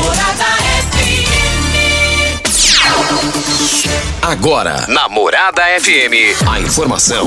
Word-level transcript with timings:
Agora, 4.23 4.87
na 4.89 5.09
Morada 5.09 5.63
FM, 5.81 6.37
a 6.49 6.61
informação 6.61 7.27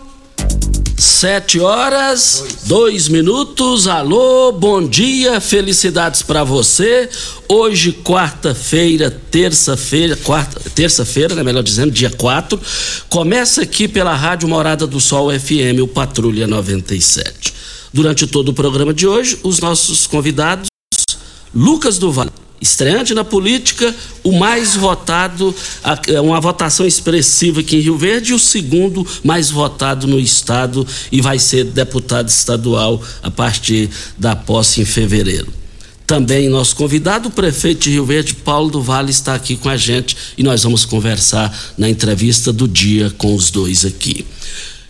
Sete 1.21 1.59
horas, 1.59 2.57
dois 2.63 3.07
minutos. 3.07 3.87
Alô, 3.87 4.51
bom 4.51 4.83
dia, 4.83 5.39
felicidades 5.39 6.23
para 6.23 6.43
você. 6.43 7.07
Hoje, 7.47 7.91
quarta-feira, 7.91 9.11
terça-feira, 9.29 10.15
quarta, 10.15 10.59
terça-feira, 10.71 11.35
né, 11.35 11.43
melhor 11.43 11.61
dizendo, 11.61 11.91
dia 11.91 12.09
4. 12.09 12.59
Começa 13.07 13.61
aqui 13.61 13.87
pela 13.87 14.15
Rádio 14.15 14.49
Morada 14.49 14.87
do 14.87 14.99
Sol 14.99 15.29
FM, 15.31 15.83
o 15.83 15.87
Patrulha 15.87 16.47
97. 16.47 17.53
Durante 17.93 18.25
todo 18.25 18.49
o 18.49 18.53
programa 18.55 18.91
de 18.91 19.05
hoje, 19.05 19.37
os 19.43 19.59
nossos 19.59 20.07
convidados, 20.07 20.69
Lucas 21.53 21.99
Duval, 21.99 22.29
estreante 22.61 23.15
na 23.15 23.23
política, 23.23 23.93
o 24.23 24.31
mais 24.31 24.75
votado, 24.75 25.53
é 26.07 26.21
uma 26.21 26.39
votação 26.39 26.85
expressiva 26.85 27.61
aqui 27.61 27.77
em 27.77 27.79
Rio 27.79 27.97
Verde, 27.97 28.33
o 28.33 28.39
segundo 28.39 29.05
mais 29.23 29.49
votado 29.49 30.05
no 30.05 30.19
estado 30.19 30.85
e 31.11 31.19
vai 31.19 31.39
ser 31.39 31.63
deputado 31.65 32.29
estadual 32.29 33.01
a 33.23 33.31
partir 33.31 33.89
da 34.15 34.35
posse 34.35 34.79
em 34.79 34.85
fevereiro. 34.85 35.51
Também 36.05 36.49
nosso 36.49 36.75
convidado, 36.75 37.29
o 37.29 37.31
prefeito 37.31 37.85
de 37.85 37.91
Rio 37.91 38.05
Verde, 38.05 38.35
Paulo 38.35 38.69
do 38.69 38.81
Vale, 38.81 39.09
está 39.09 39.33
aqui 39.33 39.55
com 39.55 39.69
a 39.69 39.77
gente 39.77 40.15
e 40.37 40.43
nós 40.43 40.61
vamos 40.61 40.85
conversar 40.85 41.73
na 41.77 41.89
entrevista 41.89 42.53
do 42.53 42.67
dia 42.67 43.09
com 43.17 43.33
os 43.33 43.49
dois 43.49 43.85
aqui. 43.85 44.25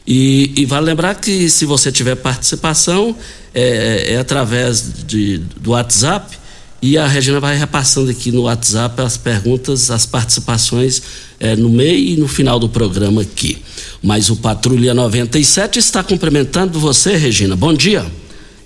E, 0.06 0.52
e 0.58 0.66
vale 0.66 0.88
lembrar 0.88 1.16
que 1.16 1.48
se 1.48 1.64
você 1.64 1.92
tiver 1.92 2.16
participação, 2.16 3.16
é, 3.54 4.16
é 4.16 4.18
através 4.18 4.92
de, 5.06 5.38
do 5.38 5.72
WhatsApp 5.72 6.41
e 6.82 6.98
a 6.98 7.08
Regina 7.08 7.40
vai 7.40 7.56
repassando 7.56 8.10
aqui 8.10 8.32
no 8.32 8.44
WhatsApp 8.44 9.02
as 9.02 9.16
perguntas, 9.16 9.92
as 9.92 10.06
participações 10.06 11.02
é, 11.40 11.56
no 11.56 11.70
meio 11.70 11.98
e 11.98 12.18
no 12.18 12.28
final 12.28 12.60
do 12.60 12.68
programa 12.68 13.22
aqui. 13.22 13.62
Mas 14.02 14.30
o 14.30 14.36
Patrulha 14.36 14.94
97 14.94 15.78
está 15.78 16.04
cumprimentando 16.04 16.80
você, 16.80 17.16
Regina. 17.16 17.56
Bom 17.56 17.74
dia. 17.74 18.06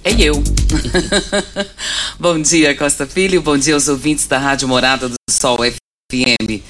É 0.04 0.14
eu. 0.14 0.42
bom 2.18 2.42
dia, 2.42 2.76
Costa 2.76 3.06
Filho. 3.06 3.42
Bom 3.42 3.58
dia 3.58 3.74
aos 3.74 3.88
ouvintes 3.90 4.28
da 4.28 4.38
Rádio 4.38 4.68
Morada 4.68 5.10
do 5.10 5.16
Sol 5.30 5.58
FM. 5.58 6.62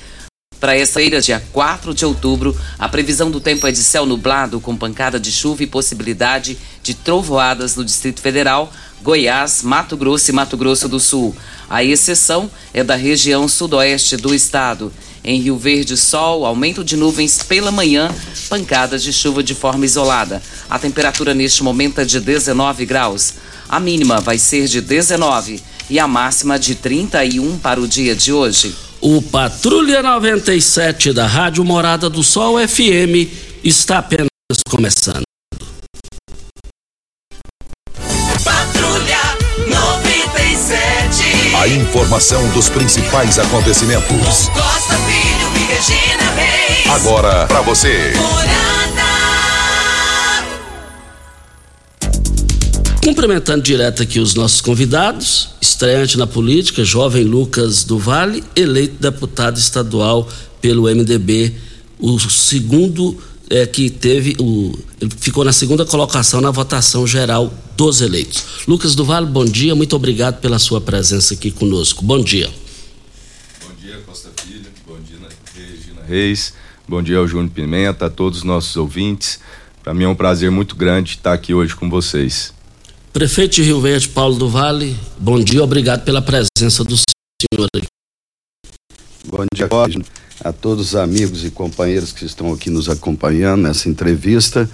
Para 0.59 0.75
essa 0.75 0.99
feira, 0.99 1.21
dia 1.21 1.43
4 1.51 1.93
de 1.93 2.05
outubro, 2.05 2.55
a 2.79 2.87
previsão 2.87 3.29
do 3.29 3.39
tempo 3.39 3.67
é 3.67 3.71
de 3.71 3.83
céu 3.83 4.05
nublado, 4.05 4.59
com 4.59 4.75
pancada 4.75 5.19
de 5.19 5.31
chuva 5.31 5.61
e 5.61 5.67
possibilidade 5.67 6.57
de 6.81 6.93
trovoadas 6.93 7.75
no 7.75 7.83
Distrito 7.83 8.21
Federal, 8.21 8.71
Goiás, 9.05 9.61
Mato 9.61 9.95
Grosso 9.95 10.31
e 10.31 10.33
Mato 10.33 10.57
Grosso 10.57 10.89
do 10.89 10.99
Sul. 10.99 11.35
A 11.69 11.83
exceção 11.83 12.49
é 12.73 12.83
da 12.83 12.95
região 12.95 13.47
sudoeste 13.47 14.17
do 14.17 14.33
estado. 14.33 14.91
Em 15.23 15.39
Rio 15.39 15.57
Verde, 15.57 15.95
sol, 15.95 16.43
aumento 16.43 16.83
de 16.83 16.97
nuvens 16.97 17.43
pela 17.43 17.71
manhã, 17.71 18.09
pancadas 18.49 19.03
de 19.03 19.13
chuva 19.13 19.43
de 19.43 19.53
forma 19.53 19.85
isolada. 19.85 20.41
A 20.67 20.79
temperatura 20.79 21.35
neste 21.35 21.61
momento 21.63 22.01
é 22.01 22.05
de 22.05 22.19
19 22.19 22.83
graus. 22.87 23.35
A 23.69 23.79
mínima 23.79 24.19
vai 24.19 24.39
ser 24.39 24.67
de 24.67 24.81
19 24.81 25.61
e 25.87 25.99
a 25.99 26.07
máxima 26.07 26.57
de 26.57 26.73
31 26.73 27.59
para 27.59 27.79
o 27.79 27.87
dia 27.87 28.15
de 28.15 28.33
hoje. 28.33 28.75
O 28.99 29.21
Patrulha 29.21 30.01
97 30.01 31.13
da 31.13 31.27
Rádio 31.27 31.63
Morada 31.63 32.09
do 32.09 32.23
Sol 32.23 32.57
FM 32.57 33.29
está 33.63 33.99
apenas 33.99 34.27
começando. 34.67 35.24
A 41.65 41.67
informação 41.67 42.47
dos 42.49 42.69
principais 42.69 43.39
acontecimentos. 43.39 44.49
Costa 44.49 44.95
Filho 44.97 45.47
e 45.55 45.73
Regina 45.73 46.31
Reis. 46.35 46.87
Agora 46.91 47.47
para 47.47 47.61
você. 47.61 48.13
Cumprimentando 53.03 53.63
direto 53.63 54.03
aqui 54.03 54.19
os 54.19 54.35
nossos 54.35 54.61
convidados, 54.61 55.55
estreante 55.59 56.19
na 56.19 56.27
política, 56.27 56.83
jovem 56.83 57.23
Lucas 57.23 57.83
do 57.83 57.97
Vale, 57.97 58.43
eleito 58.55 59.01
deputado 59.01 59.57
estadual 59.57 60.29
pelo 60.61 60.83
MDB, 60.83 61.51
o 61.97 62.19
segundo 62.19 63.19
é, 63.49 63.65
que 63.65 63.89
teve 63.89 64.35
o 64.39 64.77
ficou 65.19 65.43
na 65.43 65.53
segunda 65.53 65.85
colocação 65.85 66.41
na 66.41 66.51
votação 66.51 67.05
geral 67.05 67.53
dos 67.75 68.01
eleitos. 68.01 68.65
Lucas 68.67 68.95
do 68.95 69.05
Vale, 69.05 69.25
bom 69.25 69.45
dia, 69.45 69.75
muito 69.75 69.95
obrigado 69.95 70.39
pela 70.39 70.59
sua 70.59 70.81
presença 70.81 71.33
aqui 71.33 71.51
conosco. 71.51 72.03
Bom 72.03 72.21
dia. 72.23 72.49
Bom 73.61 73.73
dia, 73.81 73.97
Costa 74.05 74.29
Filho. 74.43 74.65
Bom 74.87 74.97
dia, 74.99 75.17
Regina 75.53 76.01
Reis. 76.07 76.53
Bom 76.87 77.01
dia 77.01 77.17
ao 77.17 77.27
Júnior 77.27 77.51
Pimenta, 77.51 78.05
a 78.05 78.09
todos 78.09 78.39
os 78.39 78.43
nossos 78.43 78.75
ouvintes. 78.75 79.39
Para 79.83 79.93
mim 79.93 80.05
é 80.05 80.07
um 80.07 80.15
prazer 80.15 80.49
muito 80.49 80.75
grande 80.75 81.11
estar 81.11 81.33
aqui 81.33 81.53
hoje 81.53 81.75
com 81.75 81.89
vocês. 81.89 82.53
Prefeito 83.13 83.55
de 83.55 83.63
Rio 83.63 83.79
Verde, 83.79 84.09
Paulo 84.09 84.35
do 84.35 84.49
Vale, 84.49 84.97
bom 85.17 85.39
dia, 85.39 85.63
obrigado 85.63 86.03
pela 86.03 86.21
presença 86.21 86.83
do 86.83 86.95
senhor 86.97 87.67
aqui. 87.73 87.87
Bom 89.25 89.45
dia, 89.53 89.67
Cosme, 89.67 90.03
a 90.45 90.53
todos 90.53 90.89
os 90.89 90.95
amigos 90.95 91.43
e 91.43 91.49
companheiros 91.49 92.11
que 92.11 92.23
estão 92.23 92.53
aqui 92.53 92.69
nos 92.69 92.87
acompanhando 92.87 93.63
nessa 93.63 93.89
entrevista 93.89 94.69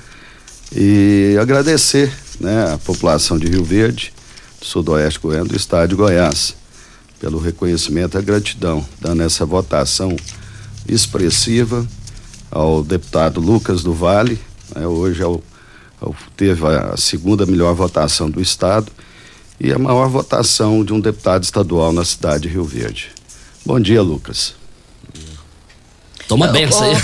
e 0.70 1.38
agradecer 1.42 2.12
né, 2.42 2.74
a 2.74 2.78
população 2.78 3.40
de 3.40 3.48
Rio 3.48 3.64
Verde, 3.64 4.12
do 4.60 4.66
Sudoeste 4.66 5.22
Goiano, 5.22 5.48
do 5.48 5.56
Estado 5.56 5.88
de 5.88 5.96
Goiás, 5.96 6.58
pelo 7.22 7.40
reconhecimento 7.40 8.18
e 8.18 8.20
a 8.20 8.22
gratidão, 8.22 8.86
dando 9.00 9.24
essa 9.24 9.46
votação 9.46 10.14
expressiva 10.90 11.88
ao 12.52 12.84
deputado 12.84 13.40
Lucas 13.40 13.82
do 13.82 13.94
Vale, 13.94 14.38
né, 14.76 14.86
hoje 14.86 15.24
é 15.24 15.26
o 15.26 15.42
teve 16.36 16.66
a 16.66 16.98
segunda 16.98 17.46
melhor 17.46 17.76
votação 17.76 18.30
do 18.30 18.42
estado 18.42 18.92
e 19.58 19.72
a 19.72 19.80
maior 19.80 20.10
votação 20.10 20.84
de 20.84 20.92
um 20.92 21.00
deputado 21.00 21.44
estadual 21.44 21.94
na 21.94 22.04
cidade 22.04 22.44
de 22.44 22.50
Rio 22.50 22.66
Verde. 22.66 23.12
Bom 23.64 23.80
dia, 23.80 24.02
Lucas. 24.02 24.60
Toma 26.32 26.48
benção 26.48 26.84
aí. 26.84 26.96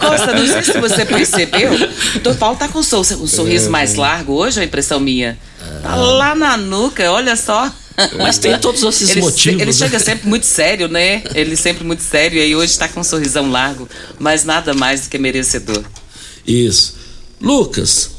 Costa, 0.00 0.32
não 0.32 0.46
sei 0.46 0.62
se 0.62 0.80
você 0.80 1.04
percebeu, 1.04 1.74
o 1.74 2.20
doutor 2.20 2.38
Paulo 2.38 2.56
tá 2.56 2.68
com 2.68 2.78
um 2.78 2.82
sorriso 2.82 3.66
é. 3.66 3.68
mais 3.68 3.96
largo 3.96 4.32
hoje, 4.32 4.58
ou 4.58 4.62
é 4.62 4.66
impressão 4.66 4.98
minha? 4.98 5.38
Tá 5.82 5.92
ah. 5.92 5.96
lá 5.96 6.34
na 6.34 6.56
nuca, 6.56 7.12
olha 7.12 7.36
só. 7.36 7.70
Mas 8.16 8.38
tem 8.38 8.58
todos 8.58 8.82
esses 8.82 9.10
ele, 9.10 9.20
motivos. 9.20 9.60
Ele 9.60 9.70
né? 9.70 9.76
chega 9.76 9.98
sempre 9.98 10.26
muito 10.26 10.46
sério, 10.46 10.88
né? 10.88 11.22
Ele 11.34 11.54
sempre 11.54 11.84
muito 11.84 12.02
sério 12.02 12.38
e 12.38 12.40
aí 12.40 12.56
hoje 12.56 12.72
está 12.72 12.88
com 12.88 13.00
um 13.00 13.04
sorrisão 13.04 13.50
largo, 13.50 13.86
mas 14.18 14.42
nada 14.42 14.72
mais 14.72 15.02
do 15.02 15.10
que 15.10 15.18
merecedor. 15.18 15.84
Isso. 16.46 16.96
Lucas, 17.38 18.10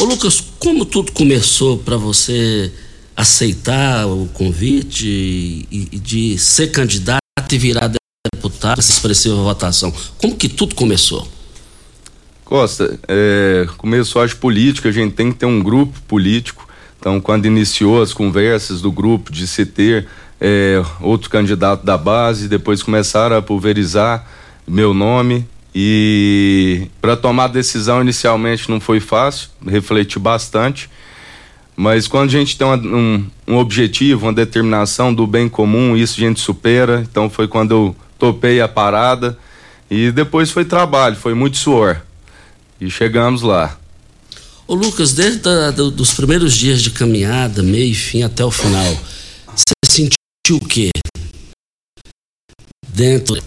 Ô 0.00 0.04
Lucas, 0.04 0.40
como 0.58 0.84
tudo 0.84 1.12
começou 1.12 1.78
para 1.78 1.96
você 1.96 2.72
aceitar 3.16 4.06
o 4.06 4.28
convite 4.32 5.06
e, 5.06 5.88
e 5.92 5.98
de 5.98 6.38
ser 6.38 6.68
candidato 6.68 7.20
e 7.50 7.58
virar 7.58 7.92
deputado, 8.34 8.78
essa 8.78 8.92
expressiva 8.92 9.36
votação? 9.36 9.92
Como 10.18 10.36
que 10.36 10.48
tudo 10.48 10.74
começou? 10.74 11.26
Costa, 12.44 12.98
é, 13.06 13.66
começou 13.76 14.22
as 14.22 14.32
políticas, 14.32 14.96
a 14.96 14.98
gente 14.98 15.14
tem 15.14 15.30
que 15.30 15.38
ter 15.38 15.46
um 15.46 15.62
grupo 15.62 16.00
político. 16.02 16.66
Então, 16.98 17.20
quando 17.20 17.46
iniciou 17.46 18.02
as 18.02 18.12
conversas 18.12 18.80
do 18.80 18.90
grupo 18.90 19.30
de 19.30 19.46
se 19.46 19.64
ter 19.64 20.08
é, 20.40 20.82
outro 21.00 21.28
candidato 21.30 21.84
da 21.84 21.96
base, 21.96 22.48
depois 22.48 22.82
começaram 22.82 23.36
a 23.36 23.42
pulverizar 23.42 24.26
meu 24.66 24.92
nome 24.92 25.46
e 25.74 26.88
para 27.00 27.16
tomar 27.16 27.44
a 27.44 27.48
decisão 27.48 28.00
inicialmente 28.00 28.70
não 28.70 28.80
foi 28.80 29.00
fácil, 29.00 29.48
refleti 29.66 30.18
bastante, 30.18 30.90
mas 31.76 32.08
quando 32.08 32.28
a 32.28 32.32
gente 32.32 32.58
tem 32.58 32.66
um, 32.66 33.24
um 33.46 33.56
objetivo, 33.56 34.26
uma 34.26 34.32
determinação 34.32 35.14
do 35.14 35.26
bem 35.26 35.48
comum, 35.48 35.96
isso 35.96 36.14
a 36.16 36.20
gente 36.20 36.40
supera. 36.40 37.06
Então 37.08 37.30
foi 37.30 37.46
quando 37.46 37.70
eu 37.70 37.96
topei 38.18 38.60
a 38.60 38.66
parada 38.66 39.38
e 39.88 40.10
depois 40.10 40.50
foi 40.50 40.64
trabalho, 40.64 41.14
foi 41.14 41.34
muito 41.34 41.56
suor 41.56 42.00
e 42.80 42.90
chegamos 42.90 43.42
lá. 43.42 43.78
Ô 44.66 44.74
Lucas, 44.74 45.12
desde 45.12 45.48
a, 45.48 45.70
do, 45.70 45.88
dos 45.88 46.12
primeiros 46.12 46.56
dias 46.56 46.82
de 46.82 46.90
caminhada, 46.90 47.62
meio 47.62 47.92
e 47.92 47.94
fim 47.94 48.24
até 48.24 48.44
o 48.44 48.50
final, 48.50 49.00
o 50.52 50.60
quê? 50.60 50.90
Dentro. 52.88 53.40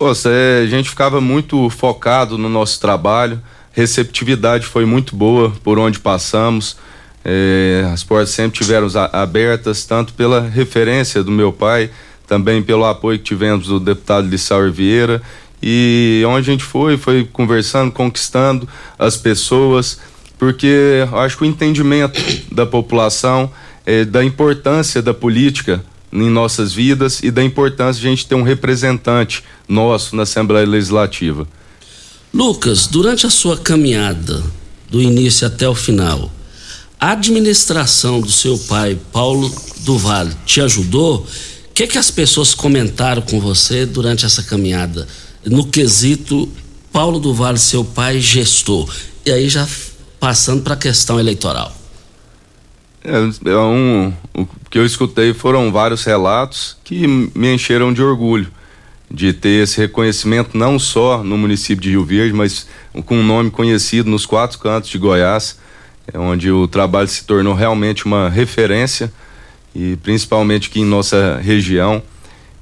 Nossa, 0.00 0.30
é, 0.30 0.62
a 0.62 0.66
gente 0.66 0.88
ficava 0.88 1.20
muito 1.20 1.68
focado 1.68 2.38
no 2.38 2.48
nosso 2.48 2.80
trabalho, 2.80 3.40
receptividade 3.72 4.64
foi 4.66 4.86
muito 4.86 5.14
boa 5.14 5.52
por 5.62 5.78
onde 5.78 5.98
passamos, 6.00 6.76
é, 7.24 7.86
as 7.92 8.02
portas 8.02 8.30
sempre 8.30 8.58
tiveram 8.58 8.88
abertas, 9.12 9.84
tanto 9.84 10.14
pela 10.14 10.40
referência 10.40 11.22
do 11.22 11.30
meu 11.30 11.52
pai, 11.52 11.90
também 12.26 12.62
pelo 12.62 12.84
apoio 12.84 13.18
que 13.18 13.24
tivemos 13.24 13.66
do 13.66 13.78
deputado 13.78 14.26
Lissauer 14.26 14.72
Vieira 14.72 15.20
e 15.62 16.22
onde 16.26 16.48
a 16.48 16.52
gente 16.52 16.64
foi, 16.64 16.96
foi 16.96 17.28
conversando, 17.30 17.92
conquistando 17.92 18.66
as 18.98 19.16
pessoas, 19.16 20.00
porque 20.38 21.06
acho 21.12 21.36
que 21.36 21.42
o 21.42 21.46
entendimento 21.46 22.18
da 22.50 22.64
população 22.64 23.50
é, 23.90 24.04
da 24.04 24.24
importância 24.24 25.02
da 25.02 25.12
política 25.12 25.84
em 26.12 26.30
nossas 26.30 26.72
vidas 26.72 27.20
e 27.24 27.30
da 27.32 27.42
importância 27.42 28.00
de 28.00 28.06
a 28.06 28.10
gente 28.10 28.24
ter 28.24 28.36
um 28.36 28.42
representante 28.42 29.42
nosso 29.68 30.14
na 30.14 30.22
Assembleia 30.22 30.64
Legislativa. 30.64 31.46
Lucas, 32.32 32.86
durante 32.86 33.26
a 33.26 33.30
sua 33.30 33.56
caminhada, 33.56 34.44
do 34.88 35.02
início 35.02 35.44
até 35.44 35.68
o 35.68 35.74
final, 35.74 36.30
a 37.00 37.12
administração 37.12 38.20
do 38.20 38.30
seu 38.30 38.56
pai, 38.58 38.96
Paulo 39.12 39.52
do 39.80 39.98
Vale, 39.98 40.36
te 40.46 40.60
ajudou? 40.60 41.26
O 41.26 41.74
que, 41.74 41.88
que 41.88 41.98
as 41.98 42.12
pessoas 42.12 42.54
comentaram 42.54 43.22
com 43.22 43.40
você 43.40 43.86
durante 43.86 44.24
essa 44.24 44.44
caminhada? 44.44 45.08
No 45.44 45.66
quesito 45.66 46.48
Paulo 46.92 47.18
do 47.18 47.34
Vale, 47.34 47.58
seu 47.58 47.84
pai, 47.84 48.20
gestor. 48.20 48.88
E 49.26 49.32
aí 49.32 49.48
já 49.48 49.66
passando 50.20 50.62
para 50.62 50.74
a 50.74 50.76
questão 50.76 51.18
eleitoral. 51.18 51.79
É, 53.04 53.50
é 53.50 53.56
um, 53.56 54.12
o 54.34 54.46
que 54.68 54.78
eu 54.78 54.84
escutei 54.84 55.32
foram 55.32 55.72
vários 55.72 56.04
relatos 56.04 56.76
que 56.84 57.06
me 57.06 57.54
encheram 57.54 57.92
de 57.92 58.02
orgulho 58.02 58.50
de 59.10 59.32
ter 59.32 59.62
esse 59.64 59.78
reconhecimento 59.78 60.56
não 60.56 60.78
só 60.78 61.24
no 61.24 61.36
município 61.36 61.82
de 61.82 61.90
Rio 61.90 62.04
Verde, 62.04 62.32
mas 62.32 62.68
com 63.06 63.16
um 63.16 63.24
nome 63.24 63.50
conhecido 63.50 64.08
nos 64.08 64.24
quatro 64.24 64.58
cantos 64.58 64.88
de 64.88 64.98
Goiás, 64.98 65.58
é 66.12 66.18
onde 66.18 66.50
o 66.50 66.68
trabalho 66.68 67.08
se 67.08 67.24
tornou 67.24 67.54
realmente 67.54 68.06
uma 68.06 68.28
referência 68.28 69.12
e 69.74 69.96
principalmente 69.96 70.68
aqui 70.68 70.80
em 70.80 70.84
nossa 70.84 71.38
região. 71.42 72.02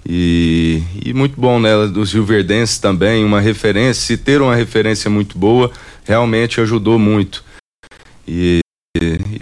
E, 0.07 0.83
e 1.04 1.12
muito 1.12 1.38
bom, 1.38 1.61
né? 1.61 1.87
Dos 1.87 2.12
rioverdenses 2.14 2.78
também, 2.78 3.25
uma 3.25 3.40
referência, 3.40 4.02
se 4.02 4.16
ter 4.16 4.40
uma 4.40 4.54
referência 4.54 5.11
muito 5.11 5.37
boa, 5.37 5.71
realmente 6.04 6.62
ajudou 6.62 6.99
muito. 6.99 7.45
E, 8.26 8.61
e 8.61 8.68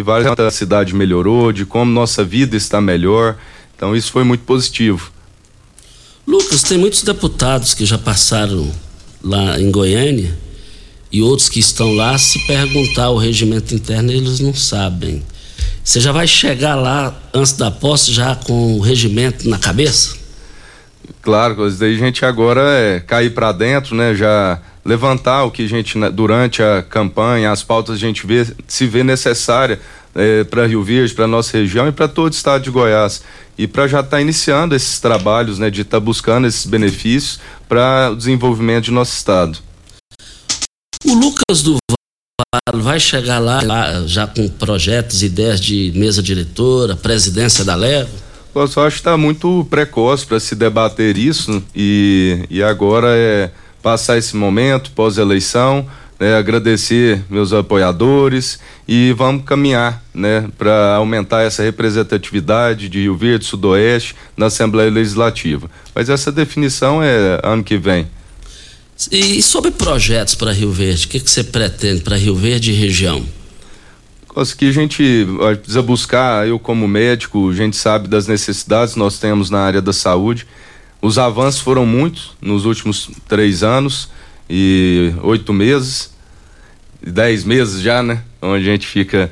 várias 0.06 0.38
a 0.38 0.50
cidade 0.50 0.94
melhorou, 0.94 1.52
de 1.52 1.66
como 1.66 1.90
nossa 1.90 2.25
vida 2.25 2.56
está 2.56 2.80
melhor. 2.80 3.36
Então 3.76 3.94
isso 3.94 4.12
foi 4.12 4.22
muito 4.25 4.44
positivo. 4.44 5.10
Lucas, 6.26 6.62
tem 6.62 6.78
muitos 6.78 7.02
deputados 7.02 7.75
que 7.75 7.84
já 7.84 7.98
passaram 7.98 8.72
lá 9.22 9.60
em 9.60 9.70
Goiânia 9.70 10.36
e 11.12 11.22
outros 11.22 11.48
que 11.48 11.58
estão 11.58 11.92
lá, 11.94 12.16
se 12.16 12.38
perguntar 12.46 13.10
o 13.10 13.18
regimento 13.18 13.75
interno, 13.75 14.12
eles 14.12 14.40
não 14.40 14.54
sabem. 14.54 15.22
Você 15.82 16.00
já 16.00 16.12
vai 16.12 16.26
chegar 16.26 16.75
lá 16.75 17.14
antes 17.34 17.52
da 17.52 17.70
posse 17.70 18.12
já 18.12 18.34
com 18.34 18.76
o 18.76 18.80
regimento 18.80 19.48
na 19.48 19.58
cabeça? 19.58 20.16
Claro, 21.22 21.70
daí 21.72 21.94
a 21.94 21.98
gente 21.98 22.25
agora 22.25 22.60
é 22.60 23.00
cair 23.00 23.30
para 23.34 23.52
dentro, 23.52 23.94
né? 23.94 24.14
Já 24.14 24.60
levantar 24.86 25.44
o 25.44 25.50
que 25.50 25.64
a 25.64 25.68
gente, 25.68 25.98
né, 25.98 26.08
durante 26.10 26.62
a 26.62 26.82
campanha, 26.82 27.50
as 27.50 27.62
pautas 27.62 27.96
a 27.96 27.98
gente 27.98 28.26
vê, 28.26 28.46
se 28.68 28.86
vê 28.86 29.02
necessária 29.02 29.80
eh, 30.14 30.44
para 30.44 30.66
Rio 30.66 30.82
Verde, 30.82 31.12
para 31.12 31.26
nossa 31.26 31.58
região 31.58 31.88
e 31.88 31.92
para 31.92 32.06
todo 32.06 32.32
o 32.32 32.36
estado 32.36 32.62
de 32.62 32.70
Goiás. 32.70 33.22
E 33.58 33.66
para 33.66 33.88
já 33.88 34.00
estar 34.00 34.16
tá 34.16 34.20
iniciando 34.20 34.74
esses 34.74 35.00
trabalhos, 35.00 35.58
né, 35.58 35.70
de 35.70 35.82
estar 35.82 35.98
tá 35.98 36.00
buscando 36.00 36.46
esses 36.46 36.64
benefícios 36.66 37.40
para 37.68 38.10
o 38.12 38.16
desenvolvimento 38.16 38.84
de 38.84 38.90
nosso 38.92 39.16
estado. 39.16 39.58
O 41.04 41.14
Lucas 41.14 41.62
do 41.62 41.76
vai 42.74 43.00
chegar 43.00 43.38
lá, 43.38 43.60
lá 43.62 44.06
já 44.06 44.26
com 44.26 44.48
projetos, 44.48 45.22
ideias 45.22 45.60
de 45.60 45.92
mesa 45.94 46.22
diretora, 46.22 46.96
presidência 46.96 47.64
da 47.64 47.74
Leva? 47.74 48.10
Eu 48.54 48.66
só 48.66 48.86
acho 48.86 48.96
que 48.96 49.00
está 49.00 49.16
muito 49.16 49.66
precoce 49.68 50.24
para 50.24 50.40
se 50.40 50.54
debater 50.54 51.18
isso 51.18 51.62
e, 51.74 52.46
e 52.48 52.62
agora 52.62 53.08
é 53.10 53.50
passar 53.86 54.18
esse 54.18 54.34
momento 54.34 54.90
pós-eleição, 54.90 55.86
né, 56.18 56.34
agradecer 56.34 57.22
meus 57.30 57.52
apoiadores 57.52 58.58
e 58.88 59.12
vamos 59.12 59.44
caminhar 59.44 60.02
né, 60.12 60.48
para 60.58 60.96
aumentar 60.96 61.42
essa 61.42 61.62
representatividade 61.62 62.88
de 62.88 63.02
Rio 63.02 63.16
Verde, 63.16 63.44
Sudoeste 63.44 64.16
na 64.36 64.46
Assembleia 64.46 64.90
Legislativa. 64.90 65.70
Mas 65.94 66.08
essa 66.08 66.32
definição 66.32 67.00
é 67.00 67.38
ano 67.44 67.62
que 67.62 67.78
vem. 67.78 68.08
E 69.12 69.40
sobre 69.40 69.70
projetos 69.70 70.34
para 70.34 70.50
Rio 70.50 70.72
Verde, 70.72 71.06
o 71.06 71.08
que, 71.08 71.20
que 71.20 71.30
você 71.30 71.44
pretende 71.44 72.00
para 72.00 72.16
Rio 72.16 72.34
Verde 72.34 72.72
e 72.72 72.74
região? 72.74 73.24
Que 74.58 74.68
a 74.68 74.72
gente 74.72 75.24
precisa 75.58 75.80
buscar, 75.80 76.48
eu 76.48 76.58
como 76.58 76.88
médico, 76.88 77.50
a 77.50 77.54
gente 77.54 77.76
sabe 77.76 78.08
das 78.08 78.26
necessidades 78.26 78.94
que 78.94 78.98
nós 78.98 79.20
temos 79.20 79.48
na 79.48 79.60
área 79.60 79.80
da 79.80 79.92
saúde. 79.92 80.44
Os 81.00 81.18
avanços 81.18 81.60
foram 81.60 81.86
muitos 81.86 82.36
nos 82.40 82.64
últimos 82.64 83.10
três 83.28 83.62
anos 83.62 84.08
e 84.48 85.12
oito 85.22 85.52
meses, 85.52 86.14
dez 87.02 87.44
meses 87.44 87.80
já, 87.80 88.02
né? 88.02 88.22
Onde 88.40 88.68
a 88.68 88.72
gente 88.72 88.86
fica. 88.86 89.30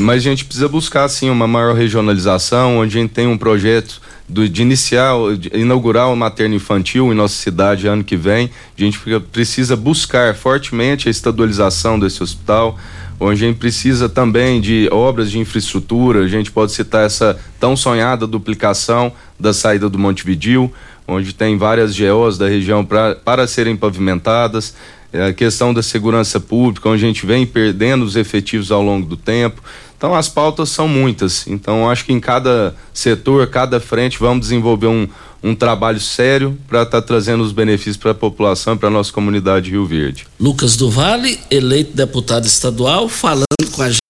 Mas 0.00 0.18
a 0.18 0.30
gente 0.30 0.44
precisa 0.44 0.68
buscar, 0.68 1.08
sim, 1.08 1.30
uma 1.30 1.46
maior 1.46 1.74
regionalização, 1.74 2.78
onde 2.78 2.98
a 2.98 3.00
gente 3.00 3.12
tem 3.12 3.26
um 3.26 3.38
projeto 3.38 4.00
do, 4.28 4.48
de 4.48 4.62
iniciar, 4.62 5.14
de 5.38 5.50
inaugurar 5.54 6.10
o 6.10 6.16
materno 6.16 6.54
infantil 6.54 7.12
em 7.12 7.16
nossa 7.16 7.34
cidade 7.34 7.86
ano 7.86 8.04
que 8.04 8.16
vem. 8.16 8.50
A 8.76 8.80
gente 8.80 8.98
precisa 9.32 9.74
buscar 9.74 10.34
fortemente 10.34 11.08
a 11.08 11.10
estadualização 11.10 11.98
desse 11.98 12.22
hospital, 12.22 12.78
onde 13.18 13.44
a 13.44 13.48
gente 13.48 13.58
precisa 13.58 14.08
também 14.08 14.60
de 14.60 14.88
obras 14.92 15.30
de 15.30 15.38
infraestrutura. 15.38 16.20
A 16.20 16.28
gente 16.28 16.50
pode 16.50 16.72
citar 16.72 17.06
essa 17.06 17.38
tão 17.58 17.76
sonhada 17.76 18.26
duplicação 18.26 19.12
da 19.38 19.52
saída 19.52 19.88
do 19.88 19.98
Montevidil, 19.98 20.72
onde 21.12 21.32
tem 21.32 21.56
várias 21.56 21.96
GOs 21.96 22.38
da 22.38 22.48
região 22.48 22.84
pra, 22.84 23.14
para 23.14 23.46
serem 23.46 23.76
pavimentadas. 23.76 24.74
É 25.12 25.26
a 25.26 25.32
questão 25.32 25.74
da 25.74 25.82
segurança 25.82 26.40
pública, 26.40 26.88
onde 26.88 27.04
a 27.04 27.06
gente 27.06 27.26
vem 27.26 27.46
perdendo 27.46 28.04
os 28.04 28.16
efetivos 28.16 28.72
ao 28.72 28.82
longo 28.82 29.06
do 29.06 29.16
tempo. 29.16 29.62
Então 29.96 30.14
as 30.14 30.28
pautas 30.28 30.70
são 30.70 30.88
muitas. 30.88 31.46
Então 31.46 31.88
acho 31.88 32.04
que 32.04 32.12
em 32.12 32.18
cada 32.18 32.74
setor, 32.92 33.46
cada 33.46 33.78
frente, 33.78 34.18
vamos 34.18 34.40
desenvolver 34.40 34.88
um, 34.88 35.06
um 35.42 35.54
trabalho 35.54 36.00
sério 36.00 36.58
para 36.66 36.82
estar 36.82 37.00
tá 37.00 37.06
trazendo 37.06 37.42
os 37.42 37.52
benefícios 37.52 37.96
para 37.96 38.10
a 38.10 38.14
população, 38.14 38.76
para 38.76 38.88
a 38.88 38.90
nossa 38.90 39.12
comunidade 39.12 39.70
Rio 39.70 39.86
Verde. 39.86 40.26
Lucas 40.40 40.76
do 40.76 40.90
Vale, 40.90 41.38
eleito 41.50 41.94
deputado 41.94 42.46
estadual, 42.46 43.08
falando 43.08 43.46
com 43.70 43.82
a 43.82 43.90
gente 43.90 44.00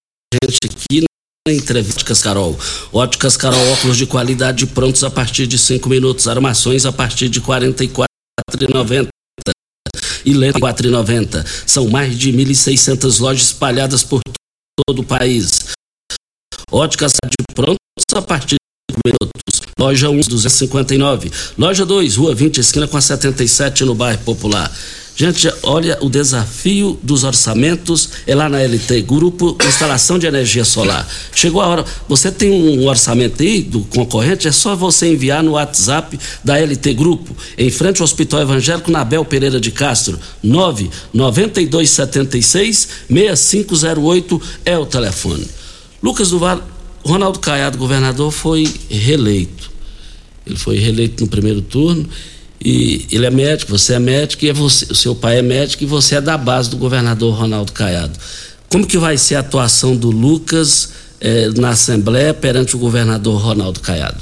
aqui 0.65 1.03
na 1.45 1.53
entrevista 1.53 1.97
Óticas 1.97 2.21
Carol. 2.21 2.57
Óticas 2.93 3.35
Carol, 3.35 3.59
óculos 3.73 3.97
de 3.97 4.05
qualidade 4.05 4.59
prontos 4.67 5.03
a 5.03 5.11
partir 5.11 5.45
de 5.45 5.57
cinco 5.57 5.89
minutos, 5.89 6.25
armações 6.25 6.85
a 6.85 6.91
partir 6.91 7.27
de 7.27 7.41
e 7.83 7.87
quatro 7.89 8.07
e 10.25 10.33
lente 10.33 10.57
quatro 10.57 10.87
São 11.67 11.89
mais 11.89 12.17
de 12.17 12.31
1.600 12.31 13.19
lojas 13.19 13.47
espalhadas 13.47 14.03
por 14.03 14.21
todo 14.87 14.99
o 14.99 15.03
país. 15.03 15.73
Óticas 16.71 17.11
de 17.25 17.53
prontos 17.53 17.77
a 18.15 18.21
partir 18.21 18.55
de 18.89 18.97
minutos. 19.05 19.61
Loja 19.77 20.09
1, 20.09 20.21
259. 20.21 21.29
Loja 21.57 21.85
2, 21.85 22.15
Rua 22.15 22.33
20, 22.33 22.59
esquina 22.59 22.87
com 22.87 22.95
a 22.95 23.01
77, 23.01 23.83
no 23.83 23.93
bairro 23.93 24.23
Popular. 24.23 24.71
Gente, 25.15 25.47
olha 25.61 25.99
o 26.01 26.09
desafio 26.09 26.97
dos 27.03 27.23
orçamentos 27.23 28.09
é 28.25 28.33
lá 28.33 28.49
na 28.49 28.59
LT, 28.59 29.03
Grupo 29.03 29.55
Instalação 29.63 30.17
de 30.17 30.25
Energia 30.25 30.65
Solar. 30.65 31.07
Chegou 31.35 31.61
a 31.61 31.67
hora, 31.67 31.85
você 32.09 32.31
tem 32.31 32.51
um 32.51 32.87
orçamento 32.87 33.43
aí 33.43 33.61
do 33.61 33.81
concorrente, 33.81 34.47
é 34.47 34.51
só 34.51 34.75
você 34.75 35.13
enviar 35.13 35.43
no 35.43 35.51
WhatsApp 35.51 36.19
da 36.43 36.57
LT 36.57 36.95
Grupo, 36.95 37.37
em 37.55 37.69
frente 37.69 38.01
ao 38.01 38.05
Hospital 38.05 38.41
Evangélico 38.41 38.89
Nabel 38.89 39.23
Pereira 39.23 39.59
de 39.59 39.69
Castro, 39.69 40.19
99276 40.41 42.87
6508 43.07 44.41
é 44.65 44.79
o 44.79 44.85
telefone. 44.87 45.45
Lucas 46.01 46.31
do 46.31 46.39
Vale, 46.39 46.63
Ronaldo 47.05 47.37
Caiado, 47.37 47.77
governador, 47.77 48.31
foi 48.31 48.67
reeleito. 48.89 49.71
Ele 50.45 50.57
foi 50.57 50.77
reeleito 50.79 51.23
no 51.23 51.29
primeiro 51.29 51.61
turno 51.61 52.09
e 52.63 53.05
ele 53.11 53.25
é 53.25 53.29
médico, 53.29 53.71
você 53.71 53.95
é 53.95 53.99
médico, 53.99 54.45
e 54.45 54.49
é 54.49 54.53
você, 54.53 54.85
o 54.85 54.95
seu 54.95 55.13
pai 55.13 55.39
é 55.39 55.41
médico 55.41 55.83
e 55.83 55.85
você 55.85 56.15
é 56.15 56.21
da 56.21 56.37
base 56.37 56.69
do 56.69 56.77
governador 56.77 57.37
Ronaldo 57.37 57.73
Caiado. 57.73 58.17
Como 58.69 58.87
que 58.87 58.97
vai 58.97 59.17
ser 59.17 59.35
a 59.35 59.41
atuação 59.41 59.95
do 59.95 60.09
Lucas 60.09 60.93
eh, 61.19 61.49
na 61.57 61.69
Assembleia 61.69 62.33
perante 62.33 62.75
o 62.75 62.79
governador 62.79 63.39
Ronaldo 63.41 63.81
Caiado? 63.81 64.17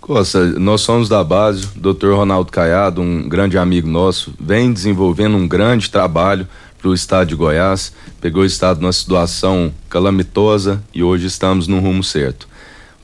Costa, 0.00 0.44
nós 0.58 0.82
somos 0.82 1.08
da 1.08 1.24
base, 1.24 1.66
o 1.76 1.80
doutor 1.80 2.14
Ronaldo 2.14 2.52
Caiado, 2.52 3.00
um 3.00 3.28
grande 3.28 3.56
amigo 3.56 3.88
nosso, 3.88 4.34
vem 4.38 4.72
desenvolvendo 4.72 5.36
um 5.36 5.48
grande 5.48 5.88
trabalho 5.88 6.46
para 6.78 6.88
o 6.88 6.94
estado 6.94 7.28
de 7.28 7.34
Goiás, 7.34 7.92
pegou 8.20 8.42
o 8.42 8.46
estado 8.46 8.80
numa 8.80 8.92
situação 8.92 9.72
calamitosa 9.88 10.82
e 10.94 11.02
hoje 11.02 11.26
estamos 11.26 11.66
no 11.66 11.78
rumo 11.78 12.02
certo. 12.02 12.49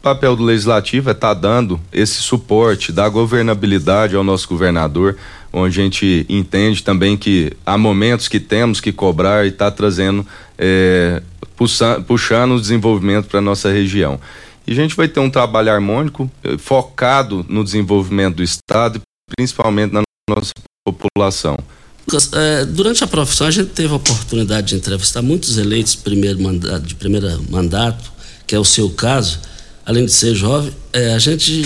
Papel 0.07 0.37
do 0.37 0.45
legislativo 0.45 1.09
é 1.09 1.13
estar 1.13 1.35
tá 1.35 1.41
dando 1.41 1.81
esse 1.93 2.23
suporte, 2.23 2.93
dar 2.93 3.09
governabilidade 3.09 4.15
ao 4.15 4.23
nosso 4.23 4.49
governador, 4.49 5.17
onde 5.53 5.81
a 5.81 5.83
gente 5.83 6.25
entende 6.29 6.81
também 6.85 7.17
que 7.17 7.53
há 7.67 7.77
momentos 7.77 8.29
que 8.29 8.39
temos 8.39 8.81
que 8.81 8.93
cobrar 8.93 9.45
e 9.45 9.49
está 9.49 9.69
trazendo, 9.69 10.25
é, 10.57 11.21
puxando, 11.57 12.05
puxando 12.05 12.53
o 12.53 12.61
desenvolvimento 12.61 13.27
para 13.27 13.41
nossa 13.41 13.69
região. 13.69 14.21
E 14.65 14.71
a 14.71 14.75
gente 14.77 14.95
vai 14.95 15.09
ter 15.09 15.19
um 15.19 15.29
trabalho 15.29 15.73
harmônico, 15.73 16.31
eh, 16.45 16.57
focado 16.57 17.45
no 17.49 17.65
desenvolvimento 17.65 18.37
do 18.37 18.45
Estado 18.45 19.01
e 19.01 19.35
principalmente 19.37 19.93
na 19.93 20.03
nossa 20.31 20.53
população. 20.87 21.59
Lucas, 22.07 22.31
é, 22.33 22.65
durante 22.65 23.03
a 23.03 23.09
profissão 23.09 23.49
a 23.49 23.51
gente 23.51 23.71
teve 23.71 23.93
a 23.93 23.97
oportunidade 23.97 24.69
de 24.69 24.77
entrevistar 24.77 25.21
muitos 25.21 25.59
eleitos 25.59 25.97
primeiro 25.97 26.41
mandato, 26.41 26.87
de 26.87 26.95
primeiro 26.95 27.43
mandato, 27.51 28.13
que 28.47 28.55
é 28.55 28.59
o 28.61 28.65
seu 28.65 28.89
caso. 28.91 29.41
Além 29.87 30.05
de 30.05 30.13
ser 30.13 30.35
jovem, 30.35 30.73
é, 30.93 31.15
a 31.15 31.19
gente 31.21 31.65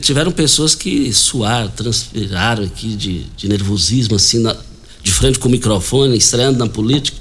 tiveram 0.00 0.30
pessoas 0.30 0.76
que 0.76 1.12
suaram, 1.12 1.68
transpiraram 1.68 2.62
aqui 2.62 2.94
de, 2.94 3.24
de 3.36 3.48
nervosismo, 3.48 4.14
assim, 4.14 4.38
na, 4.38 4.56
de 5.02 5.10
frente 5.10 5.36
com 5.40 5.48
o 5.48 5.50
microfone, 5.50 6.16
estreando 6.16 6.60
na 6.60 6.68
política. 6.68 7.18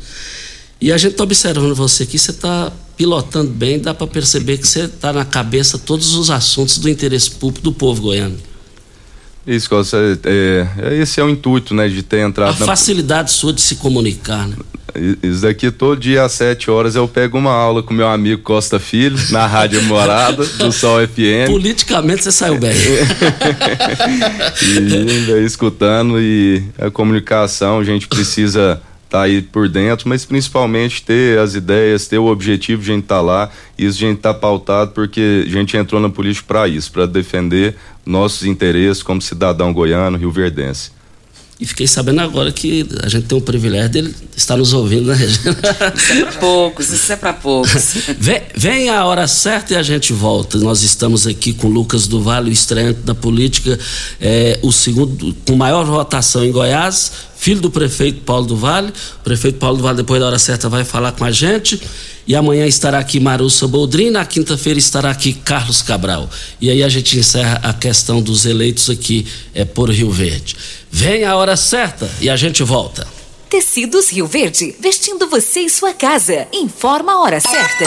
E 0.79 0.91
a 0.91 0.97
gente 0.97 1.13
está 1.13 1.23
observando 1.23 1.73
você 1.73 2.03
aqui, 2.03 2.19
você 2.19 2.29
está 2.29 2.71
pilotando 2.95 3.49
bem, 3.49 3.79
dá 3.79 3.91
para 3.93 4.05
perceber 4.05 4.59
que 4.59 4.67
você 4.67 4.81
está 4.81 5.11
na 5.11 5.25
cabeça 5.25 5.79
todos 5.79 6.13
os 6.13 6.29
assuntos 6.29 6.77
do 6.77 6.87
interesse 6.87 7.31
público 7.31 7.63
do 7.63 7.73
povo 7.73 8.03
goiano. 8.03 8.37
Isso, 9.49 9.67
é, 9.73 10.91
é, 10.91 11.01
esse 11.01 11.19
é 11.19 11.23
o 11.23 11.29
intuito, 11.29 11.73
né, 11.73 11.87
de 11.87 12.03
ter 12.03 12.19
entrado. 12.19 12.55
A 12.55 12.59
na... 12.59 12.65
facilidade 12.67 13.31
sua 13.31 13.51
de 13.51 13.61
se 13.61 13.77
comunicar, 13.77 14.47
né? 14.47 14.55
Isso 15.23 15.41
daqui 15.41 15.71
todo 15.71 15.99
dia 15.99 16.23
às 16.23 16.31
7 16.33 16.69
horas 16.69 16.95
eu 16.95 17.07
pego 17.07 17.37
uma 17.37 17.51
aula 17.51 17.81
com 17.81 17.93
meu 17.93 18.07
amigo 18.07 18.41
Costa 18.41 18.79
Filho, 18.79 19.17
na 19.29 19.45
Rádio 19.45 19.81
Morada, 19.83 20.43
do 20.43 20.71
Sol 20.71 20.99
FM. 21.07 21.47
Politicamente 21.47 22.23
você 22.23 22.31
saiu 22.31 22.59
bem. 22.59 22.73
e 24.61 25.45
escutando 25.45 26.19
e 26.19 26.63
a 26.77 26.89
comunicação, 26.89 27.79
a 27.79 27.83
gente 27.83 28.07
precisa 28.07 28.81
tá 29.09 29.23
aí 29.23 29.41
por 29.41 29.67
dentro, 29.67 30.07
mas 30.07 30.23
principalmente 30.23 31.01
ter 31.01 31.39
as 31.39 31.55
ideias, 31.55 32.07
ter 32.07 32.19
o 32.19 32.27
objetivo 32.27 32.83
de 32.83 32.91
a 32.91 32.93
gente 32.95 33.03
estar 33.03 33.15
tá 33.15 33.21
lá, 33.21 33.49
e 33.77 33.85
isso 33.85 33.97
a 33.97 34.07
gente 34.07 34.19
tá 34.19 34.33
pautado 34.33 34.91
porque 34.91 35.45
a 35.47 35.49
gente 35.49 35.75
entrou 35.75 35.99
na 35.99 36.09
política 36.09 36.45
para 36.47 36.67
isso, 36.67 36.91
para 36.91 37.05
defender 37.05 37.75
nossos 38.05 38.45
interesses 38.45 39.01
como 39.01 39.21
cidadão 39.21 39.73
goiano, 39.73 40.17
rio-verdense. 40.17 40.91
E 41.59 41.65
fiquei 41.65 41.87
sabendo 41.87 42.21
agora 42.21 42.53
que 42.53 42.87
a 43.03 43.09
gente 43.09 43.25
tem 43.25 43.37
o 43.37 43.41
privilégio 43.41 43.89
dele 43.89 44.15
estar 44.35 44.55
nos 44.55 44.71
ouvindo 44.71 45.07
na 45.07 45.13
região. 45.13 45.53
Isso 45.93 46.13
é 46.13 46.23
para 46.23 46.31
poucos, 46.39 46.89
isso 46.89 47.11
é 47.11 47.15
para 47.17 47.33
poucos. 47.33 47.95
vem, 48.17 48.41
vem, 48.55 48.89
a 48.89 49.03
hora 49.03 49.27
certa 49.27 49.73
e 49.73 49.75
a 49.75 49.83
gente 49.83 50.13
volta. 50.13 50.57
Nós 50.57 50.83
estamos 50.83 51.27
aqui 51.27 51.51
com 51.51 51.67
Lucas 51.67 52.07
do 52.07 52.21
Vale, 52.21 52.49
o 52.49 52.53
estreante 52.53 53.01
da 53.01 53.13
política, 53.13 53.77
é, 54.21 54.57
o 54.61 54.71
segundo, 54.71 55.35
com 55.45 55.57
maior 55.57 55.83
votação 55.83 56.45
em 56.45 56.51
Goiás, 56.51 57.11
filho 57.39 57.61
do 57.61 57.71
prefeito 57.71 58.21
Paulo 58.21 58.45
do 58.45 58.55
Vale. 58.55 58.89
O 59.21 59.23
prefeito 59.23 59.57
Paulo 59.57 59.77
do 59.77 59.83
Vale, 59.83 59.97
depois 59.97 60.19
da 60.19 60.27
hora 60.27 60.37
certa, 60.37 60.67
vai 60.67 60.83
falar 60.83 61.13
com 61.13 61.23
a 61.23 61.31
gente. 61.31 61.81
E 62.27 62.35
amanhã 62.35 62.67
estará 62.67 62.99
aqui 62.99 63.19
Marussa 63.19 63.67
Boldrin, 63.67 64.11
na 64.11 64.25
quinta-feira 64.25 64.77
estará 64.77 65.09
aqui 65.09 65.33
Carlos 65.33 65.81
Cabral. 65.81 66.29
E 66.59 66.69
aí 66.69 66.83
a 66.83 66.89
gente 66.89 67.17
encerra 67.17 67.59
a 67.63 67.73
questão 67.73 68.21
dos 68.21 68.45
eleitos 68.45 68.89
aqui 68.89 69.25
é, 69.53 69.63
por 69.63 69.89
Rio 69.89 70.11
Verde. 70.11 70.55
Vem 70.91 71.23
a 71.23 71.35
hora 71.35 71.55
certa 71.55 72.09
e 72.19 72.29
a 72.29 72.35
gente 72.35 72.61
volta. 72.61 73.07
Tecidos 73.49 74.11
Rio 74.11 74.27
Verde, 74.27 74.75
vestindo 74.79 75.27
você 75.27 75.61
e 75.61 75.69
sua 75.69 75.93
casa. 75.93 76.45
Informa 76.53 77.13
a 77.13 77.21
hora 77.21 77.39
certa. 77.39 77.85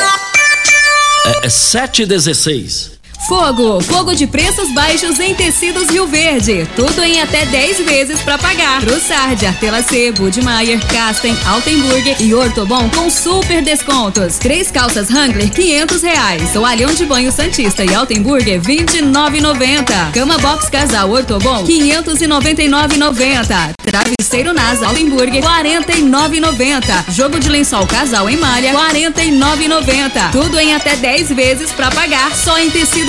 É, 1.42 1.46
é 1.46 1.48
7 1.48 2.02
e 2.02 2.06
16 2.06 2.91
Fogo, 3.26 3.80
fogo 3.80 4.14
de 4.14 4.26
preços 4.26 4.72
baixos 4.72 5.20
em 5.20 5.34
tecidos 5.34 5.88
Rio 5.88 6.08
Verde. 6.08 6.68
Tudo 6.74 7.02
em 7.04 7.20
até 7.20 7.46
10 7.46 7.80
vezes 7.82 8.20
para 8.20 8.36
pagar. 8.36 8.80
Trussard, 8.80 9.46
Artelacê, 9.46 10.10
Budmeier, 10.10 10.84
Casten, 10.88 11.36
Altenburger 11.46 12.20
e 12.20 12.34
Ortobon 12.34 12.90
com 12.90 13.08
super 13.08 13.62
descontos. 13.62 14.38
Três 14.38 14.72
calças 14.72 15.08
Wrangler, 15.08 15.50
500 15.50 16.02
reais. 16.02 16.52
Toalhão 16.52 16.92
de 16.92 17.06
banho 17.06 17.30
Santista 17.30 17.84
e 17.84 17.94
Altenburger, 17.94 18.60
29,90. 18.60 20.10
Cama 20.12 20.36
Box 20.38 20.68
Casal 20.68 21.08
Ortobon, 21.08 21.64
599,90. 21.64 23.72
Travesseiro 23.84 24.52
Nas 24.52 24.82
Altenburger, 24.82 25.42
49,90. 25.42 27.12
Jogo 27.12 27.38
de 27.38 27.48
lençol 27.48 27.86
Casal 27.86 28.28
em 28.28 28.36
malha, 28.36 28.72
49,90. 28.72 30.32
Tudo 30.32 30.58
em 30.58 30.74
até 30.74 30.96
10 30.96 31.28
vezes 31.30 31.70
para 31.70 31.88
pagar 31.90 32.34
só 32.34 32.58
em 32.58 32.68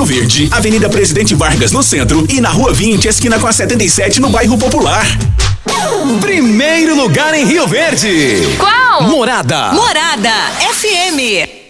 Rio 0.00 0.06
Verde, 0.06 0.48
Avenida 0.50 0.88
Presidente 0.88 1.34
Vargas 1.34 1.72
no 1.72 1.82
centro 1.82 2.24
e 2.30 2.40
na 2.40 2.48
Rua 2.48 2.72
20, 2.72 3.06
esquina 3.06 3.38
com 3.38 3.46
a 3.46 3.52
77 3.52 4.18
no 4.18 4.30
bairro 4.30 4.56
Popular. 4.56 5.04
Primeiro 6.22 6.96
lugar 6.96 7.34
em 7.34 7.44
Rio 7.44 7.66
Verde. 7.66 8.56
Qual? 8.56 9.02
Morada. 9.02 9.72
Morada 9.72 10.32
FM. 10.72 11.69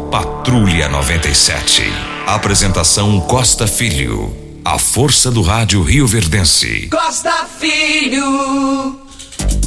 Patrulha 0.11 0.89
97. 0.89 1.83
Apresentação 2.27 3.21
Costa 3.21 3.65
Filho. 3.65 4.35
A 4.65 4.77
força 4.77 5.31
do 5.31 5.41
rádio 5.41 5.81
Rio 5.81 6.05
Verdense. 6.05 6.89
Costa 6.91 7.45
Filho. 7.45 8.99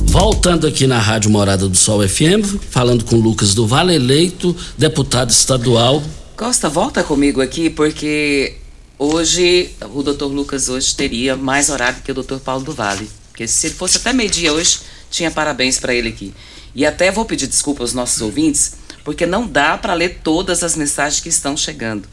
Voltando 0.04 0.66
aqui 0.66 0.86
na 0.86 0.98
Rádio 0.98 1.30
Morada 1.30 1.66
do 1.66 1.74
Sol 1.74 2.06
FM, 2.06 2.60
falando 2.68 3.06
com 3.06 3.16
Lucas 3.16 3.54
do 3.54 3.66
Vale, 3.66 3.94
eleito 3.94 4.54
deputado 4.76 5.30
estadual. 5.30 6.02
Costa, 6.36 6.68
volta 6.68 7.02
comigo 7.02 7.40
aqui, 7.40 7.70
porque 7.70 8.58
hoje, 8.98 9.70
o 9.94 10.02
doutor 10.02 10.26
Lucas 10.26 10.68
hoje 10.68 10.94
teria 10.94 11.34
mais 11.36 11.70
horário 11.70 12.02
que 12.02 12.10
o 12.10 12.14
doutor 12.14 12.38
Paulo 12.38 12.62
do 12.62 12.74
Vale. 12.74 13.10
Porque 13.30 13.48
se 13.48 13.68
ele 13.68 13.74
fosse 13.74 13.96
até 13.96 14.12
meio-dia 14.12 14.52
hoje, 14.52 14.80
tinha 15.10 15.30
parabéns 15.30 15.80
para 15.80 15.94
ele 15.94 16.10
aqui. 16.10 16.34
E 16.74 16.84
até 16.84 17.10
vou 17.10 17.24
pedir 17.24 17.46
desculpa 17.46 17.82
aos 17.82 17.94
nossos 17.94 18.20
ouvintes, 18.20 18.83
porque 19.04 19.26
não 19.26 19.46
dá 19.46 19.76
para 19.76 19.94
ler 19.94 20.20
todas 20.24 20.64
as 20.64 20.74
mensagens 20.74 21.20
que 21.20 21.28
estão 21.28 21.56
chegando. 21.56 22.08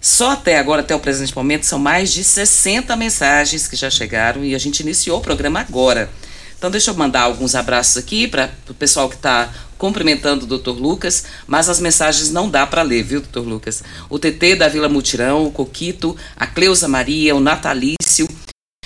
Só 0.00 0.32
até 0.32 0.58
agora, 0.58 0.80
até 0.80 0.94
o 0.96 0.98
presente 0.98 1.36
momento, 1.36 1.64
são 1.64 1.78
mais 1.78 2.12
de 2.12 2.24
60 2.24 2.96
mensagens 2.96 3.68
que 3.68 3.76
já 3.76 3.88
chegaram 3.88 4.44
e 4.44 4.54
a 4.54 4.58
gente 4.58 4.80
iniciou 4.80 5.18
o 5.18 5.22
programa 5.22 5.60
agora. 5.60 6.10
Então, 6.58 6.70
deixa 6.70 6.90
eu 6.90 6.94
mandar 6.94 7.22
alguns 7.22 7.54
abraços 7.54 7.96
aqui 7.96 8.26
para 8.26 8.50
o 8.68 8.74
pessoal 8.74 9.08
que 9.08 9.16
está 9.16 9.52
cumprimentando 9.78 10.44
o 10.44 10.58
Dr. 10.58 10.70
Lucas, 10.70 11.24
mas 11.46 11.68
as 11.68 11.80
mensagens 11.80 12.30
não 12.30 12.48
dá 12.48 12.66
para 12.66 12.82
ler, 12.82 13.02
viu, 13.02 13.20
Dr. 13.20 13.40
Lucas? 13.40 13.82
O 14.08 14.18
TT 14.18 14.56
da 14.56 14.68
Vila 14.68 14.88
Mutirão, 14.88 15.44
o 15.44 15.50
Coquito, 15.50 16.16
a 16.36 16.46
Cleusa 16.46 16.86
Maria, 16.86 17.34
o 17.34 17.40
Natalício, 17.40 18.28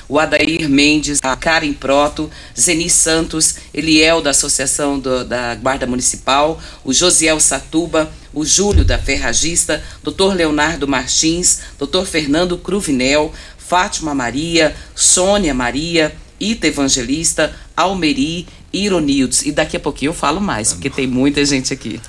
o 0.09 0.19
Adair 0.19 0.69
Mendes, 0.69 1.21
a 1.23 1.35
Karen 1.37 1.73
Proto, 1.73 2.31
Zeni 2.59 2.89
Santos, 2.89 3.57
Eliel 3.75 4.21
da 4.21 4.31
Associação 4.31 4.99
do, 4.99 5.25
da 5.25 5.55
Guarda 5.55 5.87
Municipal, 5.87 6.61
o 6.85 6.93
Josiel 6.93 7.41
Satuba, 7.41 8.11
o 8.33 8.45
Júlio 8.45 8.85
da 8.85 8.99
Ferragista, 8.99 9.83
Dr. 10.03 10.35
Leonardo 10.35 10.87
Martins, 10.87 11.61
Dr. 11.79 12.05
Fernando 12.05 12.57
Cruvinel, 12.59 13.33
Fátima 13.59 14.15
Maria, 14.15 14.75
Sônia 14.95 15.53
Maria, 15.53 16.15
Ita 16.39 16.69
Evangelista, 16.69 17.55
Almeri, 17.77 18.47
Ironildes. 18.73 19.45
E 19.45 19.51
daqui 19.51 19.77
a 19.77 19.81
pouquinho 19.81 20.11
eu 20.11 20.15
falo 20.15 20.41
mais, 20.41 20.73
porque 20.73 20.91
tem 20.91 21.07
muita 21.07 21.45
gente 21.45 21.73
aqui. 21.73 22.01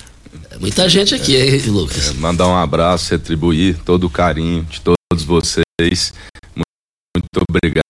Muita 0.60 0.88
gente 0.88 1.14
aqui, 1.14 1.36
hein, 1.36 1.60
Lucas? 1.66 2.10
É, 2.10 2.12
mandar 2.14 2.46
um 2.46 2.56
abraço, 2.56 3.10
retribuir 3.10 3.78
todo 3.84 4.04
o 4.04 4.10
carinho 4.10 4.64
de 4.64 4.80
todos 4.80 5.24
vocês. 5.24 6.12
Muito 6.54 7.44
obrigado. 7.48 7.87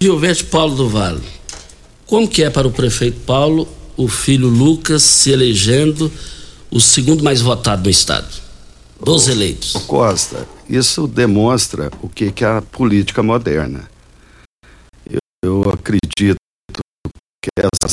Rio 0.00 0.18
Verde 0.18 0.44
Paulo 0.44 0.76
do 0.76 0.88
Vale. 0.88 1.20
Como 2.06 2.28
que 2.28 2.44
é 2.44 2.50
para 2.50 2.66
o 2.66 2.70
prefeito 2.70 3.20
Paulo, 3.20 3.68
o 3.96 4.06
filho 4.06 4.48
Lucas 4.48 5.02
se 5.02 5.30
elegendo 5.30 6.10
o 6.70 6.80
segundo 6.80 7.24
mais 7.24 7.40
votado 7.40 7.82
no 7.82 7.90
estado? 7.90 8.28
Dos 9.04 9.26
eleitos. 9.26 9.74
Ô 9.74 9.80
Costa, 9.80 10.46
isso 10.68 11.08
demonstra 11.08 11.90
o 12.00 12.08
que, 12.08 12.30
que 12.30 12.44
é 12.44 12.48
a 12.48 12.62
política 12.62 13.20
moderna. 13.20 13.90
Eu, 15.10 15.18
eu 15.44 15.70
acredito 15.70 16.36
que 17.42 17.50
essa 17.58 17.90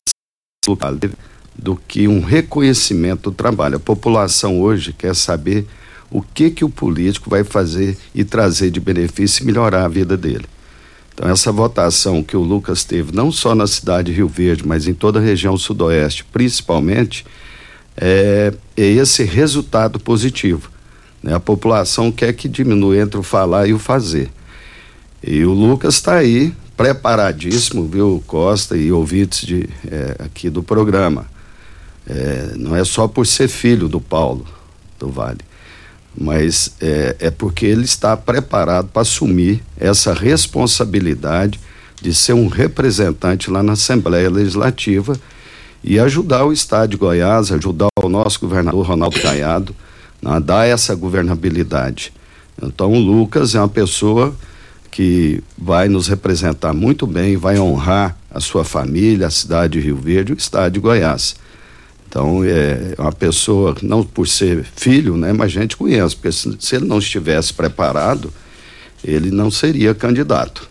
do 1.58 1.76
que 1.76 2.08
um 2.08 2.22
reconhecimento 2.22 3.32
do 3.32 3.36
trabalho. 3.36 3.78
A 3.78 3.80
população 3.80 4.62
hoje 4.62 4.94
quer 4.94 5.16
saber 5.16 5.68
o 6.12 6.22
que 6.22 6.52
que 6.52 6.64
o 6.64 6.70
político 6.70 7.28
vai 7.28 7.44
fazer 7.44 7.98
e 8.14 8.24
trazer 8.24 8.70
de 8.70 8.80
benefício 8.80 9.42
e 9.42 9.46
melhorar 9.48 9.84
a 9.84 9.88
vida 9.88 10.16
dele. 10.16 10.46
Então, 11.20 11.30
essa 11.30 11.52
votação 11.52 12.24
que 12.24 12.38
o 12.38 12.42
Lucas 12.42 12.86
teve, 12.86 13.14
não 13.14 13.30
só 13.30 13.54
na 13.54 13.68
cidade 13.68 14.10
de 14.10 14.16
Rio 14.16 14.30
Verde, 14.30 14.66
mas 14.66 14.88
em 14.88 14.94
toda 14.94 15.20
a 15.20 15.22
região 15.22 15.58
sudoeste, 15.58 16.24
principalmente, 16.24 17.26
é, 17.98 18.54
é 18.78 18.86
esse 18.86 19.26
resultado 19.26 20.00
positivo. 20.00 20.72
Né? 21.22 21.36
A 21.36 21.40
população 21.42 22.10
quer 22.10 22.32
que 22.32 22.48
diminua 22.48 22.98
entre 22.98 23.20
o 23.20 23.24
falar 23.24 23.68
e 23.68 23.74
o 23.74 23.80
fazer. 23.80 24.32
E 25.22 25.44
o 25.44 25.52
Lucas 25.52 25.96
está 25.96 26.16
aí, 26.16 26.54
preparadíssimo, 26.78 27.86
viu, 27.86 28.24
Costa 28.26 28.78
e 28.78 28.90
ouvintes 28.90 29.46
de, 29.46 29.68
é, 29.92 30.16
aqui 30.20 30.50
do 30.50 30.64
programa. 30.64 31.26
É, 32.08 32.54
não 32.56 32.74
é 32.74 32.86
só 32.86 33.10
por 33.10 33.28
ser 33.28 33.50
filho 33.50 33.90
do 33.90 34.00
Paulo 34.00 34.48
do 34.98 35.10
Vale, 35.10 35.42
mas 36.20 36.74
é, 36.82 37.16
é 37.18 37.32
porque 37.32 37.66
ele 37.66 37.86
está 37.86 38.18
preparado 38.18 38.90
para 38.90 39.04
assumir 39.04 39.64
essa 39.80 40.14
responsabilidade 40.14 41.58
de 42.02 42.14
ser 42.14 42.34
um 42.34 42.48
representante 42.48 43.50
lá 43.50 43.64
na 43.64 43.74
Assembleia 43.74 44.30
Legislativa 44.30 45.18
e 45.82 45.98
ajudar 45.98 46.44
o 46.44 46.52
Estado 46.52 46.90
de 46.90 46.98
Goiás, 46.98 47.52
ajudar 47.54 47.88
o 48.04 48.10
nosso 48.10 48.42
governador 48.42 48.86
Ronaldo 48.86 49.20
Caiado 49.22 49.74
a 50.26 50.40
dar 50.40 50.68
essa 50.68 50.94
governabilidade. 50.94 52.12
Então, 52.62 52.92
o 52.92 53.00
Lucas 53.00 53.56
é 53.56 53.60
uma 53.60 53.70
pessoa 53.70 54.36
que 54.92 55.42
vai 55.58 55.88
nos 55.88 56.10
representar 56.10 56.74
muito 56.74 57.08
bem, 57.08 57.38
vai 57.38 57.58
honrar 57.58 58.18
a 58.30 58.42
sua 58.42 58.66
família, 58.66 59.28
a 59.28 59.32
cidade 59.32 59.80
de 59.80 59.86
Rio 59.86 59.96
Verde, 59.96 60.34
o 60.34 60.38
estado 60.38 60.74
de 60.74 60.80
Goiás. 60.82 61.38
Então, 62.10 62.44
é 62.44 62.96
uma 62.98 63.12
pessoa, 63.12 63.76
não 63.84 64.04
por 64.04 64.28
ser 64.28 64.64
filho, 64.64 65.16
né, 65.16 65.32
mas 65.32 65.56
a 65.56 65.62
gente 65.62 65.78
conhece, 65.78 66.16
porque 66.16 66.32
se, 66.32 66.58
se 66.60 66.76
ele 66.76 66.88
não 66.88 66.98
estivesse 66.98 67.54
preparado, 67.54 68.34
ele 69.04 69.30
não 69.30 69.52
seria 69.52 69.94
candidato. 69.94 70.68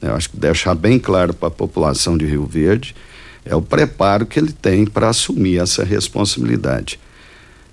Eu 0.00 0.14
acho 0.14 0.30
que 0.30 0.36
deixar 0.36 0.76
bem 0.76 0.96
claro 0.96 1.34
para 1.34 1.48
a 1.48 1.50
população 1.50 2.16
de 2.16 2.24
Rio 2.24 2.46
Verde 2.46 2.94
é 3.44 3.54
o 3.56 3.60
preparo 3.60 4.26
que 4.26 4.38
ele 4.38 4.52
tem 4.52 4.86
para 4.86 5.08
assumir 5.08 5.58
essa 5.58 5.82
responsabilidade. 5.82 7.00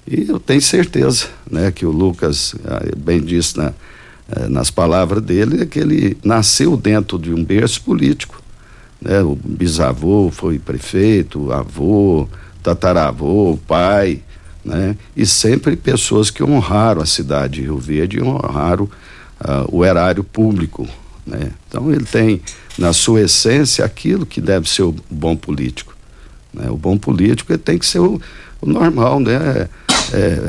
E 0.08 0.28
eu 0.28 0.39
tenho 0.39 0.62
certeza, 0.62 1.28
né, 1.49 1.71
que 1.71 1.86
o 1.86 1.91
Lucas 1.91 2.56
ah, 2.65 2.82
bem 2.97 3.21
disse 3.21 3.58
na, 3.58 3.73
eh, 4.36 4.47
nas 4.49 4.71
palavras 4.71 5.21
dele, 5.21 5.62
é 5.62 5.65
que 5.67 5.80
ele 5.80 6.17
nasceu 6.23 6.76
dentro 6.76 7.19
de 7.19 7.32
um 7.32 7.43
berço 7.43 7.82
político. 7.84 8.41
Né? 8.99 9.21
O 9.21 9.36
bisavô 9.36 10.32
foi 10.32 10.58
prefeito, 10.58 11.52
avô, 11.52 12.28
tataravô, 12.63 13.60
pai, 13.67 14.21
né? 14.63 14.95
E 15.15 15.26
sempre 15.26 15.76
pessoas 15.76 16.32
que 16.32 16.41
honraram 16.41 17.02
a 17.02 17.06
cidade 17.06 17.56
de 17.56 17.62
Rio 17.63 17.78
Verde 17.78 18.21
honraram 18.21 18.86
uh, 18.86 19.67
o 19.69 19.84
erário 19.84 20.23
público, 20.23 20.88
né? 21.28 21.52
Então 21.67 21.91
ele 21.91 22.06
tem 22.06 22.41
na 22.78 22.93
sua 22.93 23.21
essência 23.21 23.84
aquilo 23.84 24.26
que 24.26 24.39
deve 24.39 24.69
ser 24.69 24.84
o 24.84 24.95
bom 25.10 25.36
político, 25.36 25.93
né? 26.54 26.69
O 26.69 26.78
bom 26.78 26.97
político 26.97 27.52
ele 27.52 27.62
tem 27.62 27.78
que 27.78 27.86
ser 27.86 27.99
o, 27.99 28.19
o 28.62 28.65
normal, 28.65 29.19
né? 29.19 29.67
É, 30.13 30.39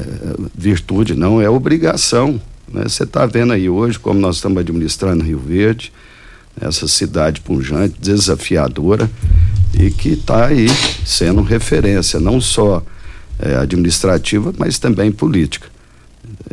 virtude 0.55 1.15
não 1.15 1.41
é 1.41 1.49
obrigação, 1.49 2.41
né? 2.73 2.85
Você 2.85 3.03
está 3.03 3.27
vendo 3.27 3.53
aí 3.53 3.69
hoje 3.69 3.99
como 3.99 4.21
nós 4.21 4.37
estamos 4.37 4.59
administrando 4.59 5.25
Rio 5.25 5.39
Verde, 5.39 5.93
essa 6.61 6.87
cidade 6.87 7.41
punjante, 7.41 7.97
desafiadora 8.01 9.11
e 9.79 9.91
que 9.91 10.11
está 10.11 10.47
aí 10.47 10.67
sendo 11.05 11.43
referência, 11.43 12.21
não 12.21 12.41
só 12.41 12.83
é, 13.39 13.57
administrativa, 13.57 14.53
mas 14.59 14.79
também 14.79 15.11
política. 15.11 15.69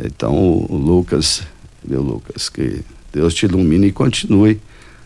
Então, 0.04 0.34
o, 0.34 0.76
Lucas, 0.76 1.42
meu 1.86 2.02
Lucas, 2.02 2.48
que 2.48 2.80
Deus 3.12 3.34
te 3.34 3.46
ilumine 3.46 3.88
e 3.88 3.92
continue 3.92 4.60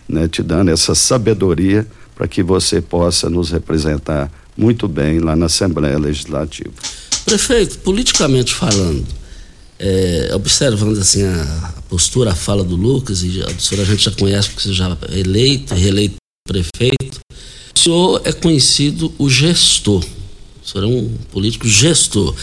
né, 0.08 0.28
te 0.28 0.42
dando 0.42 0.70
essa 0.70 0.94
sabedoria 0.94 1.86
para 2.14 2.26
que 2.26 2.42
você 2.42 2.80
possa 2.80 3.28
nos 3.28 3.50
representar 3.50 4.30
muito 4.56 4.88
bem 4.88 5.18
lá 5.18 5.36
na 5.36 5.46
Assembleia 5.46 5.98
Legislativa. 5.98 6.72
Prefeito, 7.24 7.78
politicamente 7.80 8.54
falando, 8.54 9.04
é, 9.78 10.30
observando 10.32 10.98
assim 10.98 11.24
a, 11.24 11.72
a, 11.76 11.82
postura, 11.82 12.30
a 12.30 12.34
fala 12.34 12.64
do 12.64 12.76
Lucas, 12.76 13.22
e 13.22 13.42
a 13.42 13.58
senhora 13.58 13.86
a 13.86 13.90
gente 13.90 14.04
já 14.04 14.12
conhece 14.12 14.48
porque 14.50 14.68
você 14.68 14.72
já 14.72 14.96
é 15.10 15.18
eleito, 15.18 15.74
reeleito 15.74 16.16
prefeito, 16.46 17.20
o 17.76 17.78
senhor 17.78 18.22
é 18.24 18.32
conhecido 18.32 19.12
o 19.18 19.28
gestor. 19.28 20.02
O 20.62 20.66
senhor 20.66 20.84
é 20.84 20.86
um 20.86 21.14
político 21.30 21.68
gestor. 21.68 22.34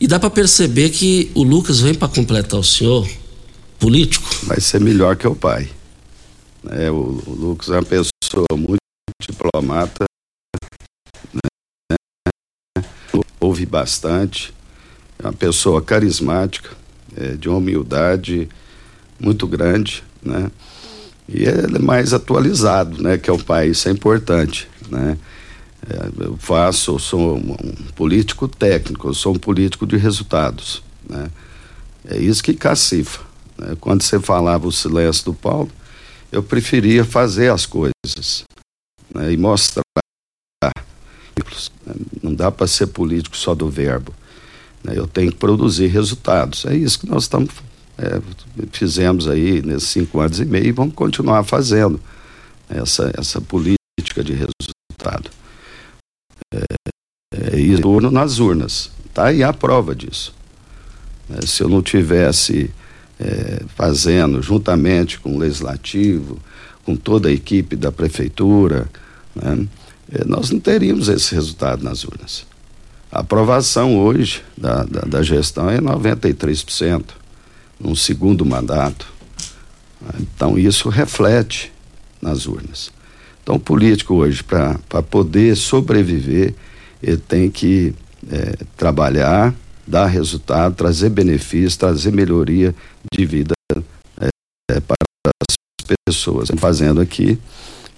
E 0.00 0.08
dá 0.08 0.18
para 0.18 0.28
perceber 0.28 0.90
que 0.90 1.30
o 1.34 1.44
Lucas 1.44 1.80
vem 1.80 1.94
para 1.94 2.08
completar 2.08 2.58
o 2.58 2.64
senhor 2.64 3.08
político. 3.78 4.28
Vai 4.42 4.60
ser 4.60 4.80
melhor 4.80 5.16
que 5.16 5.26
o 5.26 5.36
pai. 5.36 5.70
É, 6.68 6.90
o, 6.90 7.22
o 7.26 7.30
Lucas 7.30 7.68
é 7.68 7.74
uma 7.74 7.84
pessoa 7.84 8.46
muito 8.56 8.78
diplomata, 9.22 10.04
né? 11.32 11.96
ouve 13.38 13.64
bastante, 13.64 14.52
é 15.20 15.26
uma 15.26 15.32
pessoa 15.32 15.80
carismática, 15.80 16.76
é, 17.16 17.36
de 17.36 17.48
uma 17.48 17.58
humildade 17.58 18.48
muito 19.18 19.46
grande, 19.46 20.02
né? 20.20 20.50
E 21.28 21.42
ele 21.42 21.76
é 21.76 21.80
mais 21.80 22.12
atualizado, 22.12 23.02
né? 23.02 23.18
Que 23.18 23.30
é 23.30 23.32
o 23.32 23.42
país, 23.42 23.78
isso 23.78 23.88
é 23.88 23.92
importante, 23.92 24.68
né? 24.88 25.18
É, 25.88 26.24
eu 26.24 26.36
faço, 26.36 26.92
eu 26.92 26.98
sou 26.98 27.36
um, 27.36 27.56
político 27.94 28.48
técnico, 28.48 29.08
eu 29.08 29.14
sou 29.14 29.34
um 29.34 29.38
político 29.38 29.86
de 29.86 29.96
resultados, 29.96 30.82
né? 31.08 31.30
É 32.08 32.16
isso 32.18 32.42
que 32.42 32.54
cacifa. 32.54 33.20
Né? 33.58 33.76
Quando 33.80 34.02
você 34.02 34.20
falava 34.20 34.66
o 34.66 34.72
silêncio 34.72 35.24
do 35.24 35.34
Paulo, 35.34 35.70
eu 36.30 36.42
preferia 36.42 37.04
fazer 37.04 37.50
as 37.50 37.66
coisas 37.66 38.44
né? 39.12 39.32
e 39.32 39.36
mostrar. 39.36 39.82
Não 42.22 42.34
dá 42.34 42.50
para 42.50 42.66
ser 42.66 42.88
político 42.88 43.36
só 43.36 43.54
do 43.54 43.68
verbo. 43.68 44.12
Né? 44.82 44.92
Eu 44.96 45.06
tenho 45.06 45.30
que 45.30 45.38
produzir 45.38 45.86
resultados. 45.86 46.64
É 46.64 46.74
isso 46.74 46.98
que 46.98 47.08
nós 47.08 47.24
estamos 47.24 47.50
é, 47.98 48.20
fizemos 48.72 49.28
aí 49.28 49.62
nesses 49.62 49.88
cinco 49.88 50.20
anos 50.20 50.40
e 50.40 50.44
meio 50.44 50.66
e 50.66 50.72
vamos 50.72 50.94
continuar 50.94 51.42
fazendo 51.44 52.00
essa, 52.68 53.10
essa 53.16 53.40
política 53.40 54.22
de 54.22 54.32
resultado. 54.32 55.30
É, 56.52 56.62
é, 57.34 57.58
e 57.58 57.80
turno 57.80 58.10
nas 58.10 58.38
urnas. 58.38 58.90
Está 59.06 59.26
aí 59.26 59.42
a 59.42 59.52
prova 59.52 59.94
disso. 59.94 60.34
É, 61.30 61.44
se 61.46 61.62
eu 61.62 61.68
não 61.68 61.82
tivesse 61.82 62.70
é, 63.18 63.62
fazendo 63.74 64.42
juntamente 64.42 65.18
com 65.18 65.34
o 65.34 65.38
legislativo, 65.38 66.38
com 66.84 66.94
toda 66.94 67.28
a 67.28 67.32
equipe 67.32 67.74
da 67.76 67.90
prefeitura, 67.90 68.88
né, 69.34 69.66
é, 70.12 70.24
nós 70.24 70.50
não 70.50 70.60
teríamos 70.60 71.08
esse 71.08 71.34
resultado 71.34 71.82
nas 71.82 72.04
urnas. 72.04 72.46
A 73.10 73.20
aprovação 73.20 73.98
hoje 73.98 74.42
da, 74.56 74.84
da, 74.84 75.00
da 75.00 75.22
gestão 75.22 75.70
é 75.70 75.80
93%, 75.80 77.04
num 77.78 77.94
segundo 77.94 78.44
mandato. 78.44 79.12
Então, 80.20 80.58
isso 80.58 80.88
reflete 80.88 81.72
nas 82.20 82.46
urnas. 82.46 82.90
Então, 83.42 83.56
o 83.56 83.60
político 83.60 84.14
hoje, 84.14 84.42
para 84.42 85.02
poder 85.02 85.56
sobreviver, 85.56 86.54
ele 87.02 87.18
tem 87.18 87.50
que 87.50 87.94
é, 88.30 88.56
trabalhar, 88.76 89.54
dar 89.86 90.06
resultado, 90.06 90.74
trazer 90.74 91.10
benefícios, 91.10 91.76
trazer 91.76 92.12
melhoria 92.12 92.74
de 93.12 93.24
vida 93.24 93.54
é, 94.20 94.28
é, 94.70 94.80
para 94.80 94.96
as 95.24 95.96
pessoas. 96.06 96.48
Fazendo 96.56 97.00
aqui. 97.00 97.38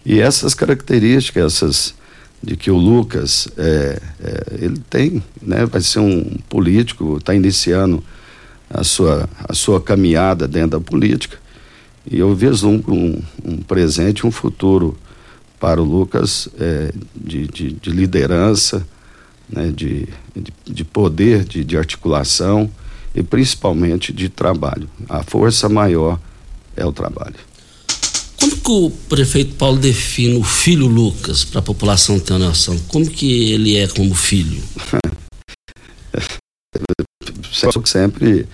E 0.05 0.21
essas 0.21 0.55
características, 0.55 1.55
essas 1.55 1.95
de 2.43 2.57
que 2.57 2.71
o 2.71 2.77
Lucas 2.77 3.49
é, 3.57 4.01
é, 4.23 4.65
ele 4.65 4.79
tem, 4.89 5.23
né, 5.43 5.67
vai 5.67 5.81
ser 5.81 5.99
um 5.99 6.37
político, 6.49 7.17
está 7.19 7.35
iniciando 7.35 8.03
a 8.71 8.85
sua, 8.85 9.29
a 9.49 9.55
sua 9.55 9.81
caminhada 9.81 10.47
dentro 10.47 10.79
da 10.79 10.81
política. 10.81 11.39
E 12.11 12.19
eu 12.19 12.35
vislumbro 12.35 12.95
um, 12.95 13.23
um 13.45 13.57
presente, 13.59 14.27
um 14.27 14.31
futuro 14.31 14.97
para 15.61 15.81
o 15.81 15.85
Lucas 15.85 16.49
é, 16.59 16.93
de, 17.15 17.47
de, 17.49 17.73
de, 17.73 17.91
liderança, 17.91 18.87
né, 19.49 19.73
de, 19.75 20.09
de, 20.35 20.53
de 20.65 20.85
poder 20.85 21.45
de, 21.45 21.65
de 21.65 21.77
articulação 21.77 22.71
e 23.15 23.23
principalmente 23.23 24.13
de 24.13 24.29
trabalho. 24.29 24.89
A 25.09 25.23
força 25.23 25.69
maior 25.69 26.19
é 26.77 26.85
o 26.85 26.93
trabalho. 26.93 27.37
Como 28.39 28.57
que 28.57 28.71
o 28.71 28.91
prefeito 29.09 29.57
Paulo 29.57 29.79
define 29.79 30.39
o 30.39 30.45
filho 30.45 30.87
Lucas 30.87 31.45
para 31.45 31.59
a 31.59 31.63
população 31.63 32.21
ter 32.21 32.35
uma 32.35 32.47
noção? 32.47 32.79
Como 32.87 33.11
que 33.11 33.53
ele 33.53 33.77
é 33.77 33.89
como 33.89 34.15
filho? 34.15 34.63
sempre 37.89 38.47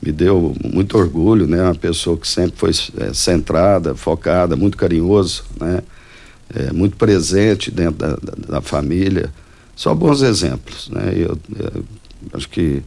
me 0.00 0.12
deu 0.12 0.54
muito 0.64 0.96
orgulho, 0.96 1.46
né? 1.46 1.62
Uma 1.62 1.74
pessoa 1.74 2.16
que 2.16 2.28
sempre 2.28 2.56
foi 2.56 2.70
é, 2.98 3.12
centrada, 3.12 3.94
focada, 3.94 4.56
muito 4.56 4.76
carinhoso, 4.76 5.44
né? 5.60 5.82
É, 6.54 6.72
muito 6.72 6.96
presente 6.96 7.70
dentro 7.70 7.98
da, 7.98 8.16
da, 8.16 8.32
da, 8.48 8.60
família. 8.60 9.30
Só 9.76 9.94
bons 9.94 10.22
exemplos, 10.22 10.88
né? 10.88 11.12
Eu, 11.14 11.38
eu, 11.58 11.84
acho 12.32 12.48
que 12.48 12.82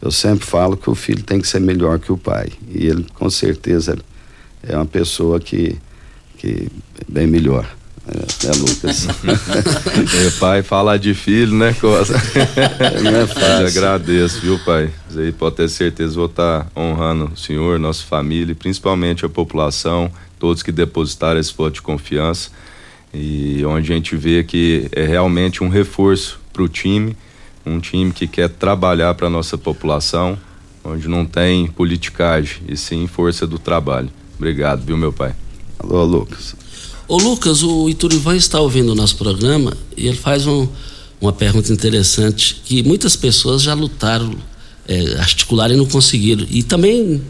eu 0.00 0.10
sempre 0.10 0.46
falo 0.46 0.76
que 0.76 0.88
o 0.88 0.94
filho 0.94 1.22
tem 1.22 1.40
que 1.40 1.46
ser 1.46 1.60
melhor 1.60 1.98
que 1.98 2.10
o 2.10 2.16
pai 2.16 2.48
e 2.68 2.86
ele 2.86 3.06
com 3.14 3.28
certeza 3.28 3.96
é 4.62 4.74
uma 4.74 4.86
pessoa 4.86 5.38
que 5.38 5.78
que 6.38 6.68
é 6.98 7.04
bem 7.12 7.26
melhor. 7.26 7.68
É, 8.06 8.46
né, 8.46 8.52
Lucas? 8.58 9.06
é, 10.26 10.30
pai, 10.40 10.62
falar 10.62 10.96
de 10.96 11.14
filho, 11.14 11.54
né, 11.54 11.72
Costa? 11.80 12.14
Não 13.00 13.16
é 13.16 13.26
fácil. 13.28 13.66
Agradeço, 13.66 14.40
viu, 14.40 14.58
pai? 14.58 14.90
Aí 15.16 15.30
pode 15.30 15.56
ter 15.56 15.68
certeza, 15.68 16.14
vou 16.14 16.26
estar 16.26 16.66
honrando 16.76 17.30
o 17.32 17.36
senhor, 17.36 17.78
nossa 17.78 18.02
família, 18.02 18.52
e 18.52 18.56
principalmente 18.56 19.24
a 19.24 19.28
população, 19.28 20.10
todos 20.38 20.62
que 20.62 20.72
depositaram 20.72 21.38
esse 21.38 21.54
voto 21.54 21.74
de 21.74 21.82
confiança. 21.82 22.50
E 23.14 23.64
onde 23.66 23.92
a 23.92 23.94
gente 23.94 24.16
vê 24.16 24.42
que 24.42 24.88
é 24.92 25.06
realmente 25.06 25.62
um 25.62 25.68
reforço 25.68 26.40
para 26.52 26.62
o 26.62 26.68
time, 26.68 27.16
um 27.64 27.78
time 27.78 28.10
que 28.10 28.26
quer 28.26 28.48
trabalhar 28.48 29.14
para 29.14 29.28
a 29.28 29.30
nossa 29.30 29.56
população, 29.56 30.36
onde 30.82 31.06
não 31.06 31.24
tem 31.24 31.68
politicagem, 31.68 32.62
e 32.66 32.76
sim 32.76 33.06
força 33.06 33.46
do 33.46 33.58
trabalho. 33.58 34.08
Obrigado, 34.36 34.84
viu, 34.84 34.96
meu 34.96 35.12
pai? 35.12 35.34
Alô, 35.78 36.04
Lucas. 36.04 36.61
Ô 37.12 37.18
Lucas, 37.18 37.62
o 37.62 37.90
Iturivan 37.90 38.36
está 38.36 38.58
ouvindo 38.58 38.92
o 38.92 38.94
nosso 38.94 39.16
programa 39.16 39.76
e 39.94 40.06
ele 40.08 40.16
faz 40.16 40.46
um, 40.46 40.66
uma 41.20 41.30
pergunta 41.30 41.70
interessante 41.70 42.58
que 42.64 42.82
muitas 42.82 43.16
pessoas 43.16 43.60
já 43.60 43.74
lutaram, 43.74 44.34
é, 44.88 45.18
articularam 45.18 45.74
e 45.74 45.76
não 45.76 45.84
conseguiram. 45.84 46.46
E 46.48 46.62
também 46.62 47.20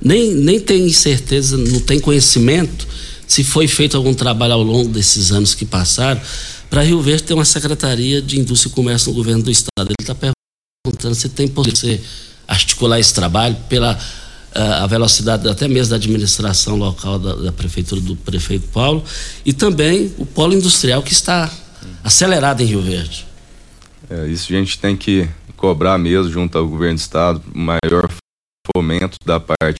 nem, 0.00 0.34
nem 0.34 0.58
tem 0.58 0.90
certeza, 0.90 1.58
não 1.58 1.80
tem 1.80 2.00
conhecimento 2.00 2.88
se 3.28 3.44
foi 3.44 3.68
feito 3.68 3.98
algum 3.98 4.14
trabalho 4.14 4.54
ao 4.54 4.62
longo 4.62 4.88
desses 4.88 5.30
anos 5.30 5.54
que 5.54 5.66
passaram 5.66 6.18
para 6.70 6.80
Rio 6.80 7.02
Verde 7.02 7.24
ter 7.24 7.34
uma 7.34 7.44
secretaria 7.44 8.22
de 8.22 8.40
indústria 8.40 8.70
e 8.70 8.74
comércio 8.74 9.10
no 9.10 9.14
governo 9.14 9.42
do 9.42 9.50
estado. 9.50 9.88
Ele 9.88 9.94
está 10.00 10.14
perguntando 10.14 11.14
se 11.14 11.28
tem 11.28 11.46
poder 11.48 12.00
articular 12.48 12.98
esse 12.98 13.12
trabalho 13.12 13.58
pela 13.68 13.98
a 14.54 14.86
velocidade 14.86 15.48
até 15.48 15.66
mesmo 15.66 15.90
da 15.90 15.96
administração 15.96 16.76
local 16.76 17.18
da, 17.18 17.34
da, 17.34 17.52
prefeitura 17.52 18.00
do 18.00 18.16
prefeito 18.16 18.68
Paulo 18.68 19.02
e 19.44 19.52
também 19.52 20.14
o 20.18 20.26
polo 20.26 20.54
industrial 20.54 21.02
que 21.02 21.12
está 21.12 21.50
acelerado 22.04 22.60
em 22.60 22.66
Rio 22.66 22.82
Verde. 22.82 23.26
É, 24.10 24.26
isso 24.26 24.52
a 24.52 24.56
gente 24.56 24.78
tem 24.78 24.96
que 24.96 25.28
cobrar 25.56 25.96
mesmo 25.96 26.30
junto 26.30 26.58
ao 26.58 26.68
governo 26.68 26.96
do 26.96 27.00
estado 27.00 27.42
maior 27.54 28.12
fomento 28.74 29.16
da 29.24 29.40
parte 29.40 29.78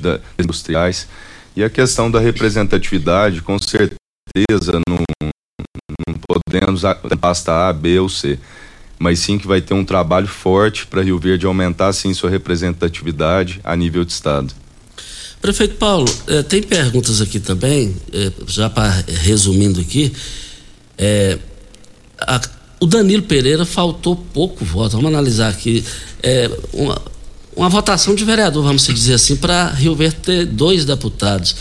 das 0.00 0.20
industriais 0.38 1.08
e 1.54 1.62
a 1.62 1.70
questão 1.70 2.10
da 2.10 2.20
representatividade 2.20 3.42
com 3.42 3.58
certeza 3.58 4.80
não, 4.88 4.98
não 5.22 6.14
podemos 6.28 6.82
basta 7.18 7.68
A, 7.68 7.72
B 7.72 7.98
ou 7.98 8.08
C 8.08 8.38
mas 8.98 9.18
sim 9.18 9.38
que 9.38 9.46
vai 9.46 9.60
ter 9.60 9.74
um 9.74 9.84
trabalho 9.84 10.26
forte 10.26 10.86
para 10.86 11.02
Rio 11.02 11.18
Verde 11.18 11.46
aumentar 11.46 11.92
sim 11.92 12.14
sua 12.14 12.30
representatividade 12.30 13.60
a 13.62 13.76
nível 13.76 14.04
de 14.04 14.12
estado. 14.12 14.54
Prefeito 15.40 15.76
Paulo, 15.76 16.12
eh, 16.26 16.42
tem 16.42 16.62
perguntas 16.62 17.20
aqui 17.20 17.38
também, 17.38 17.94
eh, 18.12 18.32
já 18.46 18.70
para 18.70 19.04
resumindo 19.06 19.80
aqui, 19.80 20.12
eh, 20.96 21.38
a, 22.18 22.40
o 22.80 22.86
Danilo 22.86 23.22
Pereira 23.22 23.64
faltou 23.64 24.16
pouco 24.16 24.64
voto. 24.64 24.92
Vamos 24.96 25.06
analisar 25.06 25.48
aqui 25.48 25.84
uma, 26.72 27.00
uma, 27.54 27.68
votação 27.68 28.14
de 28.14 28.24
vereador, 28.24 28.64
vamos 28.64 28.86
dizer 28.86 29.14
assim, 29.14 29.36
para 29.36 29.70
Rio 29.70 29.94
Verde 29.94 30.16
ter 30.16 30.46
dois 30.46 30.84
deputados. 30.84 31.54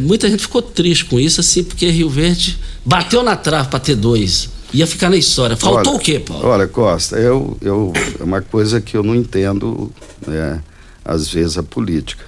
muita 0.00 0.28
gente 0.28 0.40
ficou 0.40 0.62
triste 0.62 1.04
com 1.04 1.20
isso, 1.20 1.40
assim, 1.40 1.62
porque 1.62 1.88
Rio 1.90 2.08
Verde 2.08 2.58
bateu 2.84 3.22
na 3.22 3.36
trave 3.36 3.68
para 3.68 3.78
ter 3.78 3.94
dois 3.94 4.48
ia 4.72 4.86
ficar 4.86 5.10
na 5.10 5.16
história. 5.16 5.56
Faltou 5.56 5.94
olha, 5.94 6.00
o 6.00 6.02
quê, 6.02 6.18
Paulo? 6.18 6.46
Olha, 6.46 6.66
Costa, 6.66 7.16
eu, 7.16 7.56
eu, 7.60 7.92
é 8.18 8.24
uma 8.24 8.40
coisa 8.40 8.80
que 8.80 8.96
eu 8.96 9.02
não 9.02 9.14
entendo, 9.14 9.92
né, 10.26 10.62
às 11.04 11.28
vezes, 11.28 11.58
a 11.58 11.62
política. 11.62 12.24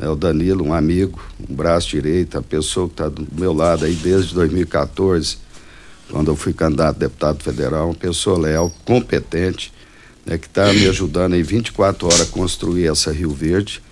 É, 0.00 0.08
o 0.08 0.16
Danilo, 0.16 0.64
um 0.64 0.72
amigo, 0.72 1.20
um 1.48 1.54
braço 1.54 1.90
direito, 1.90 2.38
a 2.38 2.42
pessoa 2.42 2.88
que 2.88 2.94
está 2.94 3.08
do 3.08 3.26
meu 3.32 3.52
lado 3.52 3.84
aí 3.84 3.94
desde 3.94 4.34
2014, 4.34 5.36
quando 6.10 6.30
eu 6.30 6.36
fui 6.36 6.52
candidato 6.52 6.96
a 6.96 6.98
deputado 6.98 7.42
federal, 7.42 7.86
uma 7.86 7.94
pessoa 7.94 8.38
leal, 8.38 8.72
competente, 8.84 9.72
né, 10.24 10.38
que 10.38 10.46
está 10.46 10.72
me 10.72 10.86
ajudando 10.88 11.34
aí 11.34 11.42
24 11.42 12.06
horas 12.06 12.20
a 12.22 12.26
construir 12.26 12.86
essa 12.86 13.12
Rio 13.12 13.30
Verde. 13.30 13.82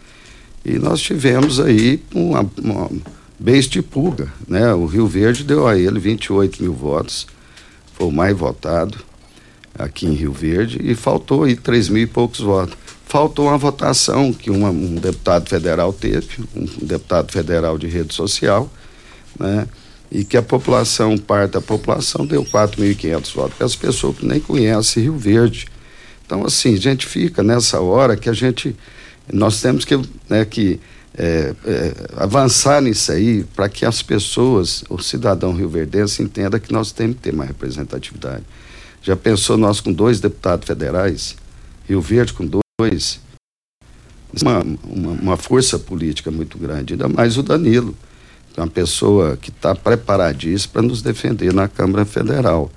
E 0.64 0.78
nós 0.78 1.00
tivemos 1.00 1.60
aí 1.60 2.02
uma, 2.14 2.48
uma 2.62 2.90
beijo 3.38 3.70
de 3.70 3.82
pulga, 3.82 4.30
né? 4.46 4.72
O 4.74 4.84
Rio 4.84 5.06
Verde 5.06 5.42
deu 5.42 5.66
a 5.66 5.78
ele 5.78 5.98
28 5.98 6.62
mil 6.62 6.74
votos 6.74 7.26
foi 8.00 8.08
o 8.08 8.10
mais 8.10 8.34
votado 8.34 8.96
aqui 9.78 10.06
em 10.06 10.14
Rio 10.14 10.32
Verde 10.32 10.80
e 10.82 10.94
faltou 10.94 11.44
aí 11.44 11.54
três 11.54 11.90
mil 11.90 12.02
e 12.02 12.06
poucos 12.06 12.40
votos. 12.40 12.74
Faltou 13.04 13.48
uma 13.48 13.58
votação 13.58 14.32
que 14.32 14.50
uma, 14.50 14.70
um 14.70 14.94
deputado 14.94 15.50
federal 15.50 15.92
teve, 15.92 16.28
um, 16.56 16.86
deputado 16.86 17.30
federal 17.30 17.76
de 17.76 17.86
rede 17.88 18.14
social, 18.14 18.70
né? 19.38 19.68
E 20.10 20.24
que 20.24 20.36
a 20.36 20.42
população, 20.42 21.18
parte 21.18 21.52
da 21.52 21.60
população, 21.60 22.24
deu 22.26 22.42
4.500 22.42 23.34
votos. 23.34 23.60
As 23.60 23.76
pessoas 23.76 24.16
que 24.16 24.26
nem 24.26 24.40
conhecem 24.40 25.02
Rio 25.02 25.18
Verde. 25.18 25.66
Então, 26.24 26.44
assim, 26.44 26.74
a 26.74 26.78
gente 26.78 27.06
fica 27.06 27.42
nessa 27.42 27.80
hora 27.80 28.16
que 28.16 28.30
a 28.30 28.32
gente. 28.32 28.74
Nós 29.32 29.60
temos 29.60 29.84
que, 29.84 30.00
né, 30.28 30.44
que 30.44 30.80
é, 31.16 31.54
é, 31.64 31.94
avançar 32.16 32.80
nisso 32.80 33.12
aí 33.12 33.44
para 33.54 33.68
que 33.68 33.84
as 33.84 34.02
pessoas, 34.02 34.84
o 34.88 34.98
cidadão 34.98 35.54
rioverdense, 35.54 36.22
entenda 36.22 36.60
que 36.60 36.72
nós 36.72 36.92
temos 36.92 37.16
que 37.16 37.22
ter 37.22 37.32
mais 37.32 37.48
representatividade. 37.48 38.44
Já 39.02 39.16
pensou 39.16 39.56
nós 39.56 39.80
com 39.80 39.92
dois 39.92 40.20
deputados 40.20 40.66
federais, 40.66 41.36
Rio 41.88 42.00
Verde 42.00 42.32
com 42.32 42.46
dois, 42.46 43.20
uma, 44.40 44.60
uma, 44.84 45.10
uma 45.12 45.36
força 45.36 45.78
política 45.78 46.30
muito 46.30 46.58
grande, 46.58 46.94
ainda 46.94 47.08
mais 47.08 47.36
o 47.36 47.42
Danilo, 47.42 47.96
é 48.56 48.60
uma 48.60 48.68
pessoa 48.68 49.36
que 49.36 49.50
está 49.50 49.74
preparadíssima 49.74 50.72
para 50.74 50.82
nos 50.82 51.02
defender 51.02 51.52
na 51.52 51.68
Câmara 51.68 52.04
Federal. 52.04 52.70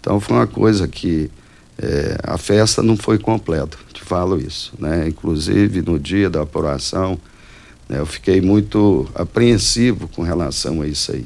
Então 0.00 0.20
foi 0.20 0.36
uma 0.36 0.46
coisa 0.46 0.86
que 0.88 1.30
é, 1.78 2.16
a 2.22 2.38
festa 2.38 2.82
não 2.82 2.96
foi 2.96 3.18
completa, 3.18 3.76
te 3.92 4.02
falo 4.02 4.40
isso, 4.40 4.72
né? 4.78 5.06
Inclusive 5.08 5.82
no 5.82 5.98
dia 5.98 6.30
da 6.30 6.42
apuração, 6.42 7.18
eu 7.88 8.04
fiquei 8.04 8.40
muito 8.40 9.08
apreensivo 9.14 10.08
com 10.08 10.22
relação 10.22 10.82
a 10.82 10.86
isso 10.86 11.12
aí. 11.12 11.24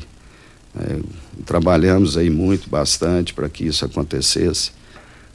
É, 0.79 0.99
trabalhamos 1.45 2.17
aí 2.17 2.29
muito, 2.29 2.69
bastante, 2.69 3.33
para 3.33 3.49
que 3.49 3.65
isso 3.65 3.85
acontecesse. 3.85 4.73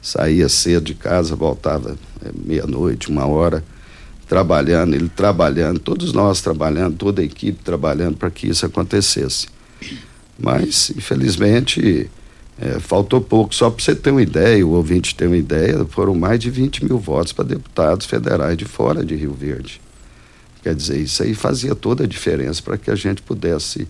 Saía 0.00 0.48
cedo 0.48 0.84
de 0.84 0.94
casa, 0.94 1.34
voltava 1.34 1.96
é, 2.24 2.30
meia-noite, 2.32 3.10
uma 3.10 3.26
hora, 3.26 3.64
trabalhando, 4.28 4.94
ele 4.94 5.08
trabalhando, 5.08 5.80
todos 5.80 6.12
nós 6.12 6.40
trabalhando, 6.40 6.96
toda 6.96 7.20
a 7.22 7.24
equipe 7.24 7.62
trabalhando 7.62 8.16
para 8.16 8.30
que 8.30 8.46
isso 8.46 8.64
acontecesse. 8.64 9.48
Mas, 10.38 10.90
infelizmente, 10.90 12.08
é, 12.58 12.78
faltou 12.78 13.20
pouco. 13.20 13.52
Só 13.52 13.68
para 13.68 13.82
você 13.82 13.96
ter 13.96 14.10
uma 14.10 14.22
ideia, 14.22 14.64
o 14.64 14.70
ouvinte 14.70 15.14
ter 15.14 15.26
uma 15.26 15.36
ideia, 15.36 15.84
foram 15.90 16.14
mais 16.14 16.38
de 16.38 16.50
20 16.50 16.84
mil 16.84 16.98
votos 16.98 17.32
para 17.32 17.44
deputados 17.44 18.06
federais 18.06 18.56
de 18.56 18.64
fora 18.64 19.04
de 19.04 19.16
Rio 19.16 19.32
Verde. 19.32 19.80
Quer 20.66 20.74
dizer, 20.74 20.98
isso 20.98 21.22
aí 21.22 21.32
fazia 21.32 21.76
toda 21.76 22.02
a 22.02 22.06
diferença 22.08 22.60
para 22.60 22.76
que 22.76 22.90
a 22.90 22.96
gente 22.96 23.22
pudesse 23.22 23.86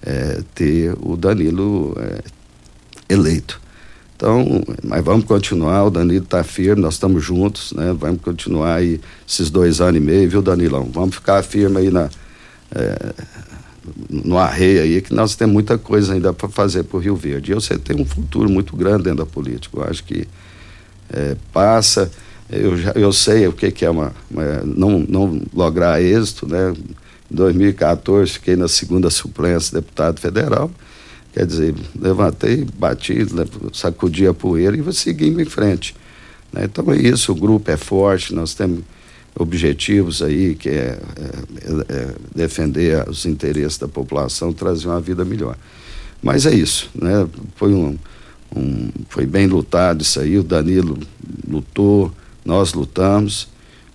é, 0.00 0.40
ter 0.54 0.94
o 1.00 1.16
Danilo 1.16 1.96
é, 1.98 2.22
eleito. 3.12 3.60
Então, 4.14 4.62
mas 4.84 5.04
vamos 5.04 5.24
continuar, 5.24 5.82
o 5.82 5.90
Danilo 5.90 6.22
está 6.22 6.44
firme, 6.44 6.80
nós 6.80 6.94
estamos 6.94 7.24
juntos, 7.24 7.72
né? 7.72 7.92
Vamos 7.98 8.20
continuar 8.22 8.76
aí 8.76 9.00
esses 9.28 9.50
dois 9.50 9.80
anos 9.80 9.96
e 9.96 10.00
meio, 10.00 10.30
viu, 10.30 10.40
Danilão? 10.40 10.88
Vamos 10.92 11.16
ficar 11.16 11.42
firme 11.42 11.78
aí 11.78 11.90
na, 11.90 12.08
é, 12.72 13.12
no 14.08 14.38
arreio 14.38 14.80
aí, 14.80 15.02
que 15.02 15.12
nós 15.12 15.34
temos 15.34 15.52
muita 15.52 15.76
coisa 15.76 16.14
ainda 16.14 16.32
para 16.32 16.48
fazer 16.48 16.84
para 16.84 16.98
o 16.98 17.00
Rio 17.00 17.16
Verde. 17.16 17.50
E 17.50 17.54
você 17.56 17.76
tem 17.76 18.00
um 18.00 18.06
futuro 18.06 18.48
muito 18.48 18.76
grande 18.76 19.02
dentro 19.02 19.24
da 19.24 19.26
política. 19.26 19.76
Eu 19.76 19.82
acho 19.90 20.04
que 20.04 20.28
é, 21.12 21.36
passa 21.52 22.08
eu, 22.52 22.76
já, 22.76 22.92
eu 22.92 23.12
sei 23.12 23.46
o 23.46 23.52
que, 23.52 23.70
que 23.70 23.84
é 23.84 23.90
uma, 23.90 24.12
uma, 24.30 24.62
não, 24.64 24.98
não 25.00 25.42
lograr 25.54 26.02
êxito, 26.02 26.46
né? 26.46 26.74
Em 27.30 27.34
2014 27.34 28.32
fiquei 28.32 28.56
na 28.56 28.68
segunda 28.68 29.08
suplência 29.08 29.80
deputado 29.80 30.20
federal, 30.20 30.70
quer 31.32 31.46
dizer, 31.46 31.74
levantei, 31.98 32.66
bati, 32.78 33.26
sacudi 33.72 34.26
a 34.26 34.34
poeira 34.34 34.76
e 34.76 34.92
seguimos 34.92 35.40
em 35.40 35.46
frente. 35.46 35.96
Né? 36.52 36.64
Então 36.64 36.92
é 36.92 36.96
isso, 36.96 37.32
o 37.32 37.34
grupo 37.34 37.70
é 37.70 37.76
forte, 37.78 38.34
nós 38.34 38.52
temos 38.52 38.80
objetivos 39.34 40.22
aí 40.22 40.54
que 40.54 40.68
é, 40.68 40.98
é, 41.16 41.94
é 41.94 42.14
defender 42.34 43.08
os 43.08 43.24
interesses 43.24 43.78
da 43.78 43.88
população, 43.88 44.52
trazer 44.52 44.88
uma 44.88 45.00
vida 45.00 45.24
melhor. 45.24 45.56
Mas 46.22 46.44
é 46.44 46.54
isso, 46.54 46.90
né? 46.94 47.26
Foi 47.56 47.72
um, 47.72 47.98
um 48.54 48.90
foi 49.08 49.24
bem 49.24 49.46
lutado 49.46 50.02
isso 50.02 50.20
aí, 50.20 50.36
o 50.36 50.42
Danilo 50.42 50.98
lutou, 51.48 52.12
nós 52.44 52.74
lutamos, 52.74 53.48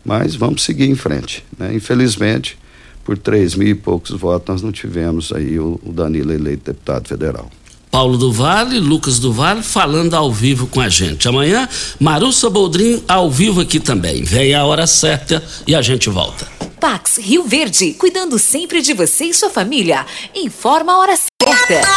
mas 0.04 0.36
vamos 0.36 0.64
seguir 0.64 0.90
em 0.90 0.96
frente. 0.96 1.44
Né? 1.58 1.74
Infelizmente, 1.76 2.58
por 3.04 3.18
três 3.18 3.56
mil 3.56 3.70
e 3.70 3.76
poucos 3.76 4.12
votos, 4.12 4.48
nós 4.48 4.62
não 4.62 4.72
tivemos 4.72 5.32
aí 5.32 5.60
o, 5.60 5.80
o 5.84 5.92
Danilo 5.92 6.34
eleito 6.34 6.66
deputado 6.66 7.08
federal. 7.08 7.50
Paulo 7.90 8.18
do 8.18 8.32
Vale, 8.32 8.80
Lucas 8.80 9.18
do 9.18 9.32
Vale, 9.32 9.64
falando 9.64 10.14
ao 10.14 10.32
vivo 10.32 10.68
com 10.68 10.82
a 10.82 10.90
gente. 10.90 11.28
Amanhã, 11.28 11.68
Marussa 12.00 12.50
Boldrin 12.50 13.02
ao 13.08 13.32
vivo 13.32 13.62
aqui 13.62 13.80
também. 13.80 14.24
Vem 14.24 14.54
a 14.54 14.66
hora 14.66 14.86
certa 14.86 15.44
e 15.66 15.74
a 15.74 15.82
gente 15.82 16.10
volta. 16.10 16.48
Pax 16.80 17.18
Rio 17.18 17.44
Verde, 17.44 17.94
cuidando 17.94 18.38
sempre 18.38 18.82
de 18.82 18.94
você 18.94 19.26
e 19.26 19.34
sua 19.34 19.50
família. 19.50 20.06
Informa 20.36 20.94
a 20.94 20.98
hora 21.00 21.16
certa. 21.18 21.97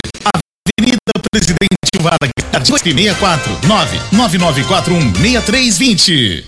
Avenida 2.11 2.59
Presidente 2.59 3.13
Vargas, 3.13 3.61
264 3.61 3.67
99941 3.67 5.13
6320. 5.15 6.45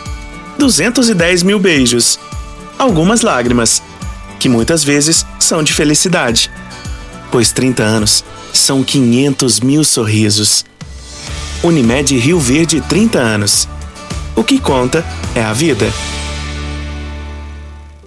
210 0.57 1.41
mil 1.43 1.57
beijos, 1.57 2.19
algumas 2.77 3.21
lágrimas, 3.21 3.81
que 4.41 4.49
muitas 4.49 4.83
vezes 4.83 5.25
são 5.39 5.63
de 5.63 5.71
felicidade, 5.71 6.51
pois 7.31 7.53
30 7.53 7.81
anos 7.81 8.25
são 8.53 8.83
500 8.83 9.59
mil 9.59 9.83
sorrisos. 9.83 10.65
Unimed 11.63 12.17
Rio 12.17 12.39
Verde 12.39 12.81
30 12.81 13.19
anos. 13.19 13.67
O 14.35 14.43
que 14.43 14.59
conta 14.59 15.05
é 15.35 15.43
a 15.43 15.53
vida. 15.53 15.91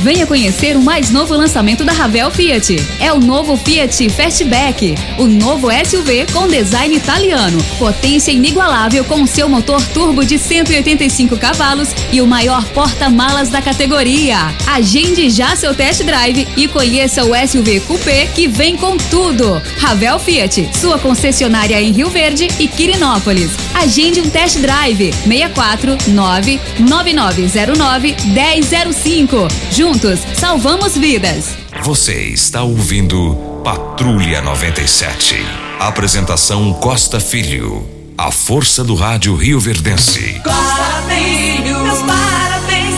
Venha 0.00 0.26
conhecer 0.26 0.76
o 0.76 0.82
mais 0.82 1.10
novo 1.10 1.34
lançamento 1.34 1.84
da 1.84 1.92
Ravel 1.92 2.30
Fiat. 2.30 2.76
É 3.00 3.12
o 3.12 3.18
novo 3.18 3.56
Fiat 3.56 4.08
Fastback, 4.10 4.94
o 5.18 5.26
novo 5.26 5.66
SUV 5.84 6.24
com 6.32 6.46
design 6.46 6.96
italiano, 6.96 7.58
potência 7.78 8.30
inigualável 8.30 9.04
com 9.04 9.26
seu 9.26 9.48
motor 9.48 9.82
turbo 9.88 10.24
de 10.24 10.38
185 10.38 11.36
cavalos 11.36 11.88
e 12.12 12.20
o 12.20 12.28
maior 12.28 12.64
porta-malas 12.68 13.48
da 13.48 13.60
categoria. 13.60 14.36
Agende 14.68 15.28
já 15.30 15.56
seu 15.56 15.74
test 15.74 16.04
drive 16.04 16.46
e 16.56 16.68
conheça 16.68 17.24
o 17.24 17.32
SUV 17.34 17.80
Coupé 17.80 18.26
que 18.26 18.46
vem 18.46 18.76
com 18.76 18.96
tudo. 18.96 19.60
Ravel 19.78 20.20
Fiat, 20.20 20.70
sua 20.78 20.96
concessionária 20.98 21.82
em 21.82 21.90
Rio 21.90 22.08
Verde 22.08 22.46
e 22.60 22.68
Quirinópolis. 22.68 23.50
Agende 23.74 24.20
um 24.20 24.30
test 24.30 24.58
drive 24.58 25.12
64 25.12 25.98
99909 26.08 28.16
1005. 28.26 29.48
Juntos, 29.70 29.87
salvamos 30.34 30.98
vidas. 30.98 31.56
Você 31.82 32.12
está 32.24 32.62
ouvindo 32.62 33.34
Patrulha 33.64 34.42
97. 34.42 35.34
Apresentação 35.80 36.74
Costa 36.74 37.18
Filho. 37.18 37.88
A 38.16 38.30
força 38.30 38.84
do 38.84 38.94
rádio 38.94 39.34
Rio 39.34 39.58
Verdense. 39.58 40.42
Parabéns, 40.44 41.60
meus 41.60 41.98
parabéns. 42.00 42.94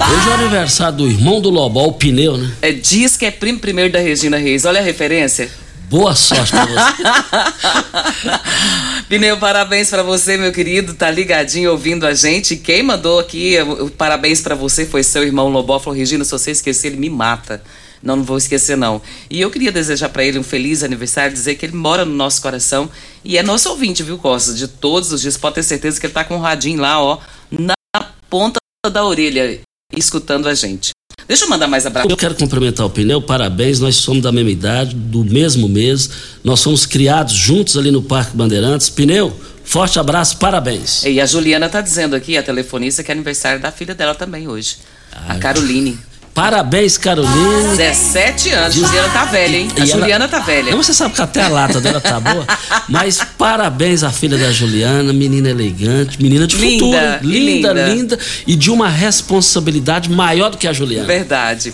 Hoje 0.00 0.28
é 0.28 0.30
o 0.30 0.34
aniversário 0.34 0.96
do 0.96 1.06
irmão 1.06 1.42
do 1.42 1.50
Lobó, 1.50 1.84
o 1.86 1.92
pneu, 1.92 2.38
né? 2.38 2.50
É, 2.62 2.72
diz 2.72 3.18
que 3.18 3.26
é 3.26 3.30
primo 3.30 3.58
primeiro 3.58 3.92
da 3.92 3.98
Regina 3.98 4.38
Reis. 4.38 4.64
Olha 4.64 4.80
a 4.80 4.82
referência. 4.82 5.50
Boa 5.88 6.14
sorte 6.14 6.52
pra 6.52 6.66
você. 6.66 7.02
Pneu, 9.08 9.38
parabéns 9.38 9.90
pra 9.90 10.02
você, 10.02 10.36
meu 10.36 10.52
querido. 10.52 10.94
Tá 10.94 11.10
ligadinho 11.10 11.70
ouvindo 11.70 12.06
a 12.06 12.14
gente. 12.14 12.56
Quem 12.56 12.82
mandou 12.82 13.18
aqui 13.18 13.56
o 13.60 13.90
parabéns 13.90 14.40
pra 14.40 14.54
você 14.54 14.86
foi 14.86 15.02
seu 15.02 15.22
irmão 15.22 15.48
Lobó. 15.48 15.78
Falou, 15.78 15.98
Regina, 15.98 16.24
se 16.24 16.30
você 16.30 16.50
esquecer, 16.50 16.88
ele 16.88 16.96
me 16.96 17.10
mata. 17.10 17.62
Não, 18.02 18.16
não 18.16 18.24
vou 18.24 18.36
esquecer, 18.36 18.76
não. 18.76 19.00
E 19.30 19.40
eu 19.40 19.50
queria 19.50 19.72
desejar 19.72 20.08
para 20.08 20.24
ele 20.24 20.38
um 20.38 20.42
feliz 20.42 20.82
aniversário, 20.82 21.32
dizer 21.32 21.54
que 21.54 21.64
ele 21.64 21.76
mora 21.76 22.04
no 22.04 22.14
nosso 22.14 22.42
coração 22.42 22.90
e 23.24 23.38
é 23.38 23.42
nosso 23.42 23.70
ouvinte, 23.70 24.02
viu, 24.02 24.18
Costa? 24.18 24.52
De 24.52 24.68
todos 24.68 25.12
os 25.12 25.20
dias. 25.20 25.36
Pode 25.36 25.54
ter 25.56 25.62
certeza 25.62 25.98
que 25.98 26.06
ele 26.06 26.12
tá 26.12 26.24
com 26.24 26.36
um 26.36 26.40
radinho 26.40 26.80
lá, 26.80 27.00
ó, 27.00 27.18
na 27.50 27.74
ponta 28.28 28.58
da 28.90 29.04
orelha, 29.04 29.60
escutando 29.96 30.48
a 30.48 30.54
gente. 30.54 30.90
Deixa 31.26 31.44
eu 31.44 31.48
mandar 31.48 31.66
mais 31.66 31.86
abraço. 31.86 32.08
Eu 32.08 32.16
quero 32.16 32.34
cumprimentar 32.34 32.84
o 32.84 32.90
Pneu, 32.90 33.20
parabéns, 33.20 33.80
nós 33.80 33.96
somos 33.96 34.22
da 34.22 34.30
mesma 34.30 34.50
idade, 34.50 34.94
do 34.94 35.24
mesmo 35.24 35.68
mês, 35.68 36.10
nós 36.42 36.60
somos 36.60 36.84
criados 36.84 37.32
juntos 37.32 37.76
ali 37.76 37.90
no 37.90 38.02
Parque 38.02 38.36
Bandeirantes. 38.36 38.90
Pneu, 38.90 39.34
forte 39.64 39.98
abraço, 39.98 40.36
parabéns. 40.36 41.02
E 41.04 41.20
a 41.20 41.26
Juliana 41.26 41.68
tá 41.68 41.80
dizendo 41.80 42.14
aqui, 42.14 42.36
a 42.36 42.42
telefonista, 42.42 43.02
que 43.02 43.10
é 43.10 43.14
aniversário 43.14 43.60
da 43.60 43.72
filha 43.72 43.94
dela 43.94 44.14
também 44.14 44.46
hoje. 44.48 44.76
a 45.28 45.36
Caroline. 45.36 45.98
Parabéns, 46.34 46.98
Carolina. 46.98 47.76
17 47.76 48.50
anos. 48.50 48.74
Diz- 48.74 48.84
Juliana 48.88 49.08
tá 49.10 49.24
velha, 49.24 49.56
hein? 49.56 49.68
A 49.76 49.78
E 49.78 49.82
ela- 49.90 50.00
Juliana 50.00 50.28
tá 50.28 50.40
velha. 50.40 50.70
Não, 50.72 50.82
você 50.82 50.92
sabe 50.92 51.14
que 51.14 51.22
até 51.22 51.42
a 51.42 51.48
lata 51.48 51.80
dela 51.80 52.00
tá 52.00 52.18
boa. 52.18 52.44
Mas 52.88 53.20
parabéns 53.38 54.02
à 54.02 54.10
filha 54.10 54.36
da 54.36 54.50
Juliana, 54.50 55.12
menina 55.12 55.48
elegante, 55.48 56.20
menina 56.20 56.44
de 56.46 56.56
Linda, 56.56 57.18
futuro. 57.18 57.30
Linda, 57.32 57.68
linda. 57.72 57.88
linda. 57.94 58.18
E 58.48 58.56
de 58.56 58.68
uma 58.70 58.88
responsabilidade 58.88 60.10
maior 60.10 60.50
do 60.50 60.58
que 60.58 60.66
a 60.66 60.72
Juliana. 60.72 61.06
Verdade. 61.06 61.72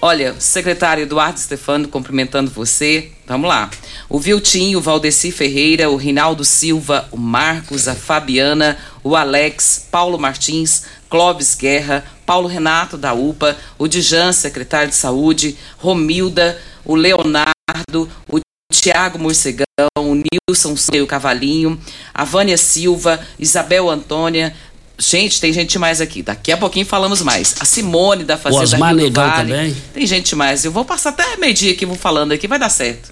Olha, 0.00 0.34
secretário 0.38 1.02
Eduardo 1.02 1.40
Stefano 1.40 1.88
cumprimentando 1.88 2.48
você. 2.50 3.08
Vamos 3.26 3.48
lá. 3.48 3.68
O 4.08 4.20
Viltinho, 4.20 4.78
o 4.78 4.82
Valdeci 4.82 5.32
Ferreira, 5.32 5.90
o 5.90 5.96
Rinaldo 5.96 6.44
Silva, 6.44 7.08
o 7.10 7.16
Marcos, 7.16 7.88
a 7.88 7.94
Fabiana, 7.94 8.78
o 9.02 9.16
Alex, 9.16 9.88
Paulo 9.90 10.16
Martins, 10.16 10.84
Clóvis 11.10 11.56
Guerra, 11.56 12.04
Paulo 12.24 12.46
Renato 12.46 12.96
da 12.96 13.12
UPA, 13.14 13.56
o 13.76 13.88
Dijan, 13.88 14.32
secretário 14.32 14.90
de 14.90 14.94
Saúde, 14.94 15.56
Romilda, 15.76 16.56
o 16.84 16.94
Leonardo, 16.94 18.08
o 18.30 18.38
Tiago 18.72 19.18
Morcegão, 19.18 19.64
o 19.98 20.14
Nilson 20.14 20.74
o 21.02 21.06
Cavalinho, 21.06 21.80
a 22.14 22.24
Vânia 22.24 22.56
Silva, 22.56 23.18
Isabel 23.38 23.90
Antônia, 23.90 24.54
Gente, 24.98 25.40
tem 25.40 25.52
gente 25.52 25.78
mais 25.78 26.00
aqui. 26.00 26.22
Daqui 26.22 26.50
a 26.50 26.56
pouquinho 26.56 26.86
falamos 26.86 27.20
mais. 27.20 27.54
A 27.60 27.64
Simone 27.64 28.24
da 28.24 28.38
Fazenda 28.38 28.62
Osmar 28.62 28.90
Rio 28.94 28.98
do 28.98 29.04
Negão 29.04 29.28
vale. 29.28 29.42
também. 29.42 29.76
Tem 29.92 30.06
gente 30.06 30.34
mais. 30.34 30.64
Eu 30.64 30.72
vou 30.72 30.84
passar 30.84 31.10
até 31.10 31.36
meio-dia 31.36 31.72
aqui, 31.72 31.84
vou 31.84 31.96
falando 31.96 32.32
aqui, 32.32 32.48
vai 32.48 32.58
dar 32.58 32.70
certo. 32.70 33.10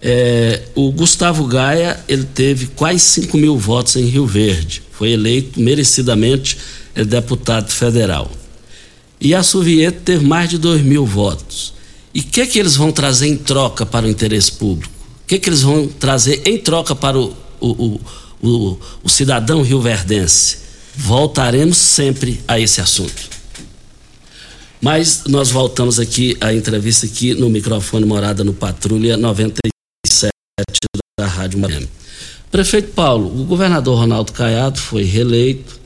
É, 0.00 0.62
o 0.74 0.92
Gustavo 0.92 1.46
Gaia, 1.46 1.98
ele 2.06 2.24
teve 2.24 2.66
quase 2.66 3.00
5 3.00 3.36
mil 3.38 3.56
votos 3.56 3.96
em 3.96 4.04
Rio 4.04 4.26
Verde. 4.26 4.82
Foi 4.92 5.10
eleito 5.10 5.58
merecidamente 5.58 6.58
é, 6.94 7.04
deputado 7.04 7.70
federal. 7.70 8.30
E 9.20 9.34
a 9.34 9.42
Suvieta 9.42 10.00
teve 10.04 10.24
mais 10.24 10.50
de 10.50 10.58
2 10.58 10.82
mil 10.82 11.06
votos. 11.06 11.72
E 12.12 12.20
o 12.20 12.22
que, 12.22 12.46
que 12.46 12.58
eles 12.58 12.76
vão 12.76 12.92
trazer 12.92 13.26
em 13.26 13.36
troca 13.36 13.86
para 13.86 14.06
o 14.06 14.08
interesse 14.10 14.52
público? 14.52 14.92
O 15.24 15.26
que, 15.26 15.38
que 15.38 15.48
eles 15.48 15.62
vão 15.62 15.88
trazer 15.88 16.42
em 16.44 16.58
troca 16.58 16.94
para 16.94 17.18
o, 17.18 17.34
o, 17.58 17.70
o, 17.70 18.00
o, 18.42 18.78
o 19.02 19.08
cidadão 19.08 19.62
rioverdense? 19.62 20.63
Voltaremos 20.96 21.76
sempre 21.76 22.40
a 22.46 22.58
esse 22.58 22.80
assunto. 22.80 23.34
Mas 24.80 25.24
nós 25.26 25.50
voltamos 25.50 25.98
aqui 25.98 26.36
à 26.40 26.52
entrevista 26.52 27.06
aqui 27.06 27.34
no 27.34 27.48
microfone 27.48 28.04
Morada 28.04 28.44
no 28.44 28.52
Patrulha 28.52 29.16
97 29.16 30.30
da 31.18 31.26
Rádio 31.26 31.58
Miami. 31.58 31.88
Prefeito 32.50 32.92
Paulo, 32.92 33.26
o 33.40 33.44
governador 33.44 33.98
Ronaldo 33.98 34.32
Caiado 34.32 34.78
foi 34.78 35.02
reeleito. 35.02 35.80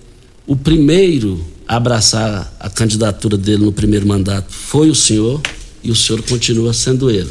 O 0.47 0.57
primeiro 0.57 1.45
a 1.67 1.77
abraçar 1.77 2.53
a 2.59 2.69
candidatura 2.69 3.37
dele 3.37 3.65
no 3.65 3.73
primeiro 3.73 4.07
mandato 4.07 4.53
foi 4.53 4.91
o 4.91 4.95
senhor 4.95 5.41
e 5.83 5.91
o 5.91 5.95
senhor 5.95 6.23
continua 6.23 6.73
sendo 6.73 7.11
ele. 7.11 7.31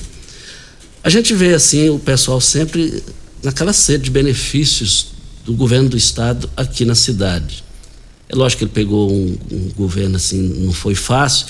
A 1.03 1.09
gente 1.09 1.33
vê 1.33 1.53
assim 1.53 1.89
o 1.89 1.99
pessoal 1.99 2.39
sempre 2.39 3.03
naquela 3.43 3.73
sede 3.73 4.05
de 4.05 4.11
benefícios 4.11 5.07
do 5.43 5.53
governo 5.53 5.89
do 5.89 5.97
estado 5.97 6.49
aqui 6.55 6.85
na 6.85 6.95
cidade. 6.95 7.66
É 8.29 8.35
lógico 8.35 8.59
que 8.59 8.63
ele 8.65 8.71
pegou 8.71 9.11
um, 9.11 9.37
um, 9.51 9.71
governo 9.75 10.17
assim, 10.17 10.41
não 10.65 10.73
foi 10.73 10.95
fácil. 10.95 11.47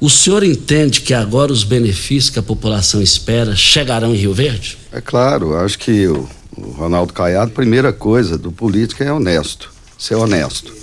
O 0.00 0.08
senhor 0.08 0.42
entende 0.42 1.00
que 1.00 1.14
agora 1.14 1.52
os 1.52 1.64
benefícios 1.64 2.30
que 2.30 2.38
a 2.38 2.42
população 2.42 3.02
espera 3.02 3.54
chegarão 3.54 4.14
em 4.14 4.18
Rio 4.18 4.34
Verde? 4.34 4.78
É 4.92 5.00
claro, 5.00 5.54
acho 5.56 5.78
que 5.78 6.06
o, 6.06 6.28
o 6.56 6.70
Ronaldo 6.70 7.12
Caiado, 7.12 7.50
primeira 7.50 7.92
coisa 7.92 8.36
do 8.36 8.50
político 8.50 9.02
é 9.02 9.12
honesto, 9.12 9.70
ser 9.98 10.14
honesto. 10.14 10.74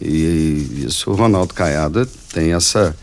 E 0.00 0.84
isso 0.86 1.10
o 1.10 1.14
Ronaldo 1.14 1.54
Caiado 1.54 2.06
tem 2.32 2.52
essa, 2.52 2.96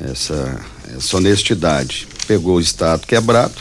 essa, 0.00 0.60
essa 0.96 1.16
honestidade. 1.16 2.06
Pegou 2.26 2.56
o 2.56 2.60
Estado 2.60 3.06
quebrado, 3.06 3.54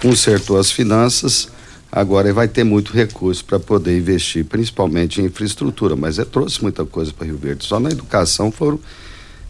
consertou 0.00 0.58
as 0.58 0.70
finanças, 0.70 1.48
Agora 1.92 2.32
vai 2.32 2.46
ter 2.46 2.62
muito 2.62 2.92
recurso 2.92 3.44
para 3.44 3.58
poder 3.58 3.98
investir, 3.98 4.44
principalmente 4.44 5.20
em 5.20 5.24
infraestrutura, 5.24 5.96
mas 5.96 6.20
é, 6.20 6.24
trouxe 6.24 6.62
muita 6.62 6.84
coisa 6.84 7.12
para 7.12 7.26
Rio 7.26 7.36
Verde. 7.36 7.64
Só 7.64 7.80
na 7.80 7.90
educação 7.90 8.52
foram 8.52 8.78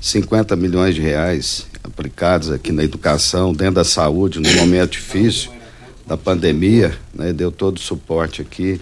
50 0.00 0.56
milhões 0.56 0.94
de 0.94 1.02
reais 1.02 1.66
aplicados 1.84 2.50
aqui 2.50 2.72
na 2.72 2.82
educação, 2.82 3.52
dentro 3.52 3.74
da 3.74 3.84
saúde, 3.84 4.40
num 4.40 4.54
momento 4.54 4.92
difícil 4.92 5.52
da 6.06 6.16
pandemia, 6.16 6.96
né? 7.14 7.30
Deu 7.32 7.52
todo 7.52 7.76
o 7.76 7.80
suporte 7.80 8.40
aqui, 8.40 8.80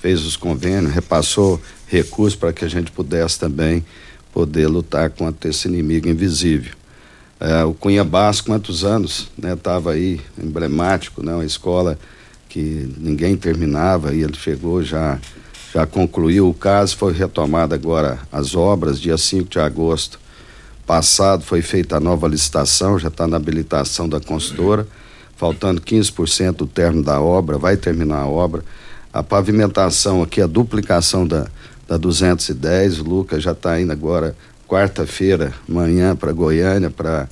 fez 0.00 0.24
os 0.24 0.36
convênios, 0.36 0.92
repassou 0.92 1.60
recursos 1.88 2.38
para 2.38 2.52
que 2.52 2.64
a 2.64 2.68
gente 2.68 2.92
pudesse 2.92 3.40
também 3.40 3.84
poder 4.32 4.68
lutar 4.68 5.10
contra 5.10 5.50
esse 5.50 5.66
inimigo 5.66 6.08
invisível. 6.08 6.74
É, 7.40 7.64
o 7.64 7.74
Cunha 7.74 8.04
Basso, 8.04 8.44
quantos 8.44 8.84
anos, 8.84 9.28
né? 9.36 9.56
Tava 9.56 9.92
aí, 9.92 10.20
emblemático, 10.40 11.24
né? 11.24 11.34
Uma 11.34 11.44
escola 11.44 11.98
que 12.50 12.92
ninguém 12.98 13.34
terminava 13.34 14.14
e 14.14 14.22
ele 14.22 14.36
chegou 14.36 14.82
já 14.82 15.18
já 15.72 15.86
concluiu 15.86 16.48
o 16.48 16.54
caso, 16.54 16.96
foi 16.96 17.12
retomada 17.12 17.76
agora 17.76 18.18
as 18.30 18.56
obras, 18.56 19.00
dia 19.00 19.16
5 19.16 19.48
de 19.48 19.60
agosto 19.60 20.18
passado 20.90 21.44
foi 21.44 21.62
feita 21.62 21.98
a 21.98 22.00
nova 22.00 22.26
licitação, 22.26 22.98
já 22.98 23.06
está 23.06 23.24
na 23.24 23.36
habilitação 23.36 24.08
da 24.08 24.18
consultora, 24.18 24.88
faltando 25.36 25.80
15% 25.80 26.50
do 26.56 26.66
término 26.66 27.04
da 27.04 27.20
obra, 27.20 27.56
vai 27.56 27.76
terminar 27.76 28.22
a 28.22 28.26
obra. 28.26 28.64
A 29.12 29.22
pavimentação 29.22 30.20
aqui, 30.20 30.42
a 30.42 30.48
duplicação 30.48 31.24
da, 31.24 31.46
da 31.86 31.96
210, 31.96 32.98
o 32.98 33.04
Lucas 33.04 33.40
já 33.40 33.52
está 33.52 33.80
indo 33.80 33.92
agora 33.92 34.34
quarta-feira, 34.66 35.54
manhã 35.68 36.16
para 36.16 36.32
Goiânia, 36.32 36.90
para 36.90 37.28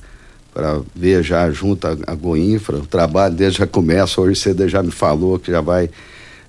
para 0.59 0.81
ver 0.93 1.23
já 1.23 1.49
junto 1.51 1.87
a, 1.87 1.95
a 2.05 2.13
Goinfra, 2.13 2.79
o 2.79 2.85
trabalho 2.85 3.33
dele 3.33 3.51
já 3.51 3.65
começa, 3.65 4.19
hoje 4.19 4.37
você 4.41 4.67
já 4.67 4.83
me 4.83 4.91
falou 4.91 5.39
que 5.39 5.49
já 5.49 5.61
vai 5.61 5.89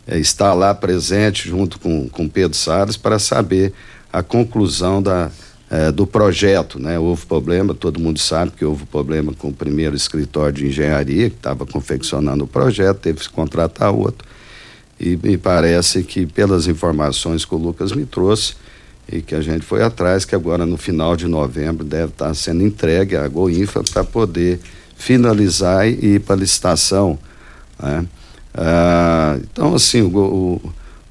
é, 0.05 0.19
estar 0.19 0.53
lá 0.53 0.75
presente 0.75 1.49
junto 1.49 1.79
com, 1.79 2.09
com 2.09 2.29
Pedro 2.29 2.57
Salles 2.57 2.97
para 2.97 3.21
saber 3.21 3.73
a 4.13 4.21
conclusão 4.21 5.01
da, 5.01 5.31
é, 5.71 5.93
do 5.93 6.09
projeto, 6.09 6.81
né? 6.81 6.99
Houve 6.99 7.25
problema, 7.25 7.73
todo 7.73 8.01
mundo 8.01 8.19
sabe 8.19 8.51
que 8.51 8.65
houve 8.65 8.85
problema 8.85 9.33
com 9.33 9.51
o 9.51 9.53
primeiro 9.53 9.95
escritório 9.95 10.55
de 10.55 10.67
engenharia 10.67 11.31
que 11.31 11.37
estava 11.37 11.65
confeccionando 11.65 12.43
o 12.43 12.49
projeto, 12.49 12.99
teve 12.99 13.21
que 13.21 13.31
contratar 13.31 13.93
outro. 13.93 14.27
E 14.99 15.17
me 15.23 15.39
parece 15.39 16.03
que 16.03 16.27
pelas 16.27 16.67
informações 16.67 17.45
que 17.45 17.55
o 17.55 17.59
Lucas 17.59 17.93
me 17.93 18.05
trouxe, 18.05 18.55
e 19.11 19.21
que 19.21 19.35
a 19.35 19.41
gente 19.41 19.65
foi 19.67 19.83
atrás, 19.83 20.25
que 20.25 20.35
agora 20.35 20.65
no 20.65 20.77
final 20.77 21.17
de 21.17 21.27
novembro 21.27 21.85
deve 21.85 22.13
estar 22.13 22.33
sendo 22.35 22.63
entregue 22.63 23.17
à 23.17 23.27
Goinfa 23.27 23.83
para 23.83 24.05
poder 24.05 24.61
finalizar 24.97 25.89
e 25.89 26.15
ir 26.15 26.21
para 26.21 26.37
licitação. 26.37 27.19
Né? 27.83 28.07
Ah, 28.55 29.37
então, 29.43 29.75
assim, 29.75 30.03
o, 30.03 30.61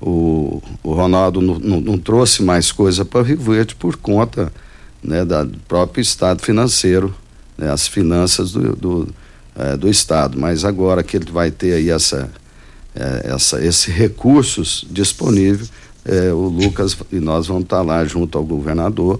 o, 0.01 0.63
o 0.81 0.93
Ronaldo 0.93 1.41
não, 1.41 1.59
não, 1.59 1.81
não, 1.81 1.97
trouxe 1.97 2.41
mais 2.41 2.71
coisa 2.71 3.03
para 3.03 3.21
Rio 3.21 3.39
Verde 3.39 3.75
por 3.75 3.97
conta 3.97 4.51
né, 5.03 5.25
da, 5.25 5.43
do 5.43 5.57
próprio 5.59 6.01
estado 6.01 6.41
financeiro, 6.41 7.13
né, 7.57 7.69
as 7.69 7.87
finanças 7.87 8.51
do, 8.51 8.75
do, 8.75 9.09
é, 9.55 9.75
do 9.75 9.89
estado. 9.89 10.39
Mas 10.39 10.63
agora 10.63 11.03
que 11.03 11.17
ele 11.17 11.31
vai 11.31 11.51
ter 11.51 11.73
aí 11.73 11.89
essa, 11.89 12.29
é, 12.95 13.31
essa, 13.33 13.63
esses 13.63 13.85
recursos 13.85 14.85
disponíveis, 14.89 15.69
é, 16.05 16.31
o 16.31 16.47
Lucas 16.47 16.97
e 17.11 17.19
nós 17.19 17.47
vamos 17.47 17.63
estar 17.63 17.81
lá 17.81 18.03
junto 18.05 18.37
ao 18.37 18.43
governador 18.43 19.19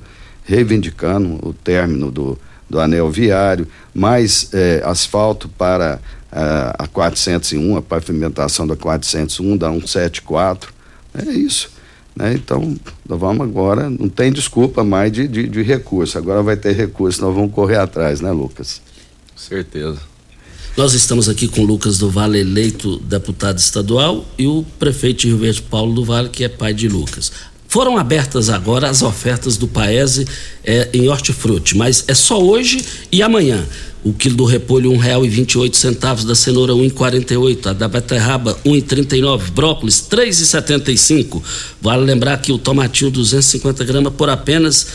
reivindicando 0.50 1.40
o 1.48 1.54
término 1.54 2.10
do, 2.10 2.38
do 2.68 2.80
anel 2.80 3.12
viário, 3.12 3.68
mais 3.94 4.50
eh, 4.52 4.82
asfalto 4.84 5.48
para 5.48 6.00
ah, 6.32 6.76
a 6.80 6.88
401, 6.88 7.78
a 7.78 7.82
pavimentação 7.84 8.66
da 8.66 8.76
401, 8.76 9.56
da 9.56 9.70
174. 9.70 10.74
É 11.14 11.32
isso. 11.32 11.70
Né? 12.16 12.34
Então, 12.34 12.76
nós 13.08 13.20
vamos 13.20 13.48
agora, 13.48 13.92
não 13.92 14.10
tem 14.10 14.32
desculpa 14.32 14.84
mais 14.84 15.12
de, 15.12 15.28
de, 15.28 15.48
de 15.48 15.62
recurso. 15.62 16.18
Agora 16.18 16.42
vai 16.42 16.58
ter 16.58 16.76
recurso, 16.76 17.22
nós 17.22 17.36
vamos 17.36 17.54
correr 17.54 17.78
atrás, 17.78 18.20
né, 18.20 18.32
Lucas? 18.32 18.82
Certeza. 19.36 20.00
Nós 20.78 20.94
estamos 20.94 21.28
aqui 21.28 21.48
com 21.48 21.64
Lucas 21.64 21.98
do 21.98 22.10
Vale, 22.10 22.40
eleito 22.40 22.98
deputado 23.00 23.58
estadual, 23.58 24.26
e 24.38 24.48
o 24.48 24.66
prefeito 24.78 25.28
Rio 25.28 25.38
Verde, 25.38 25.62
Paulo 25.62 25.94
do 25.94 26.06
Vale, 26.06 26.30
que 26.30 26.44
é 26.44 26.50
pai 26.50 26.74
de 26.74 26.88
Lucas. 26.88 27.32
Foram 27.68 27.98
abertas 27.98 28.50
agora 28.50 28.90
as 28.90 29.02
ofertas 29.02 29.58
do 29.58 29.68
Paese 29.68 30.26
é, 30.64 30.90
em 30.94 31.08
hortifruti, 31.08 31.78
mas 31.78 32.04
é 32.08 32.14
só 32.14 32.42
hoje 32.42 32.84
e 33.12 33.22
amanhã. 33.22 33.64
O 34.04 34.14
quilo 34.14 34.38
do 34.38 34.46
repolho, 34.46 34.92
um 34.92 34.98
real 34.98 35.26
e 35.26 35.30
vinte 35.30 35.56
e 35.56 35.78
centavos, 35.78 36.24
da 36.24 36.34
cenoura, 36.34 36.74
um 36.74 36.86
e 36.86 36.90
quarenta 36.90 37.36
a 37.70 37.74
da 37.74 37.88
beterraba, 37.88 38.58
um 38.66 38.74
e 38.74 38.82
trinta 38.82 39.16
brócolis, 39.54 40.00
três 40.00 40.40
e 40.40 40.48
setenta. 40.48 40.92
Vale 41.82 42.06
lembrar 42.06 42.38
que 42.38 42.52
o 42.52 42.58
tomatinho, 42.58 43.12
250 43.12 43.84
gramas, 43.84 44.14
por 44.14 44.30
apenas 44.30 44.88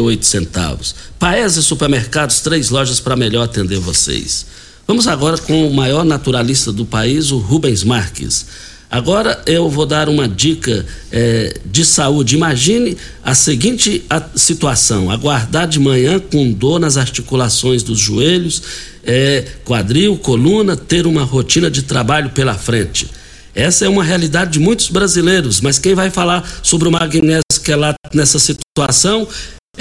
oito 0.00 0.26
centavos. 0.26 0.94
Paese 1.18 1.62
Supermercados, 1.62 2.40
três 2.40 2.70
lojas 2.70 3.00
para 3.00 3.16
melhor 3.16 3.44
atender 3.44 3.78
vocês. 3.78 4.46
Vamos 4.86 5.06
agora 5.06 5.38
com 5.38 5.68
o 5.68 5.72
maior 5.72 6.04
naturalista 6.04 6.72
do 6.72 6.84
país, 6.84 7.30
o 7.30 7.38
Rubens 7.38 7.84
Marques. 7.84 8.46
Agora 8.90 9.40
eu 9.46 9.68
vou 9.68 9.86
dar 9.86 10.08
uma 10.08 10.28
dica 10.28 10.84
é, 11.12 11.60
de 11.64 11.84
saúde. 11.84 12.34
Imagine 12.34 12.96
a 13.22 13.34
seguinte 13.34 14.04
situação: 14.34 15.10
aguardar 15.10 15.68
de 15.68 15.78
manhã 15.78 16.18
com 16.18 16.50
dor 16.50 16.80
nas 16.80 16.96
articulações 16.96 17.84
dos 17.84 18.00
joelhos, 18.00 18.62
é, 19.04 19.44
quadril, 19.64 20.16
coluna, 20.16 20.76
ter 20.76 21.06
uma 21.06 21.22
rotina 21.22 21.70
de 21.70 21.82
trabalho 21.82 22.30
pela 22.30 22.54
frente. 22.54 23.06
Essa 23.54 23.86
é 23.86 23.88
uma 23.88 24.04
realidade 24.04 24.52
de 24.52 24.60
muitos 24.60 24.88
brasileiros, 24.88 25.60
mas 25.60 25.78
quem 25.78 25.94
vai 25.94 26.10
falar 26.10 26.46
sobre 26.62 26.88
o 26.88 26.90
magnésio 26.90 27.42
que 27.64 27.72
é 27.72 27.76
lá 27.76 27.94
nessa 28.14 28.38
situação 28.38 29.26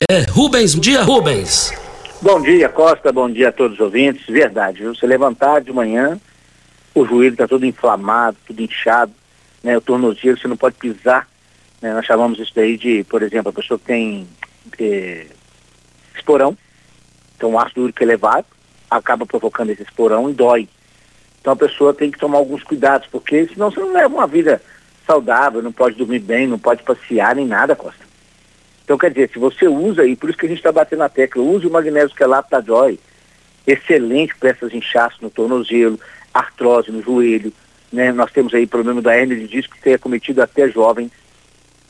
é 0.10 0.22
Rubens. 0.30 0.76
Bom 0.76 0.82
dia, 0.82 1.04
Rubens. 1.04 1.72
Bom 2.22 2.42
dia, 2.42 2.68
Costa. 2.70 3.12
Bom 3.12 3.30
dia 3.30 3.50
a 3.50 3.52
todos 3.52 3.76
os 3.76 3.80
ouvintes. 3.80 4.26
Verdade, 4.28 4.80
viu? 4.80 4.94
Você 4.94 5.08
levantar 5.08 5.62
de 5.62 5.72
manhã 5.72 6.20
o 6.94 7.06
joelho 7.06 7.34
está 7.34 7.48
todo 7.48 7.66
inflamado, 7.66 8.38
tudo 8.46 8.62
inchado, 8.62 9.14
né? 9.64 9.78
O 9.78 9.82
tornozelo 9.82 10.38
você 10.38 10.48
não 10.48 10.58
pode 10.58 10.76
pisar, 10.76 11.28
né? 11.82 11.94
Nós 11.94 12.06
chamamos 12.06 12.40
isso 12.40 12.52
daí 12.56 12.78
de, 12.78 13.04
por 13.06 13.22
exemplo, 13.22 13.50
a 13.50 13.54
pessoa 13.54 13.80
que 13.80 13.86
tem 13.86 14.28
é, 14.80 15.28
esporão, 16.16 16.58
então 17.36 17.52
um 17.52 17.60
ácido 17.60 17.84
úrico 17.84 18.04
elevado, 18.04 18.46
acaba 18.90 19.26
provocando 19.26 19.70
esse 19.70 19.84
esporão 19.84 20.30
e 20.30 20.34
dói. 20.34 20.68
Então 21.40 21.54
a 21.54 21.56
pessoa 21.56 21.94
tem 21.94 22.12
que 22.12 22.20
tomar 22.20 22.38
alguns 22.38 22.64
cuidados, 22.64 23.08
porque 23.12 23.48
senão 23.48 23.72
você 23.72 23.80
não 23.80 23.94
leva 23.94 24.14
uma 24.14 24.28
vida 24.28 24.62
saudável, 25.06 25.62
não 25.62 25.72
pode 25.72 25.96
dormir 25.96 26.20
bem, 26.20 26.48
não 26.48 26.60
pode 26.60 26.84
passear 26.84 27.36
nem 27.36 27.46
nada, 27.46 27.76
Costa. 27.76 28.04
Então 28.84 28.98
quer 28.98 29.10
dizer, 29.12 29.30
se 29.32 29.40
você 29.40 29.68
usa, 29.68 30.06
e 30.06 30.16
por 30.16 30.30
isso 30.30 30.38
que 30.40 30.46
a 30.46 30.50
gente 30.50 30.60
está 30.60 30.72
batendo 30.72 31.00
na 31.00 31.10
tecla, 31.10 31.42
use 31.42 31.66
o 31.66 31.72
magnésio 31.72 32.16
quelato 32.16 32.50
da 32.50 32.62
Joy, 32.62 33.00
excelente 33.66 34.36
para 34.36 34.50
essas 34.50 34.74
inchaços 34.74 35.22
no 35.22 35.30
tornozelo, 35.30 36.00
artrose 36.34 36.92
no 36.92 37.02
joelho, 37.02 37.54
né? 37.92 38.12
Nós 38.12 38.32
temos 38.32 38.54
aí 38.54 38.66
problema 38.68 39.02
da 39.02 39.18
hernia 39.18 39.38
de 39.38 39.48
disco 39.48 39.76
que 39.76 39.82
tem 39.82 39.94
acometido 39.94 40.42
até 40.42 40.68
jovens, 40.70 41.12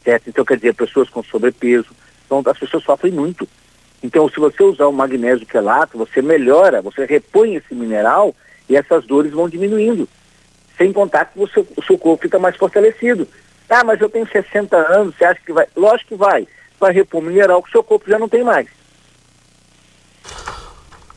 certo? 0.03 0.29
Então, 0.29 0.45
quer 0.45 0.55
dizer, 0.55 0.73
pessoas 0.73 1.09
com 1.09 1.23
sobrepeso, 1.23 1.89
então 2.25 2.43
as 2.45 2.57
pessoas 2.57 2.83
sofrem 2.83 3.11
muito. 3.11 3.47
Então, 4.01 4.29
se 4.29 4.39
você 4.39 4.63
usar 4.63 4.87
o 4.87 4.93
magnésio 4.93 5.45
quelato, 5.45 5.97
você 5.97 6.21
melhora, 6.21 6.81
você 6.81 7.05
repõe 7.05 7.55
esse 7.55 7.75
mineral 7.75 8.35
e 8.69 8.75
essas 8.75 9.05
dores 9.05 9.31
vão 9.31 9.49
diminuindo. 9.49 10.07
Sem 10.77 10.93
contar 10.93 11.25
que 11.25 11.37
você, 11.37 11.59
o 11.75 11.83
seu 11.83 11.97
corpo 11.97 12.23
fica 12.23 12.39
mais 12.39 12.55
fortalecido. 12.55 13.27
Ah, 13.69 13.83
mas 13.83 13.99
eu 13.99 14.09
tenho 14.09 14.27
60 14.29 14.77
anos, 14.77 15.15
você 15.15 15.25
acha 15.25 15.41
que 15.45 15.51
vai? 15.51 15.67
Lógico 15.75 16.09
que 16.09 16.15
vai. 16.15 16.47
Vai 16.79 16.93
repor 16.93 17.21
mineral 17.21 17.61
que 17.61 17.69
o 17.69 17.71
seu 17.71 17.83
corpo 17.83 18.09
já 18.09 18.17
não 18.17 18.29
tem 18.29 18.43
mais. 18.43 18.67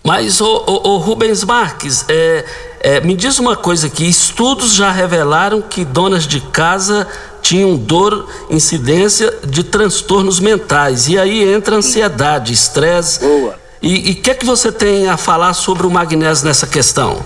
Mas, 0.05 0.41
o, 0.41 0.65
o, 0.67 0.89
o 0.89 0.97
Rubens 0.97 1.45
Marques, 1.45 2.05
é, 2.09 2.45
é, 2.81 3.01
me 3.01 3.15
diz 3.15 3.39
uma 3.39 3.57
coisa 3.57 3.87
aqui: 3.87 4.09
estudos 4.09 4.75
já 4.75 4.91
revelaram 4.91 5.63
que 5.63 5.85
donas 5.85 6.27
de 6.27 6.41
casa 6.41 7.07
tinham 7.41 7.77
dor, 7.77 8.29
incidência 8.51 9.33
de 9.45 9.63
transtornos 9.63 10.41
mentais. 10.41 11.09
E 11.09 11.19
aí 11.19 11.53
entra 11.53 11.77
ansiedade, 11.77 12.53
estresse. 12.53 13.21
Boa. 13.21 13.63
E 13.81 14.13
o 14.13 14.23
que 14.23 14.31
é 14.31 14.35
que 14.35 14.47
você 14.47 14.71
tem 14.71 15.09
a 15.09 15.17
falar 15.17 15.55
sobre 15.55 15.87
o 15.87 15.91
magnésio 15.91 16.47
nessa 16.47 16.69
questão? 16.69 17.25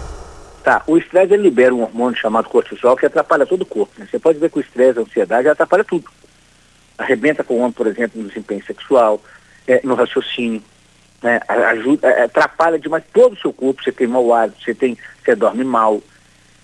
Tá, 0.67 0.83
o 0.89 0.99
estresse 0.99 1.33
ele 1.33 1.45
libera 1.45 1.73
um 1.73 1.83
hormônio 1.83 2.19
chamado 2.19 2.49
cortisol 2.49 2.97
que 2.97 3.07
atrapalha 3.07 3.47
todo 3.47 3.63
o 3.63 3.65
corpo. 3.67 3.93
Né? 3.97 4.09
Você 4.11 4.19
pode 4.19 4.41
ver 4.41 4.51
que 4.51 4.59
o 4.59 4.61
estresse, 4.61 4.99
a 4.99 5.03
ansiedade, 5.03 5.47
atrapalha 5.47 5.85
tudo. 5.85 6.11
Arrebenta 6.99 7.45
com 7.45 7.55
o 7.55 7.59
homem, 7.59 7.71
por 7.71 7.87
exemplo, 7.87 8.21
no 8.21 8.27
desempenho 8.27 8.67
sexual, 8.67 9.23
é, 9.65 9.81
no 9.85 9.95
raciocínio, 9.95 10.61
né, 11.23 11.39
ajuda, 11.49 12.09
é, 12.09 12.25
atrapalha 12.25 12.81
demais 12.81 13.05
todo 13.15 13.35
o 13.35 13.39
seu 13.39 13.53
corpo, 13.53 13.81
você 13.81 13.93
tem 13.93 14.09
mau 14.09 14.35
hábito, 14.35 14.61
você 14.61 14.75
tem, 14.75 14.99
você 15.25 15.37
dorme 15.37 15.63
mal, 15.63 16.03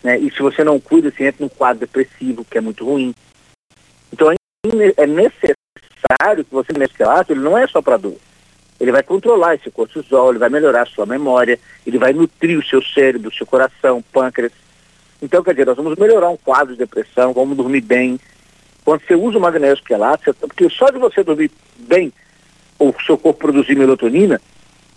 né, 0.03 0.19
e 0.19 0.33
se 0.33 0.43
você 0.43 0.65
não 0.65 0.81
cuida, 0.81 1.09
você 1.13 1.29
entra 1.29 1.45
num 1.45 1.49
quadro 1.49 1.79
depressivo, 1.79 2.45
que 2.45 2.59
é 2.59 2.61
muito 2.61 2.85
ruim. 2.85 3.15
Então 4.13 4.33
é 4.33 5.07
necessário 5.07 6.45
que 6.45 6.51
você 6.51 6.73
relato, 6.99 7.33
ele 7.33 7.41
não 7.41 7.57
é 7.57 7.69
só 7.69 7.81
para 7.81 7.99
dor. 7.99 8.17
Ele 8.83 8.91
vai 8.91 9.05
controlar 9.05 9.55
esse 9.55 9.71
cortisol, 9.71 10.31
ele 10.31 10.41
vai 10.41 10.49
melhorar 10.49 10.83
a 10.83 10.87
sua 10.87 11.07
memória, 11.07 11.57
ele 11.87 11.99
vai 11.99 12.13
nutrir 12.13 12.59
o 12.59 12.67
seu 12.67 12.83
cérebro, 12.83 13.31
o 13.31 13.33
seu 13.33 13.47
coração, 13.47 14.03
pâncreas. 14.13 14.51
Então, 15.23 15.41
quer 15.41 15.53
dizer, 15.53 15.67
nós 15.67 15.77
vamos 15.77 15.97
melhorar 15.97 16.29
um 16.31 16.37
quadro 16.37 16.73
de 16.73 16.81
depressão, 16.81 17.33
vamos 17.33 17.57
dormir 17.57 17.81
bem. 17.81 18.19
Quando 18.85 19.03
você 19.07 19.15
usa 19.15 19.39
o 19.39 19.41
magnésio 19.41 19.85
quelato, 19.85 20.35
porque 20.35 20.69
só 20.69 20.91
de 20.91 20.99
você 20.99 21.23
dormir 21.23 21.53
bem, 21.79 22.13
o 22.77 22.93
seu 23.07 23.17
corpo 23.17 23.39
produzir 23.39 23.77
melatonina, 23.77 24.41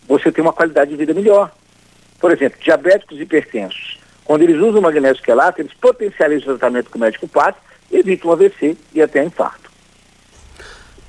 você 0.07 0.31
tem 0.31 0.41
uma 0.43 0.51
qualidade 0.51 0.89
de 0.89 0.97
vida 0.97 1.13
melhor. 1.13 1.51
Por 2.19 2.31
exemplo, 2.31 2.59
diabéticos 2.59 3.19
e 3.19 3.21
hipertensos. 3.21 3.99
Quando 4.23 4.41
eles 4.41 4.57
usam 4.57 4.79
o 4.79 4.81
magnésio 4.81 5.21
quelato, 5.21 5.61
eles 5.61 5.73
potencializam 5.75 6.55
o 6.55 6.57
tratamento 6.57 6.89
que 6.89 6.97
o 6.97 6.99
médico 6.99 7.27
passa, 7.27 7.59
evitam 7.91 8.31
AVC 8.31 8.75
e 8.95 8.99
até 8.99 9.23
infarto. 9.23 9.69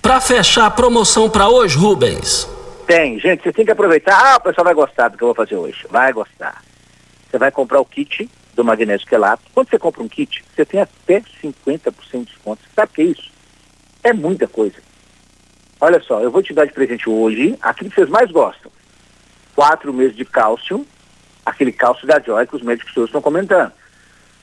Para 0.02 0.20
fechar 0.20 0.66
a 0.66 0.70
promoção 0.70 1.30
para 1.30 1.48
hoje, 1.48 1.74
Rubens. 1.78 2.54
Tem, 2.86 3.18
gente, 3.18 3.42
você 3.42 3.52
tem 3.52 3.64
que 3.64 3.72
aproveitar. 3.72 4.16
Ah, 4.16 4.36
o 4.36 4.40
pessoal 4.40 4.64
vai 4.64 4.74
gostar 4.74 5.08
do 5.08 5.18
que 5.18 5.24
eu 5.24 5.28
vou 5.28 5.34
fazer 5.34 5.56
hoje. 5.56 5.84
Vai 5.90 6.12
gostar. 6.12 6.62
Você 7.28 7.36
vai 7.36 7.50
comprar 7.50 7.80
o 7.80 7.84
kit 7.84 8.30
do 8.54 8.64
magnésio 8.64 9.06
quelato. 9.06 9.42
Quando 9.52 9.68
você 9.68 9.78
compra 9.78 10.02
um 10.02 10.08
kit, 10.08 10.44
você 10.54 10.64
tem 10.64 10.80
até 10.80 11.20
50% 11.42 11.92
de 12.12 12.24
desconto. 12.26 12.62
Sabe 12.74 12.92
o 12.92 12.94
que 12.94 13.02
é 13.02 13.04
isso? 13.06 13.30
É 14.04 14.12
muita 14.12 14.46
coisa. 14.46 14.76
Olha 15.80 16.00
só, 16.00 16.20
eu 16.20 16.30
vou 16.30 16.42
te 16.42 16.54
dar 16.54 16.64
de 16.64 16.72
presente 16.72 17.10
hoje 17.10 17.58
aquilo 17.60 17.90
que 17.90 17.96
vocês 17.96 18.08
mais 18.08 18.30
gostam. 18.30 18.70
Quatro 19.54 19.92
meses 19.92 20.16
de 20.16 20.24
cálcio, 20.24 20.86
aquele 21.44 21.72
cálcio 21.72 22.06
da 22.06 22.20
joia 22.20 22.46
que 22.46 22.54
os 22.54 22.62
médicos 22.62 22.94
todos 22.94 23.08
estão 23.08 23.20
comentando. 23.20 23.72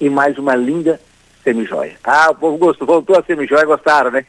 E 0.01 0.09
mais 0.09 0.37
uma 0.37 0.53
linda 0.53 0.99
semijoia. 1.43 1.95
Ah, 2.03 2.29
o 2.31 2.35
povo 2.35 2.57
gostou, 2.57 2.85
voltou 2.85 3.17
a 3.17 3.23
semijoia, 3.23 3.65
gostaram, 3.65 4.11
né? 4.11 4.25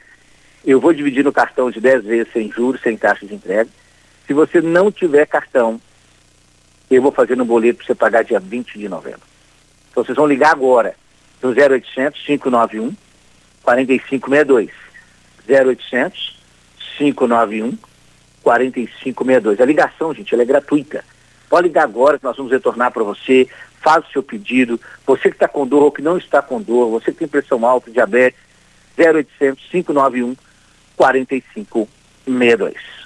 Eu 0.64 0.80
vou 0.80 0.94
dividir 0.94 1.24
no 1.24 1.32
cartão 1.32 1.68
de 1.68 1.80
10 1.80 2.04
vezes 2.04 2.32
sem 2.32 2.50
juros, 2.50 2.80
sem 2.80 2.96
taxa 2.96 3.26
de 3.26 3.34
entrega. 3.34 3.68
Se 4.26 4.32
você 4.32 4.60
não 4.60 4.90
tiver 4.90 5.26
cartão, 5.26 5.80
eu 6.90 7.02
vou 7.02 7.12
fazer 7.12 7.36
no 7.36 7.44
boleto 7.44 7.78
para 7.78 7.86
você 7.86 7.94
pagar 7.94 8.24
dia 8.24 8.40
20 8.40 8.78
de 8.78 8.88
novembro. 8.88 9.22
Então 9.90 10.04
vocês 10.04 10.16
vão 10.16 10.26
ligar 10.26 10.50
agora 10.50 10.94
no 11.42 11.50
0800 11.50 12.20
591 12.22 12.94
4562. 13.62 14.70
0800 15.48 16.40
591 16.98 17.76
4562. 18.42 19.60
A 19.60 19.64
ligação, 19.64 20.14
gente, 20.14 20.32
ela 20.32 20.42
é 20.42 20.46
gratuita. 20.46 21.04
Pode 21.48 21.68
ligar 21.68 21.84
agora 21.84 22.18
que 22.18 22.24
nós 22.24 22.36
vamos 22.36 22.52
retornar 22.52 22.92
para 22.92 23.02
você. 23.02 23.48
Faz 23.80 24.06
o 24.06 24.10
seu 24.10 24.22
pedido. 24.22 24.80
Você 25.06 25.28
que 25.28 25.36
está 25.36 25.46
com 25.46 25.66
dor 25.66 25.82
ou 25.82 25.92
que 25.92 26.02
não 26.02 26.16
está 26.16 26.40
com 26.40 26.60
dor, 26.60 26.90
você 26.90 27.12
que 27.12 27.18
tem 27.18 27.28
pressão 27.28 27.64
alta, 27.66 27.90
diabetes, 27.90 28.40
0800 28.98 29.62
591 29.70 30.36
4562. 30.96 33.03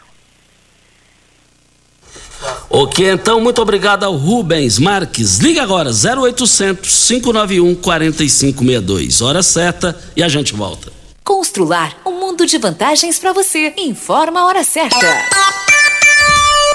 Ok, 2.70 3.10
então 3.10 3.40
muito 3.40 3.60
obrigado 3.60 4.04
ao 4.04 4.14
Rubens 4.14 4.78
Marques. 4.78 5.38
Liga 5.38 5.62
agora, 5.62 5.90
0800 5.90 7.08
591 7.08 7.74
4562. 7.74 9.22
Hora 9.22 9.42
certa 9.42 9.98
e 10.14 10.22
a 10.22 10.28
gente 10.28 10.54
volta. 10.54 10.92
Constrular 11.24 11.96
um 12.06 12.20
mundo 12.20 12.46
de 12.46 12.58
vantagens 12.58 13.18
para 13.18 13.32
você. 13.32 13.74
Informa 13.76 14.40
a 14.40 14.46
hora 14.46 14.64
certa. 14.64 15.67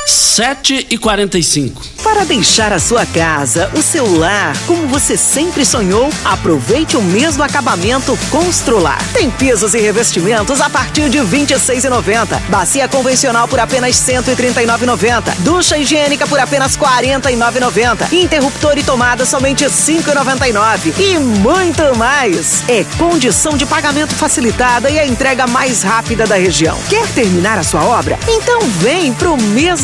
7 0.05 0.87
e 0.89 0.97
45 0.97 1.81
Para 2.03 2.25
deixar 2.25 2.73
a 2.73 2.79
sua 2.79 3.05
casa, 3.05 3.71
o 3.73 3.81
seu 3.81 4.17
lar, 4.17 4.55
como 4.65 4.87
você 4.87 5.15
sempre 5.15 5.63
sonhou, 5.65 6.09
aproveite 6.25 6.97
o 6.97 7.01
mesmo 7.01 7.43
acabamento 7.43 8.17
Constrular. 8.29 9.01
Tem 9.13 9.29
pisos 9.29 9.73
e 9.73 9.79
revestimentos 9.79 10.59
a 10.59 10.69
partir 10.69 11.09
de 11.09 11.19
R$ 11.19 11.25
26,90. 11.25 12.39
Bacia 12.49 12.87
convencional 12.87 13.47
por 13.47 13.59
apenas 13.59 13.99
R$ 14.07 14.21
139,90. 14.21 15.35
Ducha 15.39 15.77
higiênica 15.77 16.27
por 16.27 16.39
apenas 16.39 16.75
R$ 16.75 16.81
49,90. 16.81 18.11
Interruptor 18.11 18.77
e 18.77 18.83
tomada 18.83 19.25
somente 19.25 19.63
R$ 19.63 19.69
5,99. 19.69 20.93
E 20.99 21.19
muito 21.19 21.95
mais. 21.97 22.63
É 22.67 22.83
condição 22.97 23.55
de 23.55 23.65
pagamento 23.65 24.13
facilitada 24.15 24.89
e 24.89 24.99
a 24.99 25.05
entrega 25.05 25.47
mais 25.47 25.83
rápida 25.83 26.25
da 26.25 26.35
região. 26.35 26.77
Quer 26.89 27.07
terminar 27.09 27.57
a 27.57 27.63
sua 27.63 27.83
obra? 27.83 28.17
Então 28.27 28.61
vem 28.79 29.13
pro 29.13 29.37
mês 29.37 29.83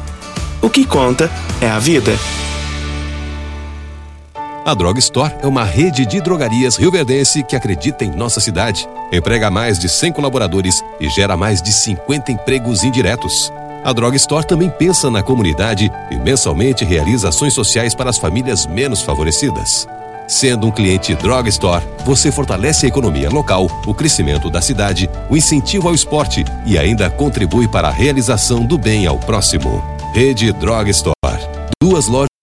O 0.61 0.69
que 0.69 0.85
conta 0.85 1.27
é 1.59 1.67
a 1.67 1.79
vida. 1.79 2.11
A 4.63 4.75
Drog 4.75 4.99
Store 4.99 5.33
é 5.41 5.47
uma 5.47 5.63
rede 5.63 6.05
de 6.05 6.21
drogarias 6.21 6.75
rioverdense 6.75 7.41
que 7.41 7.55
acredita 7.55 8.05
em 8.05 8.11
nossa 8.11 8.39
cidade, 8.39 8.87
emprega 9.11 9.49
mais 9.49 9.79
de 9.79 9.89
100 9.89 10.11
colaboradores 10.11 10.83
e 10.99 11.09
gera 11.09 11.35
mais 11.35 11.63
de 11.63 11.73
50 11.73 12.31
empregos 12.31 12.83
indiretos. 12.83 13.51
A 13.83 13.91
Drog 13.91 14.15
Store 14.17 14.45
também 14.45 14.69
pensa 14.69 15.09
na 15.09 15.23
comunidade 15.23 15.91
e 16.11 16.15
mensalmente 16.17 16.85
realiza 16.85 17.29
ações 17.29 17.55
sociais 17.55 17.95
para 17.95 18.11
as 18.11 18.19
famílias 18.19 18.67
menos 18.67 19.01
favorecidas. 19.01 19.87
Sendo 20.27 20.67
um 20.67 20.71
cliente 20.71 21.15
Drog 21.15 21.49
Store, 21.49 21.83
você 22.05 22.31
fortalece 22.31 22.85
a 22.85 22.89
economia 22.89 23.31
local, 23.31 23.65
o 23.87 23.95
crescimento 23.95 24.47
da 24.47 24.61
cidade, 24.61 25.09
o 25.27 25.35
incentivo 25.35 25.87
ao 25.87 25.95
esporte 25.95 26.45
e 26.67 26.77
ainda 26.77 27.09
contribui 27.09 27.67
para 27.67 27.87
a 27.87 27.91
realização 27.91 28.63
do 28.63 28.77
bem 28.77 29.07
ao 29.07 29.17
próximo. 29.17 30.00
Rede 30.13 30.51
Drog 30.51 30.89
Store. 30.89 31.13
Duas 31.79 32.09
lojas 32.09 32.30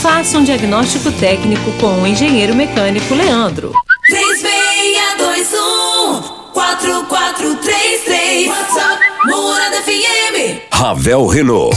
Faça 0.00 0.38
um 0.38 0.44
diagnóstico 0.44 1.12
técnico 1.12 1.70
com 1.72 2.00
o 2.00 2.06
engenheiro 2.06 2.54
mecânico 2.54 3.14
Leandro. 3.14 3.74
3621 4.06 6.22
4433 6.54 8.48
WhatsApp 8.48 9.02
Morada 9.26 9.82
FM 9.82 10.62
Ravel 10.72 11.26
Renault. 11.26 11.76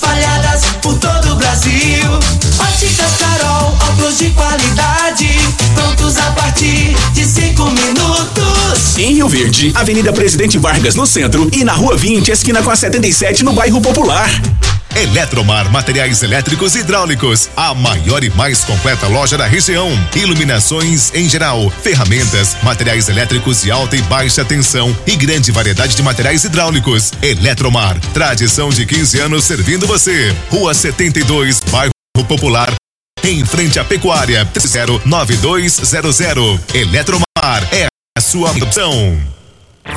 espalhadas 0.11 0.65
por 0.81 0.97
todo 0.97 1.33
o 1.33 1.35
Brasil. 1.35 2.03
Óticas 2.59 3.17
Carol, 3.17 3.77
óculos 3.89 4.17
de 4.17 4.29
qualidade, 4.31 5.29
prontos 5.73 6.17
a 6.17 6.31
partir 6.31 6.95
de 7.13 7.25
5 7.25 7.63
minutos. 7.71 8.97
Em 8.97 9.13
Rio 9.13 9.29
Verde, 9.29 9.71
Avenida 9.73 10.11
Presidente 10.11 10.57
Vargas 10.57 10.95
no 10.95 11.05
centro 11.05 11.49
e 11.53 11.63
na 11.63 11.73
Rua 11.73 11.95
20, 11.95 12.29
esquina 12.29 12.61
com 12.61 12.69
a 12.69 12.75
77 12.75 13.43
no 13.43 13.53
bairro 13.53 13.79
Popular. 13.79 14.29
Eletromar 14.95 15.71
Materiais 15.71 16.21
Elétricos 16.21 16.75
e 16.75 16.79
Hidráulicos, 16.79 17.49
a 17.55 17.73
maior 17.73 18.23
e 18.23 18.29
mais 18.31 18.63
completa 18.63 19.07
loja 19.07 19.37
da 19.37 19.47
região. 19.47 19.89
Iluminações 20.15 21.11
em 21.13 21.29
geral, 21.29 21.71
ferramentas, 21.81 22.57
materiais 22.61 23.07
elétricos 23.07 23.61
de 23.61 23.71
alta 23.71 23.95
e 23.95 24.01
baixa 24.03 24.43
tensão 24.43 24.95
e 25.07 25.15
grande 25.15 25.51
variedade 25.51 25.95
de 25.95 26.03
materiais 26.03 26.43
hidráulicos. 26.43 27.13
Eletromar, 27.21 27.99
tradição 28.13 28.69
de 28.69 28.85
15 28.85 29.19
anos 29.19 29.45
servindo 29.45 29.87
você. 29.87 30.00
Rua 30.49 30.73
72, 30.73 31.59
bairro 31.69 31.91
Popular, 32.27 32.73
em 33.23 33.45
frente 33.45 33.79
à 33.79 33.83
Pecuária, 33.83 34.49
09200. 35.05 36.59
Eletromar 36.73 37.69
é 37.71 37.85
a 38.17 38.21
sua 38.21 38.49
opção. 38.51 39.21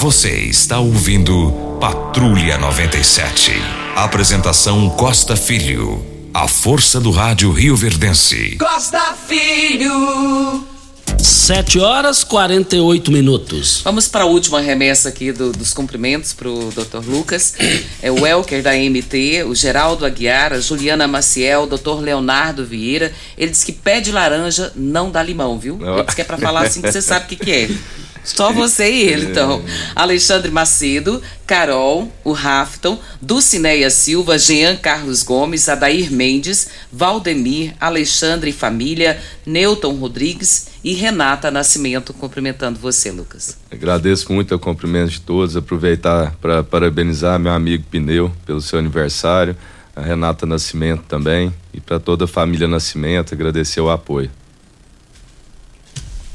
Você 0.01 0.31
está 0.41 0.79
ouvindo 0.79 1.79
Patrulha 1.81 2.59
97. 2.59 3.53
Apresentação 3.97 4.91
Costa 4.91 5.37
Filho. 5.37 6.05
A 6.35 6.47
força 6.49 7.01
do 7.01 7.11
rádio 7.11 7.51
Rio 7.51 7.75
Verdense. 7.75 8.59
Costa 8.59 9.15
Filho 9.27 10.74
7 11.19 11.79
horas 11.81 12.23
48 12.25 13.11
minutos. 13.11 13.81
Vamos 13.83 14.09
para 14.09 14.25
a 14.25 14.27
última 14.27 14.61
remessa 14.61 15.09
aqui 15.09 15.33
do- 15.33 15.53
dos 15.53 15.73
cumprimentos 15.73 16.33
para 16.33 16.49
o 16.49 16.71
Dr. 16.71 17.07
Lucas. 17.07 17.55
É 18.03 18.11
o 18.11 18.27
Elker 18.27 18.63
da 18.63 18.75
MT, 18.77 19.45
o 19.45 19.55
Geraldo 19.55 20.05
Aguiar, 20.05 20.53
a 20.53 20.61
Juliana 20.61 21.07
Maciel, 21.07 21.63
o 21.63 21.67
Dr. 21.67 22.01
Leonardo 22.01 22.65
Vieira. 22.65 23.13
Ele 23.39 23.51
diz 23.51 23.65
que 23.65 23.73
pé 23.73 24.01
de 24.01 24.13
laranja 24.13 24.73
não 24.77 25.11
dá 25.11 25.23
limão, 25.23 25.59
viu? 25.59 25.79
Ele 25.81 26.03
diz 26.05 26.15
que 26.15 26.21
é 26.21 26.25
para 26.25 26.37
falar 26.39 26.63
assim 26.67 26.83
que 26.83 26.91
você 26.93 27.01
sabe 27.03 27.25
o 27.27 27.29
que, 27.29 27.37
que 27.37 27.51
é. 27.51 27.69
Só 28.25 28.53
você 28.53 28.91
e 28.91 29.03
ele, 29.03 29.27
então. 29.27 29.63
Alexandre 29.95 30.51
Macedo, 30.51 31.23
Carol, 31.47 32.11
o 32.25 32.33
Rafton, 32.33 32.99
Dulcineia 33.21 33.91
Silva, 33.91 34.39
Jean 34.39 34.77
Carlos 34.77 35.23
Gomes, 35.23 35.69
Adair 35.69 36.11
Mendes, 36.11 36.69
Valdemir, 36.91 37.75
Alexandre 37.79 38.51
e 38.51 38.53
família, 38.53 39.21
Newton 39.45 39.95
Rodrigues 39.97 40.69
e 40.83 40.95
Renata 40.95 41.51
Nascimento 41.51 42.15
cumprimentando 42.15 42.79
você, 42.79 43.11
Lucas. 43.11 43.59
Agradeço 43.71 44.33
muito 44.33 44.55
o 44.55 44.59
cumprimento 44.59 45.11
de 45.11 45.21
todos, 45.21 45.57
aproveitar 45.57 46.35
para 46.41 46.65
parabenizar 46.65 47.39
meu 47.39 47.53
amigo 47.53 47.85
Pneu 47.91 48.33
pelo 48.47 48.63
seu 48.63 48.79
aniversário, 48.79 49.55
a 49.95 50.01
Renata 50.01 50.47
Nascimento 50.47 51.03
também 51.03 51.53
e 51.73 51.81
para 51.81 52.01
toda 52.01 52.25
a 52.25 52.29
família 52.29 52.67
Nascimento, 52.67 53.35
agradecer 53.35 53.81
o 53.81 53.91
apoio. 53.91 54.31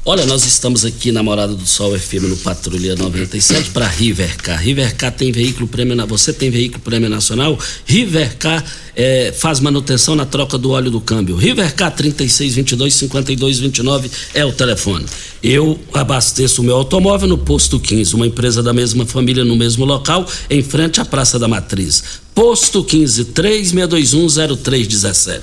Olha, 0.02 0.24
nós 0.24 0.46
estamos 0.46 0.84
aqui 0.86 1.12
na 1.12 1.22
Morada 1.22 1.54
do 1.54 1.66
Sol 1.66 1.96
FM 1.96 2.22
no 2.30 2.36
Patrulha 2.38 2.96
97 2.96 3.68
para 3.70 3.86
Rivercar. 3.86 4.58
Rivercar 4.60 5.12
tem 5.12 5.30
veículo 5.30 5.68
prêmio, 5.68 5.94
na- 5.94 6.06
você 6.06 6.32
tem 6.32 6.50
veículo 6.50 6.80
prêmio 6.82 7.08
nacional? 7.08 7.56
Rivercar 7.84 8.64
eh, 8.96 9.32
faz 9.38 9.60
manutenção 9.60 10.16
na 10.16 10.24
troca 10.24 10.56
do 10.56 10.70
óleo 10.70 10.90
do 10.90 11.02
câmbio. 11.02 11.36
Rivercar 11.36 11.94
3622 11.94 12.94
5229 12.94 14.10
é 14.32 14.44
o 14.44 14.52
telefone. 14.52 15.04
Eu 15.42 15.78
abasteço 15.92 16.62
o 16.62 16.64
meu 16.64 16.76
automóvel 16.76 17.28
no 17.28 17.38
Posto 17.38 17.78
15, 17.78 18.14
uma 18.14 18.26
empresa 18.26 18.62
da 18.62 18.72
mesma 18.72 19.04
família 19.04 19.44
no 19.44 19.54
mesmo 19.54 19.84
local, 19.84 20.26
em 20.48 20.62
frente 20.62 20.98
à 21.00 21.04
Praça 21.04 21.38
da 21.38 21.46
Matriz. 21.46 22.02
Posto 22.34 22.82
15 22.82 23.26
3621 23.26 24.56
0317. 24.56 25.42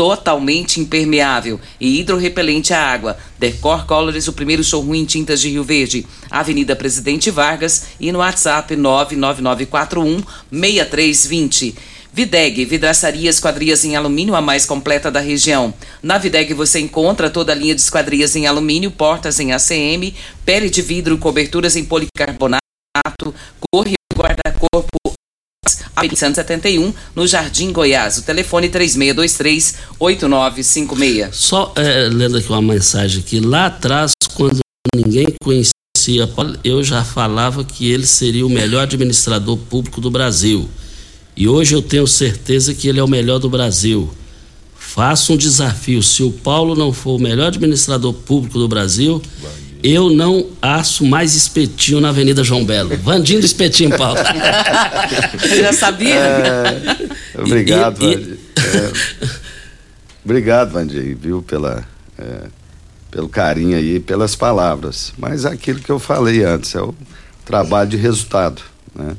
totalmente 0.00 0.80
impermeável 0.80 1.60
e 1.78 2.00
hidrorrepelente 2.00 2.72
à 2.72 2.82
água. 2.82 3.18
Decor 3.38 3.84
Colors, 3.84 4.28
o 4.28 4.32
primeiro 4.32 4.64
showroom 4.64 4.94
em 4.94 5.04
tintas 5.04 5.42
de 5.42 5.50
Rio 5.50 5.62
Verde. 5.62 6.06
Avenida 6.30 6.74
Presidente 6.74 7.30
Vargas 7.30 7.88
e 8.00 8.10
no 8.10 8.20
WhatsApp 8.20 8.74
99941 8.74 10.22
6320. 10.50 11.74
Videg, 12.14 12.64
vidraçaria 12.64 13.28
esquadrias 13.28 13.84
em 13.84 13.94
alumínio 13.94 14.34
a 14.34 14.40
mais 14.40 14.64
completa 14.64 15.10
da 15.10 15.20
região. 15.20 15.74
Na 16.02 16.16
Videg 16.16 16.54
você 16.54 16.80
encontra 16.80 17.28
toda 17.28 17.52
a 17.52 17.54
linha 17.54 17.74
de 17.74 17.82
esquadrias 17.82 18.34
em 18.34 18.46
alumínio, 18.46 18.90
portas 18.90 19.38
em 19.38 19.52
ACM, 19.52 20.14
pele 20.46 20.70
de 20.70 20.80
vidro, 20.80 21.18
coberturas 21.18 21.76
em 21.76 21.84
policarbonato, 21.84 23.34
corre 23.70 23.92
guarda-corpo 24.16 24.88
171, 25.96 26.92
no 27.14 27.26
Jardim 27.26 27.72
Goiás. 27.72 28.18
O 28.18 28.22
telefone 28.22 28.68
3623-8956. 28.68 31.32
Só 31.32 31.72
é, 31.76 32.08
lendo 32.08 32.36
aqui 32.36 32.48
uma 32.48 32.62
mensagem 32.62 33.20
aqui. 33.20 33.40
Lá 33.40 33.66
atrás, 33.66 34.12
quando 34.34 34.60
ninguém 34.94 35.26
conhecia 35.42 35.74
Paulo, 36.34 36.58
eu 36.64 36.82
já 36.82 37.04
falava 37.04 37.62
que 37.62 37.90
ele 37.90 38.06
seria 38.06 38.46
o 38.46 38.50
melhor 38.50 38.84
administrador 38.84 39.56
público 39.56 40.00
do 40.00 40.10
Brasil. 40.10 40.68
E 41.36 41.46
hoje 41.48 41.74
eu 41.74 41.82
tenho 41.82 42.06
certeza 42.06 42.74
que 42.74 42.88
ele 42.88 42.98
é 42.98 43.04
o 43.04 43.08
melhor 43.08 43.38
do 43.38 43.50
Brasil. 43.50 44.10
Faço 44.74 45.34
um 45.34 45.36
desafio: 45.36 46.02
se 46.02 46.22
o 46.22 46.32
Paulo 46.32 46.74
não 46.74 46.92
for 46.92 47.16
o 47.16 47.18
melhor 47.18 47.48
administrador 47.48 48.12
público 48.12 48.58
do 48.58 48.66
Brasil, 48.66 49.22
eu 49.82 50.10
não 50.10 50.46
asso 50.60 51.04
mais 51.04 51.34
espetinho 51.34 52.00
na 52.00 52.10
Avenida 52.10 52.42
João 52.44 52.64
Belo. 52.64 52.96
Vandinho 52.98 53.40
do 53.40 53.46
espetinho, 53.46 53.96
Paulo. 53.96 54.18
Já 55.60 55.72
sabia? 55.72 56.14
É, 56.14 56.82
obrigado, 57.40 58.02
E- 58.02 58.12
e- 58.12 58.16
Vandir. 58.16 58.38
É, 58.56 59.28
obrigado, 60.24 60.70
Vandir, 60.72 61.16
viu, 61.16 61.42
pela, 61.42 61.84
é, 62.18 62.42
pelo 63.10 63.28
carinho 63.28 63.76
aí, 63.76 64.00
pelas 64.00 64.34
palavras. 64.36 65.12
Mas 65.18 65.44
é 65.44 65.48
aquilo 65.48 65.80
que 65.80 65.90
eu 65.90 65.98
falei 65.98 66.42
antes, 66.44 66.74
é 66.74 66.80
o 66.82 66.94
trabalho 67.44 67.90
de 67.90 67.96
resultado, 67.96 68.62
né? 68.94 69.16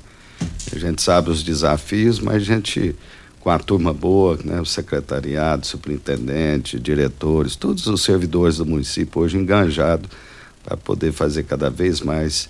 A 0.74 0.80
gente 0.80 1.02
sabe 1.02 1.30
os 1.30 1.44
desafios, 1.44 2.20
mas 2.20 2.38
a 2.38 2.40
gente, 2.40 2.96
com 3.42 3.50
a 3.50 3.60
turma 3.60 3.94
boa, 3.94 4.40
né? 4.44 4.60
O 4.62 4.66
secretariado, 4.66 5.66
superintendente, 5.68 6.80
diretores, 6.80 7.56
todos 7.56 7.86
os 7.88 8.02
servidores 8.04 8.58
do 8.58 8.66
município 8.66 9.22
hoje 9.22 9.38
enganjados 9.38 10.10
para 10.64 10.78
poder 10.78 11.12
fazer 11.12 11.44
cada 11.44 11.70
vez 11.70 12.02
mais 12.02 12.50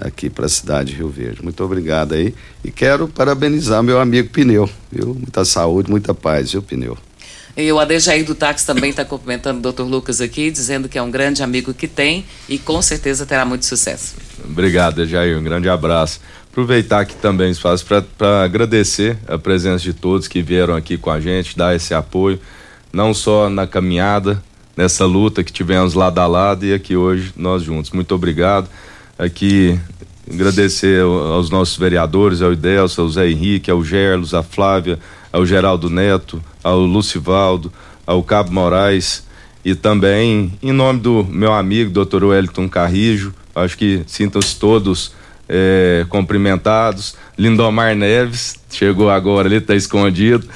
aqui 0.00 0.28
para 0.28 0.46
a 0.46 0.48
cidade 0.48 0.90
de 0.90 0.96
Rio 0.96 1.08
Verde. 1.08 1.42
Muito 1.42 1.62
obrigado 1.62 2.14
aí. 2.14 2.34
E 2.64 2.70
quero 2.70 3.08
parabenizar 3.08 3.82
meu 3.82 4.00
amigo 4.00 4.28
Pneu, 4.30 4.68
viu? 4.90 5.14
Muita 5.14 5.44
saúde, 5.44 5.90
muita 5.90 6.14
paz, 6.14 6.52
viu, 6.52 6.62
Pneu? 6.62 6.98
E 7.56 7.70
o 7.70 7.78
Adejaí 7.78 8.24
do 8.24 8.34
Táxi 8.34 8.66
também 8.66 8.90
está 8.90 9.04
cumprimentando 9.04 9.68
o 9.68 9.72
Dr. 9.72 9.82
Lucas 9.82 10.20
aqui, 10.20 10.50
dizendo 10.50 10.88
que 10.88 10.98
é 10.98 11.02
um 11.02 11.10
grande 11.10 11.40
amigo 11.40 11.72
que 11.72 11.86
tem 11.86 12.24
e 12.48 12.58
com 12.58 12.82
certeza 12.82 13.24
terá 13.24 13.44
muito 13.44 13.64
sucesso. 13.64 14.16
Obrigado, 14.44 15.06
Jair. 15.06 15.38
Um 15.38 15.44
grande 15.44 15.68
abraço. 15.68 16.20
Aproveitar 16.50 17.00
aqui 17.00 17.14
também 17.14 17.48
o 17.48 17.52
espaço 17.52 17.86
para 17.86 18.42
agradecer 18.42 19.16
a 19.28 19.38
presença 19.38 19.84
de 19.84 19.92
todos 19.92 20.26
que 20.26 20.42
vieram 20.42 20.74
aqui 20.74 20.98
com 20.98 21.10
a 21.10 21.20
gente, 21.20 21.56
dar 21.56 21.76
esse 21.76 21.94
apoio, 21.94 22.40
não 22.92 23.14
só 23.14 23.48
na 23.48 23.66
caminhada, 23.68 24.42
nessa 24.76 25.04
luta 25.06 25.42
que 25.44 25.52
tivemos 25.52 25.94
lado 25.94 26.18
a 26.18 26.26
lado 26.26 26.64
e 26.66 26.72
aqui 26.74 26.96
hoje 26.96 27.32
nós 27.36 27.62
juntos. 27.62 27.90
Muito 27.90 28.14
obrigado. 28.14 28.68
Aqui 29.18 29.78
agradecer 30.30 31.02
ao- 31.02 31.34
aos 31.34 31.50
nossos 31.50 31.76
vereadores, 31.76 32.42
ao 32.42 32.52
Idelson, 32.52 33.02
ao 33.02 33.08
Zé 33.08 33.28
Henrique, 33.30 33.70
ao 33.70 33.84
Gerlos, 33.84 34.34
à 34.34 34.42
Flávia, 34.42 34.98
ao 35.32 35.44
Geraldo 35.46 35.88
Neto, 35.90 36.42
ao 36.62 36.80
Lucivaldo, 36.80 37.72
ao 38.06 38.22
Cabo 38.22 38.52
Moraes 38.52 39.24
e 39.64 39.74
também 39.74 40.52
em 40.62 40.72
nome 40.72 41.00
do 41.00 41.24
meu 41.24 41.52
amigo 41.52 41.90
Dr. 42.04 42.24
Wellington 42.24 42.68
Carrijo, 42.68 43.32
acho 43.54 43.76
que 43.78 44.02
sintam-se 44.06 44.56
todos 44.58 45.12
eh, 45.48 46.04
cumprimentados. 46.08 47.16
Lindomar 47.38 47.94
Neves, 47.94 48.56
chegou 48.70 49.10
agora, 49.10 49.46
ele 49.48 49.56
está 49.56 49.74
escondido. 49.74 50.46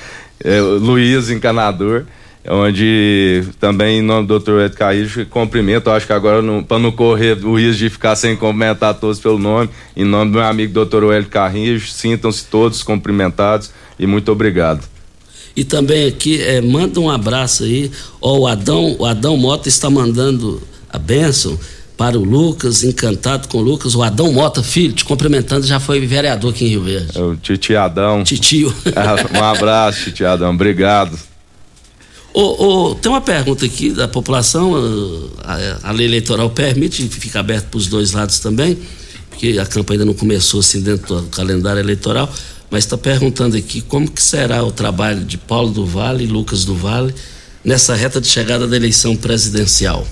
Eh, 0.43 0.61
Luiz 0.61 1.31
Encanador, 1.31 2.05
onde 2.51 3.45
também 3.61 3.99
em 3.99 4.03
nome 4.03 4.27
do 4.27 4.39
Dr. 4.39 4.61
Ed 4.61 4.75
Carrijo, 4.75 5.27
cumprimento, 5.27 5.91
acho 5.91 6.07
que 6.07 6.13
agora 6.13 6.43
para 6.63 6.79
não 6.79 6.91
correr 6.91 7.45
o 7.45 7.59
risco 7.59 7.79
de 7.79 7.91
ficar 7.91 8.17
sem 8.17 8.37
cumprimentar 8.37 8.95
todos 8.95 9.19
pelo 9.21 9.39
nome, 9.39 9.69
em 9.97 10.05
nome 10.05 10.31
do 10.31 10.39
meu 10.39 10.47
amigo 10.47 10.85
Dr. 10.85 11.13
Hélio 11.13 11.29
Carrijo, 11.29 11.89
sintam-se 11.89 12.47
todos 12.47 12.83
cumprimentados 12.83 13.71
e 13.99 14.07
muito 14.07 14.33
obrigado. 14.33 14.83
E 15.55 15.65
também 15.65 16.07
aqui, 16.07 16.41
é, 16.41 16.61
manda 16.61 17.01
um 17.01 17.11
abraço 17.11 17.65
aí. 17.65 17.91
Ó, 18.21 18.39
o 18.39 18.47
Adão, 18.47 18.95
o 18.99 19.05
Adão 19.05 19.37
Mota 19.37 19.69
está 19.69 19.91
mandando 19.91 20.63
a 20.89 20.99
bênção 20.99 21.59
para 21.97 22.17
o 22.17 22.23
Lucas, 22.23 22.85
encantado 22.85 23.49
com 23.49 23.59
o 23.59 23.61
Lucas. 23.61 23.97
O 23.97 24.03
Adão 24.05 24.33
Mota, 24.33 24.63
filho, 24.63 24.93
te 24.93 25.05
cumprimentando, 25.05 25.67
já 25.67 25.81
foi 25.81 25.99
vereador 26.07 26.53
aqui 26.53 26.65
em 26.65 26.69
Rio 26.69 26.85
Verde. 26.85 27.19
É 27.19 27.21
o 27.21 27.35
Titiadão. 27.35 28.23
Titio. 28.23 28.73
um 29.37 29.43
abraço, 29.43 30.05
Titiadão. 30.05 30.55
Obrigado. 30.55 31.19
Tem 33.01 33.11
uma 33.11 33.21
pergunta 33.21 33.65
aqui 33.65 33.91
da 33.91 34.07
população, 34.07 34.73
ah, 35.43 35.79
a, 35.83 35.89
a 35.89 35.93
lei 35.93 36.07
eleitoral 36.07 36.51
permite, 36.51 37.09
fica 37.09 37.41
aberto 37.41 37.67
para 37.71 37.79
os 37.79 37.87
dois 37.89 38.13
lados 38.13 38.39
também, 38.39 38.79
porque 39.31 39.59
a 39.59 39.67
campanha 39.67 40.01
ainda 40.01 40.05
não 40.05 40.15
começou 40.15 40.61
assim 40.61 40.81
dentro 40.81 41.21
do 41.23 41.29
calendário 41.29 41.81
eleitoral, 41.81 42.31
mas 42.71 42.85
está 42.85 42.97
perguntando 42.99 43.57
aqui 43.57 43.81
como 43.81 44.09
que 44.11 44.23
será 44.23 44.63
o 44.63 44.71
trabalho 44.71 45.25
de 45.25 45.37
Paulo 45.39 45.71
do 45.71 45.85
Vale 45.87 46.25
e 46.25 46.27
Lucas 46.27 46.65
do 46.65 46.75
Vale 46.75 47.15
nessa 47.65 47.95
reta 47.95 48.21
de 48.21 48.29
chegada 48.29 48.67
da 48.69 48.77
eleição 48.77 49.17
presidencial. 49.17 50.07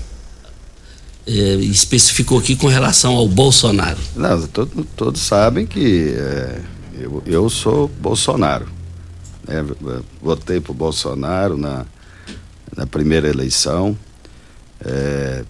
É, 1.25 1.31
especificou 1.55 2.39
aqui 2.39 2.55
com 2.55 2.67
relação 2.67 3.13
ao 3.15 3.27
Bolsonaro. 3.27 3.97
Não, 4.15 4.47
todo- 4.47 4.87
todos 4.95 5.21
sabem 5.21 5.65
que 5.67 6.13
é, 6.17 6.61
eu, 6.99 7.21
eu 7.25 7.49
sou 7.49 7.89
Bolsonaro. 7.99 8.65
né? 9.47 9.63
Votei 10.21 10.59
por 10.61 10.73
Bolsonaro 10.73 11.57
na, 11.57 11.85
na 12.77 12.85
primeira 12.85 13.27
eleição. 13.27 13.97
É, 14.79 15.43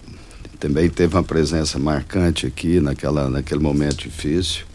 também 0.60 0.90
teve 0.90 1.16
uma 1.16 1.24
presença 1.24 1.78
marcante 1.78 2.48
aqui 2.48 2.80
naquela, 2.80 3.30
naquele 3.30 3.60
momento 3.60 3.98
difícil, 3.98 4.66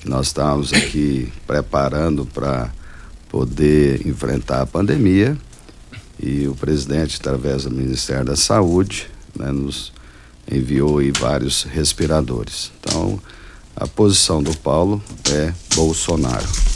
que 0.00 0.08
nós 0.08 0.28
estávamos 0.28 0.72
aqui 0.72 1.30
preparando 1.46 2.24
para 2.24 2.72
poder 3.28 4.06
enfrentar 4.06 4.62
a 4.62 4.66
pandemia. 4.66 5.36
E 6.18 6.46
o 6.46 6.54
presidente, 6.54 7.18
através 7.20 7.64
do 7.64 7.70
Ministério 7.72 8.24
da 8.24 8.36
Saúde, 8.36 9.10
né, 9.36 9.50
nos 9.50 9.92
enviou 10.50 11.00
vários 11.18 11.64
respiradores. 11.64 12.70
Então, 12.80 13.20
a 13.74 13.86
posição 13.88 14.40
do 14.40 14.56
Paulo 14.56 15.02
é 15.28 15.52
Bolsonaro. 15.74 16.73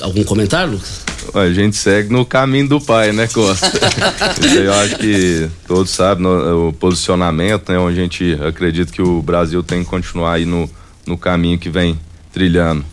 Algum 0.00 0.24
comentário, 0.24 0.72
Lucas? 0.72 1.00
A 1.34 1.50
gente 1.52 1.76
segue 1.76 2.12
no 2.12 2.24
caminho 2.26 2.68
do 2.68 2.80
pai, 2.80 3.12
né, 3.12 3.26
Costa? 3.28 3.66
Isso 4.44 4.58
aí 4.58 4.64
eu 4.64 4.72
acho 4.74 4.96
que 4.98 5.48
todos 5.66 5.90
sabem 5.90 6.22
no- 6.24 6.68
o 6.68 6.72
posicionamento, 6.72 7.70
né? 7.70 7.78
Onde 7.78 7.98
a 7.98 8.02
gente 8.02 8.38
acredita 8.46 8.92
que 8.92 9.00
o 9.00 9.22
Brasil 9.22 9.62
tem 9.62 9.82
que 9.84 9.88
continuar 9.90 10.34
aí 10.34 10.44
no, 10.44 10.68
no 11.06 11.16
caminho 11.16 11.58
que 11.58 11.70
vem 11.70 11.98
trilhando. 12.32 12.84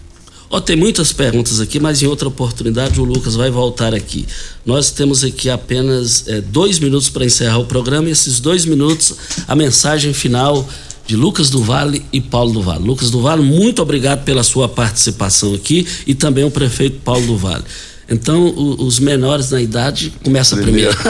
Ó, 0.49 0.59
tem 0.59 0.75
muitas 0.75 1.13
perguntas 1.13 1.59
aqui, 1.61 1.79
mas 1.79 2.01
em 2.01 2.07
outra 2.07 2.27
oportunidade 2.27 2.99
o 2.99 3.05
Lucas 3.05 3.35
vai 3.35 3.49
voltar 3.49 3.93
aqui. 3.93 4.27
Nós 4.65 4.91
temos 4.91 5.23
aqui 5.23 5.49
apenas 5.49 6.27
eh, 6.27 6.41
dois 6.41 6.77
minutos 6.77 7.09
para 7.09 7.23
encerrar 7.25 7.57
o 7.57 7.65
programa 7.65 8.09
e 8.09 8.11
esses 8.11 8.39
dois 8.41 8.65
minutos 8.65 9.15
a 9.47 9.55
mensagem 9.55 10.13
final 10.13 10.67
de 11.11 11.17
Lucas 11.17 11.49
do 11.49 11.61
Vale 11.61 12.05
e 12.13 12.21
Paulo 12.21 12.53
do 12.53 12.61
Vale. 12.61 12.85
Lucas 12.85 13.11
do 13.11 13.21
Vale, 13.21 13.41
muito 13.41 13.81
obrigado 13.81 14.23
pela 14.23 14.43
sua 14.43 14.69
participação 14.69 15.53
aqui 15.53 15.85
e 16.07 16.15
também 16.15 16.45
o 16.45 16.49
prefeito 16.51 16.99
Paulo 17.01 17.27
do 17.27 17.35
Vale. 17.37 17.65
Então, 18.09 18.45
o- 18.47 18.81
os 18.85 18.97
menores 18.97 19.51
na 19.51 19.61
idade 19.61 20.13
começa 20.23 20.55
primeiro. 20.55 20.95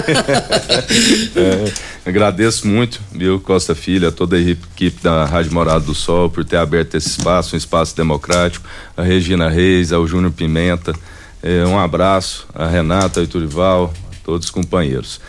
É, 1.36 1.72
agradeço 2.10 2.68
muito, 2.68 3.00
viu, 3.12 3.40
Costa 3.40 3.76
Filho, 3.76 4.08
a 4.08 4.12
toda 4.12 4.36
a 4.36 4.40
equipe 4.40 5.02
da 5.04 5.26
Rádio 5.26 5.54
Morada 5.54 5.86
do 5.86 5.94
Sol 5.94 6.30
por 6.32 6.44
ter 6.44 6.58
aberto 6.58 6.96
esse 6.96 7.10
espaço, 7.10 7.56
um 7.56 7.58
espaço 7.58 7.96
democrático, 7.96 8.68
a 8.98 9.04
Regina 9.04 9.50
Reis, 9.50 9.92
ao 9.94 10.08
Júnior 10.08 10.32
Pimenta, 10.32 10.94
é, 11.44 11.64
um 11.66 11.78
abraço 11.80 12.48
a 12.56 12.68
Renata, 12.68 13.20
ao 13.20 13.24
Iturival, 13.24 13.94
a 14.12 14.16
todos 14.26 14.46
os 14.48 14.52
companheiros. 14.52 15.20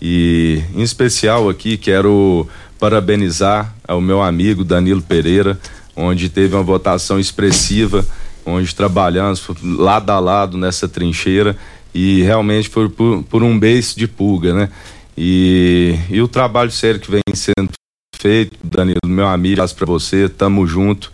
E 0.00 0.62
em 0.74 0.82
especial 0.82 1.48
aqui 1.48 1.76
quero 1.76 2.48
parabenizar 2.80 3.74
ao 3.86 4.00
meu 4.00 4.22
amigo 4.22 4.64
Danilo 4.64 5.02
Pereira, 5.02 5.60
onde 5.94 6.30
teve 6.30 6.54
uma 6.54 6.62
votação 6.62 7.20
expressiva, 7.20 8.04
onde 8.44 8.74
trabalhamos 8.74 9.46
lado 9.62 10.10
a 10.10 10.18
lado 10.18 10.56
nessa 10.56 10.88
trincheira 10.88 11.54
e 11.94 12.22
realmente 12.22 12.70
foi 12.70 12.88
por, 12.88 13.22
por 13.24 13.42
um 13.42 13.58
beijo 13.58 13.94
de 13.96 14.08
pulga, 14.08 14.54
né? 14.54 14.70
E, 15.16 15.98
e 16.08 16.22
o 16.22 16.26
trabalho 16.26 16.70
sério 16.70 16.98
que 16.98 17.10
vem 17.10 17.20
sendo 17.34 17.68
feito, 18.16 18.56
Danilo, 18.64 18.98
meu 19.06 19.28
amigo, 19.28 19.62
para 19.74 19.86
você, 19.86 20.28
tamo 20.28 20.66
junto, 20.66 21.12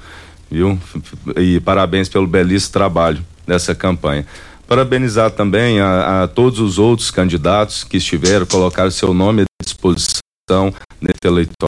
viu? 0.48 0.78
E 1.36 1.58
parabéns 1.60 2.08
pelo 2.08 2.26
belíssimo 2.28 2.72
trabalho 2.72 3.24
nessa 3.44 3.74
campanha. 3.74 4.24
Parabenizar 4.68 5.30
também 5.32 5.80
a, 5.80 6.24
a 6.24 6.28
todos 6.28 6.60
os 6.60 6.78
outros 6.78 7.10
candidatos 7.10 7.82
que 7.82 7.96
estiveram, 7.96 8.46
colocaram 8.46 8.90
seu 8.90 9.12
nome 9.12 9.42
à 9.42 9.64
disposição 9.64 10.25
nesse 11.00 11.18
eleitoral 11.24 11.66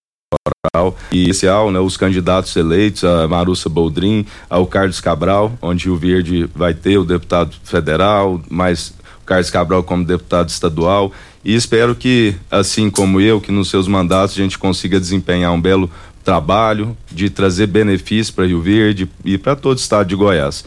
e 1.11 1.29
especial, 1.29 1.71
né, 1.71 1.81
os 1.81 1.97
candidatos 1.97 2.55
eleitos, 2.55 3.03
a 3.03 3.27
Marussa 3.27 3.69
Boldrin, 3.69 4.27
ao 4.49 4.67
Carlos 4.67 5.01
Cabral, 5.01 5.57
onde 5.61 5.91
o 5.91 5.97
Verde 5.97 6.49
vai 6.55 6.75
ter 6.75 6.99
o 6.99 7.05
deputado 7.05 7.57
federal, 7.65 8.41
mais 8.49 8.91
o 9.23 9.25
Carlos 9.25 9.51
Cabral 9.51 9.83
como 9.83 10.05
deputado 10.05 10.49
estadual 10.49 11.13
e 11.45 11.55
espero 11.55 11.95
que, 11.95 12.35
assim 12.51 12.91
como 12.91 13.21
eu, 13.21 13.41
que 13.41 13.53
nos 13.53 13.71
seus 13.71 13.89
mandatos 13.89 14.35
a 14.35 14.43
gente 14.43 14.59
consiga 14.59 15.01
desempenhar 15.01 15.53
um 15.53 15.61
belo 15.61 15.91
trabalho 16.25 16.97
de 17.11 17.31
trazer 17.31 17.67
benefícios 17.67 18.31
para 18.31 18.45
Rio 18.47 18.61
Verde 18.61 19.09
e 19.25 19.39
para 19.39 19.57
todo 19.57 19.79
o 19.79 19.81
estado 19.81 20.09
de 20.09 20.15
Goiás. 20.15 20.65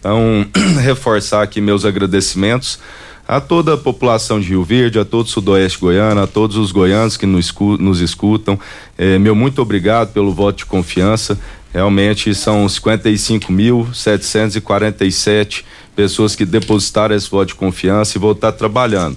Então, 0.00 0.46
reforçar 0.80 1.42
aqui 1.42 1.60
meus 1.60 1.84
agradecimentos 1.84 2.78
a 3.26 3.40
toda 3.40 3.72
a 3.74 3.78
população 3.78 4.38
de 4.38 4.48
Rio 4.48 4.62
Verde, 4.64 4.98
a 4.98 5.04
todo 5.04 5.24
o 5.26 5.28
sudoeste 5.28 5.78
goiano, 5.78 6.22
a 6.22 6.26
todos 6.26 6.56
os 6.56 6.72
goianos 6.72 7.16
que 7.16 7.26
nos, 7.26 8.00
escutam. 8.00 8.58
Eh, 8.98 9.18
meu 9.18 9.34
muito 9.34 9.62
obrigado 9.62 10.12
pelo 10.12 10.32
voto 10.32 10.58
de 10.58 10.66
confiança. 10.66 11.38
Realmente 11.72 12.34
são 12.34 12.66
55.747 12.66 15.64
pessoas 15.96 16.36
que 16.36 16.44
depositaram 16.44 17.16
esse 17.16 17.30
voto 17.30 17.48
de 17.48 17.54
confiança 17.54 18.16
e 18.16 18.20
vou 18.20 18.32
estar 18.32 18.52
trabalhando 18.52 19.16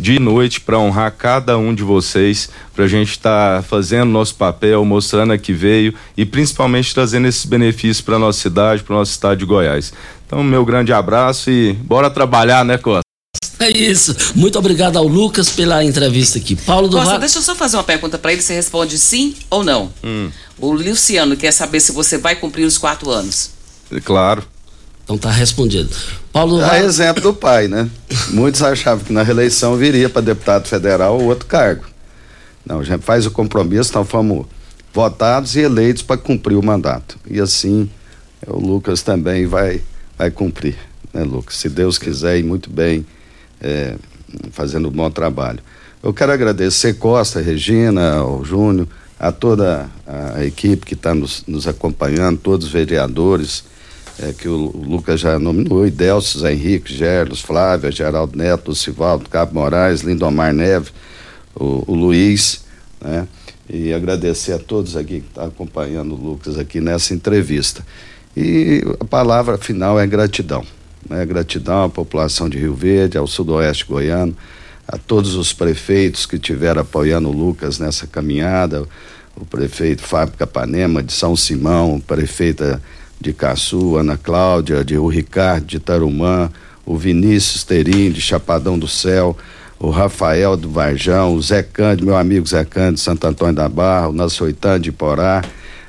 de 0.00 0.18
noite 0.18 0.62
para 0.62 0.78
honrar 0.78 1.12
cada 1.12 1.58
um 1.58 1.74
de 1.74 1.82
vocês, 1.82 2.48
para 2.74 2.86
a 2.86 2.88
gente 2.88 3.10
estar 3.10 3.56
tá 3.56 3.62
fazendo 3.62 4.10
nosso 4.10 4.34
papel, 4.34 4.82
mostrando 4.82 5.34
a 5.34 5.38
que 5.38 5.52
veio 5.52 5.94
e 6.16 6.24
principalmente 6.24 6.94
trazendo 6.94 7.28
esses 7.28 7.44
benefícios 7.44 8.00
para 8.00 8.18
nossa 8.18 8.40
cidade, 8.40 8.82
para 8.82 8.96
nosso 8.96 9.12
estado 9.12 9.36
de 9.36 9.44
Goiás. 9.44 9.92
Então, 10.26 10.42
meu 10.42 10.64
grande 10.64 10.92
abraço 10.92 11.50
e 11.50 11.74
bora 11.74 12.08
trabalhar, 12.08 12.64
né, 12.64 12.78
Costa? 12.78 13.09
É 13.60 13.70
isso. 13.70 14.16
Muito 14.34 14.58
obrigado 14.58 14.96
ao 14.96 15.06
Lucas 15.06 15.50
pela 15.50 15.84
entrevista 15.84 16.38
aqui. 16.38 16.56
Paulo 16.56 16.88
do 16.88 16.96
Costa, 16.96 17.18
deixa 17.18 17.38
eu 17.38 17.42
só 17.42 17.54
fazer 17.54 17.76
uma 17.76 17.84
pergunta 17.84 18.18
para 18.18 18.32
ele, 18.32 18.40
você 18.40 18.54
responde 18.54 18.98
sim 18.98 19.36
ou 19.50 19.62
não. 19.62 19.92
Hum. 20.02 20.30
O 20.58 20.72
Luciano 20.72 21.36
quer 21.36 21.52
saber 21.52 21.80
se 21.80 21.92
você 21.92 22.16
vai 22.16 22.34
cumprir 22.34 22.64
os 22.64 22.78
quatro 22.78 23.10
anos. 23.10 23.50
Claro. 24.02 24.42
Então 25.04 25.18
tá 25.18 25.30
respondido. 25.30 25.94
Paulo 26.32 26.62
É 26.62 26.82
exemplo 26.84 27.22
do 27.22 27.34
pai, 27.34 27.68
né? 27.68 27.90
Muitos 28.30 28.62
achavam 28.62 29.04
que 29.04 29.12
na 29.12 29.22
reeleição 29.22 29.76
viria 29.76 30.08
para 30.08 30.22
deputado 30.22 30.66
federal 30.66 31.18
ou 31.18 31.26
outro 31.26 31.46
cargo. 31.46 31.84
Não, 32.64 32.80
a 32.80 32.84
gente 32.84 33.02
faz 33.02 33.26
o 33.26 33.30
compromisso, 33.30 33.90
então 33.90 34.04
fomos 34.04 34.46
votados 34.92 35.56
e 35.56 35.60
eleitos 35.60 36.02
para 36.02 36.16
cumprir 36.16 36.56
o 36.56 36.62
mandato. 36.62 37.18
E 37.28 37.40
assim 37.40 37.90
o 38.46 38.58
Lucas 38.58 39.02
também 39.02 39.46
vai, 39.46 39.82
vai 40.16 40.30
cumprir, 40.30 40.78
né, 41.12 41.24
Lucas? 41.24 41.56
Se 41.56 41.68
Deus 41.68 41.98
quiser 41.98 42.38
e 42.38 42.42
muito 42.42 42.70
bem, 42.70 43.04
é, 43.60 43.94
fazendo 44.52 44.88
um 44.88 44.92
bom 44.92 45.10
trabalho. 45.10 45.60
Eu 46.02 46.14
quero 46.14 46.32
agradecer 46.32 46.94
Costa, 46.94 47.40
Regina, 47.40 48.24
o 48.24 48.44
Júnior, 48.44 48.88
a 49.18 49.30
toda 49.30 49.88
a 50.06 50.44
equipe 50.44 50.86
que 50.86 50.94
está 50.94 51.14
nos, 51.14 51.44
nos 51.46 51.68
acompanhando, 51.68 52.38
todos 52.38 52.66
os 52.66 52.72
vereadores 52.72 53.64
é, 54.22 54.32
que 54.32 54.48
o, 54.48 54.56
Lucas 54.56 55.20
já 55.20 55.38
nominou, 55.38 55.86
Idelcio, 55.86 56.40
Zé 56.40 56.52
Henrique, 56.52 56.92
Gerlos, 56.92 57.40
Flávia, 57.40 57.90
Geraldo 57.90 58.36
Neto, 58.36 58.68
Lucivaldo, 58.68 59.28
Cabo 59.28 59.54
Moraes, 59.54 60.00
Lindomar 60.00 60.52
Neve, 60.52 60.90
o, 61.54 61.84
o 61.86 61.94
Luiz, 61.94 62.62
né? 63.00 63.26
E 63.72 63.92
agradecer 63.94 64.52
a 64.52 64.58
todos 64.58 64.96
aqui 64.96 65.20
que 65.20 65.28
estão 65.28 65.44
tá 65.44 65.48
acompanhando 65.48 66.14
o 66.14 66.16
Lucas 66.16 66.58
aqui 66.58 66.80
nessa 66.80 67.14
entrevista. 67.14 67.86
E 68.36 68.82
a 68.98 69.04
palavra 69.04 69.56
final 69.56 69.98
é 69.98 70.06
gratidão. 70.06 70.64
Né? 71.08 71.24
Gratidão 71.24 71.84
à 71.84 71.88
população 71.88 72.48
de 72.48 72.58
Rio 72.58 72.74
Verde, 72.74 73.18
ao 73.18 73.26
sudoeste 73.26 73.84
goiano, 73.84 74.36
a 74.86 74.98
todos 74.98 75.34
os 75.34 75.52
prefeitos 75.52 76.26
que 76.26 76.38
tiveram 76.38 76.82
apoiando 76.82 77.28
o 77.28 77.32
Lucas 77.32 77.78
nessa 77.78 78.06
caminhada, 78.06 78.86
o 79.36 79.44
prefeito 79.44 80.02
Fábio 80.02 80.34
Capanema 80.36 81.02
de 81.02 81.12
São 81.12 81.36
Simão, 81.36 82.00
prefeita 82.00 82.82
de 83.20 83.32
Caçu, 83.32 83.96
Ana 83.96 84.16
Cláudia, 84.16 84.84
de 84.84 84.96
o 84.98 85.06
Ricardo 85.06 85.66
de 85.66 85.78
Tarumã, 85.78 86.50
o 86.84 86.96
Vinícius 86.96 87.62
Terim 87.62 88.10
de 88.10 88.20
Chapadão 88.20 88.78
do 88.78 88.88
Céu, 88.88 89.36
o 89.78 89.90
Rafael 89.90 90.56
do 90.56 90.70
Varjão, 90.70 91.34
o 91.34 91.42
Zé 91.42 91.62
Cândido, 91.62 92.06
meu 92.06 92.16
amigo 92.16 92.46
Zé 92.46 92.64
Cândido 92.64 92.94
de 92.94 93.00
Santo 93.00 93.26
Antônio 93.26 93.54
da 93.54 93.68
Barra, 93.68 94.08
o 94.08 94.12
Nassoitã 94.12 94.80
de 94.80 94.90
Porá, 94.90 95.42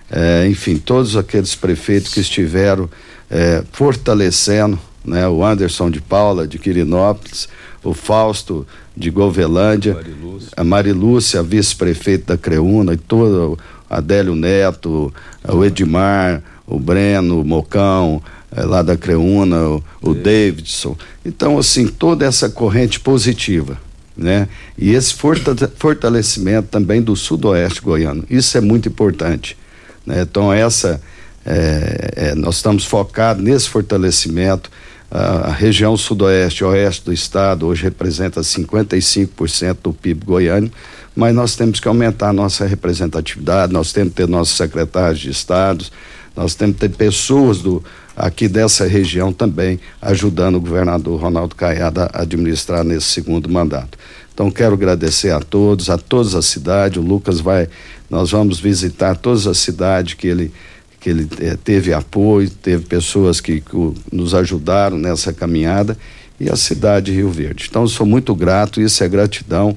eh, 0.10 0.48
enfim, 0.50 0.78
todos 0.78 1.18
aqueles 1.18 1.56
prefeitos 1.56 2.14
que 2.14 2.20
estiveram 2.20 2.90
eh, 3.30 3.64
fortalecendo, 3.72 4.80
né, 5.04 5.28
o 5.28 5.44
Anderson 5.44 5.90
de 5.90 6.02
Paula 6.02 6.48
de 6.48 6.58
Quirinópolis, 6.58 7.48
o 7.84 7.94
Fausto 7.94 8.66
de 8.96 9.10
Govelândia, 9.10 9.96
Marilúcia. 9.96 10.50
a 10.56 10.64
Marilúcia, 10.64 11.44
vice-prefeito 11.44 12.28
da 12.28 12.38
Creúna, 12.38 12.94
e 12.94 12.98
todo 12.98 13.58
Adélio 13.90 14.36
Neto, 14.36 15.14
o 15.48 15.66
Edmar, 15.66 16.44
o 16.68 16.80
Breno, 16.80 17.42
o 17.42 17.46
Mocão, 17.46 18.22
é, 18.56 18.64
lá 18.64 18.82
da 18.82 18.96
Creúna, 18.96 19.62
o, 19.68 19.84
o 20.02 20.12
é. 20.12 20.16
Davidson. 20.16 20.96
Então, 21.26 21.58
assim, 21.58 21.88
toda 21.88 22.26
essa 22.26 22.50
corrente 22.50 23.00
positiva, 23.00 23.78
né? 24.16 24.48
E 24.78 24.92
esse 24.92 25.14
fortalecimento 25.14 26.68
também 26.70 27.02
do 27.02 27.16
sudoeste 27.16 27.82
goiano, 27.82 28.24
isso 28.30 28.58
é 28.58 28.62
muito 28.62 28.88
importante, 28.88 29.58
né? 30.06 30.22
Então, 30.22 30.54
essa, 30.54 31.02
é, 31.46 32.12
é, 32.16 32.36
nós 32.36 32.58
estamos 32.58 32.86
focados 32.86 33.44
nesse 33.44 33.68
fortalecimento, 33.68 34.70
a, 35.12 35.52
região 35.52 35.98
sudoeste, 35.98 36.64
oeste 36.64 37.06
do 37.06 37.14
estado, 37.14 37.68
hoje 37.68 37.84
representa 37.84 38.40
55% 38.40 39.78
do 39.84 39.94
PIB 39.94 40.26
goiano, 40.26 40.72
mas 41.14 41.36
nós 41.36 41.56
temos 41.58 41.82
que 41.82 41.88
aumentar 41.88 42.30
a 42.30 42.34
nossa 42.34 42.66
representatividade, 42.66 43.74
nós 43.74 43.92
temos 43.92 44.12
que 44.12 44.16
ter 44.16 44.28
nossos 44.28 44.56
secretários 44.56 45.20
de 45.20 45.30
estados, 45.30 45.92
nós 46.34 46.56
temos 46.56 46.76
que 46.76 46.88
ter 46.88 46.96
pessoas 46.96 47.60
do, 47.60 47.84
aqui 48.16 48.48
dessa 48.48 48.88
região 48.88 49.34
também 49.34 49.80
ajudando 50.02 50.56
o 50.56 50.62
governador 50.62 51.20
Ronaldo 51.20 51.56
Caiado 51.56 52.02
a 52.02 52.22
administrar 52.22 52.86
nesse 52.86 53.08
segundo 53.08 53.50
mandato. 53.50 53.98
Então 54.34 54.50
quero 54.50 54.76
agradecer 54.76 55.32
a 55.32 55.42
todos, 55.42 55.90
a 55.90 55.98
todas 55.98 56.36
as 56.36 56.46
cidades. 56.46 56.98
O 56.98 57.06
Lucas 57.06 57.42
vai, 57.42 57.68
nós 58.10 58.32
vamos 58.32 58.62
visitar 58.62 59.16
todas 59.18 59.46
as 59.46 59.58
cidades 59.58 60.14
que 60.14 60.28
ele 60.28 60.54
que 61.02 61.10
ele 61.10 61.28
eh, 61.42 61.58
teve 61.62 61.94
apoio, 61.94 62.50
teve 62.50 62.86
pessoas 62.86 63.42
que, 63.42 63.60
que 63.60 63.94
nos 64.12 64.34
ajudaram 64.34 64.98
nessa 64.98 65.34
caminhada 65.34 65.98
e 66.40 66.50
a 66.50 66.56
cidade 66.56 67.08
de 67.08 67.18
Rio 67.18 67.30
Verde. 67.30 67.68
Então 67.70 67.86
sou 67.88 68.06
muito 68.06 68.34
grato, 68.34 68.80
isso 68.80 69.04
é 69.04 69.10
gratidão 69.10 69.76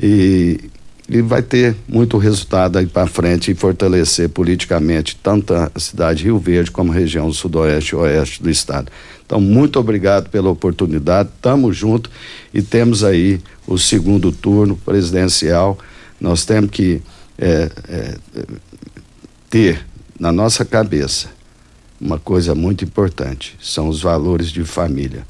e 0.00 0.60
e 1.08 1.22
vai 1.22 1.40
ter 1.40 1.74
muito 1.88 2.18
resultado 2.18 2.76
aí 2.76 2.86
para 2.86 3.06
frente 3.06 3.50
e 3.50 3.54
fortalecer 3.54 4.28
politicamente 4.28 5.16
tanto 5.22 5.54
a 5.54 5.70
cidade 5.78 6.18
de 6.18 6.24
Rio 6.24 6.38
Verde 6.38 6.70
como 6.70 6.92
a 6.92 6.94
região 6.94 7.32
sudoeste 7.32 7.94
e 7.94 7.96
oeste 7.96 8.42
do 8.42 8.50
estado. 8.50 8.92
Então, 9.24 9.40
muito 9.40 9.78
obrigado 9.78 10.28
pela 10.28 10.50
oportunidade, 10.50 11.30
estamos 11.34 11.76
juntos 11.76 12.10
e 12.52 12.60
temos 12.60 13.02
aí 13.02 13.40
o 13.66 13.78
segundo 13.78 14.30
turno 14.30 14.76
presidencial. 14.76 15.78
Nós 16.20 16.44
temos 16.44 16.70
que 16.70 17.00
é, 17.38 17.70
é, 17.88 18.14
ter 19.48 19.80
na 20.18 20.32
nossa 20.32 20.64
cabeça 20.64 21.28
uma 22.00 22.18
coisa 22.18 22.54
muito 22.54 22.84
importante: 22.84 23.56
são 23.60 23.88
os 23.88 24.00
valores 24.02 24.48
de 24.48 24.64
família. 24.64 25.26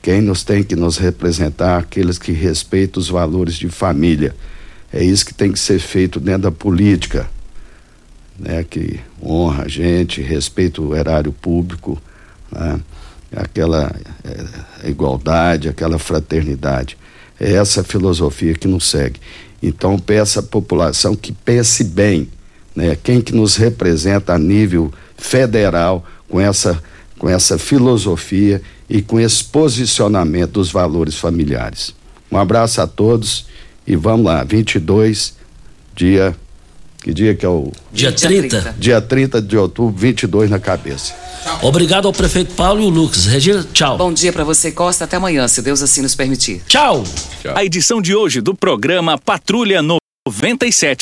Quem 0.00 0.20
nos 0.20 0.44
tem 0.44 0.62
que 0.62 0.76
nos 0.76 0.96
representar, 0.96 1.78
aqueles 1.78 2.18
que 2.18 2.32
respeitam 2.32 3.00
os 3.00 3.08
valores 3.08 3.54
de 3.54 3.68
família 3.68 4.34
é 4.92 5.04
isso 5.04 5.26
que 5.26 5.34
tem 5.34 5.52
que 5.52 5.58
ser 5.58 5.78
feito 5.78 6.18
dentro 6.18 6.42
da 6.42 6.50
política, 6.50 7.28
né? 8.38 8.64
Que 8.64 9.00
honra 9.22 9.64
a 9.64 9.68
gente, 9.68 10.22
respeita 10.22 10.80
o 10.80 10.96
erário 10.96 11.32
público, 11.32 12.00
né? 12.50 12.80
aquela 13.36 13.94
é, 14.24 14.88
igualdade, 14.88 15.68
aquela 15.68 15.98
fraternidade. 15.98 16.96
É 17.38 17.52
essa 17.52 17.84
filosofia 17.84 18.54
que 18.54 18.66
nos 18.66 18.88
segue. 18.88 19.20
Então 19.62 19.98
peça 19.98 20.40
à 20.40 20.42
população 20.42 21.14
que 21.14 21.32
pense 21.32 21.84
bem, 21.84 22.28
né? 22.78 22.96
Quem 23.02 23.20
que 23.20 23.34
nos 23.34 23.56
representa 23.56 24.34
a 24.34 24.38
nível 24.38 24.92
federal 25.16 26.04
com 26.28 26.40
essa 26.40 26.80
com 27.18 27.28
essa 27.28 27.58
filosofia 27.58 28.62
e 28.88 29.02
com 29.02 29.18
esse 29.18 29.42
posicionamento 29.42 30.52
dos 30.52 30.70
valores 30.70 31.16
familiares. 31.16 31.92
Um 32.30 32.38
abraço 32.38 32.80
a 32.80 32.86
todos 32.86 33.46
e 33.84 33.96
vamos 33.96 34.24
lá, 34.24 34.44
22, 34.44 35.34
dia 35.96 36.36
Que 37.02 37.12
dia 37.12 37.34
que 37.34 37.44
é 37.44 37.48
o. 37.48 37.72
Dia 37.92 38.12
30. 38.12 38.76
Dia 38.78 39.00
30 39.00 39.42
de 39.42 39.56
outubro, 39.56 39.96
22 39.96 40.48
na 40.48 40.60
cabeça. 40.60 41.12
Obrigado 41.60 42.06
ao 42.06 42.12
prefeito 42.12 42.54
Paulo 42.54 42.80
e 42.80 42.84
o 42.84 42.88
Lucas. 42.88 43.26
Regina, 43.26 43.66
tchau. 43.72 43.98
Bom 43.98 44.12
dia 44.12 44.32
para 44.32 44.44
você, 44.44 44.70
Costa. 44.70 45.04
Até 45.04 45.16
amanhã, 45.16 45.48
se 45.48 45.60
Deus 45.60 45.82
assim 45.82 46.02
nos 46.02 46.14
permitir. 46.14 46.62
Tchau. 46.68 47.02
A 47.54 47.64
edição 47.64 48.00
de 48.00 48.14
hoje 48.14 48.40
do 48.40 48.54
programa 48.54 49.18
Patrulha 49.18 49.80
97 49.82 51.00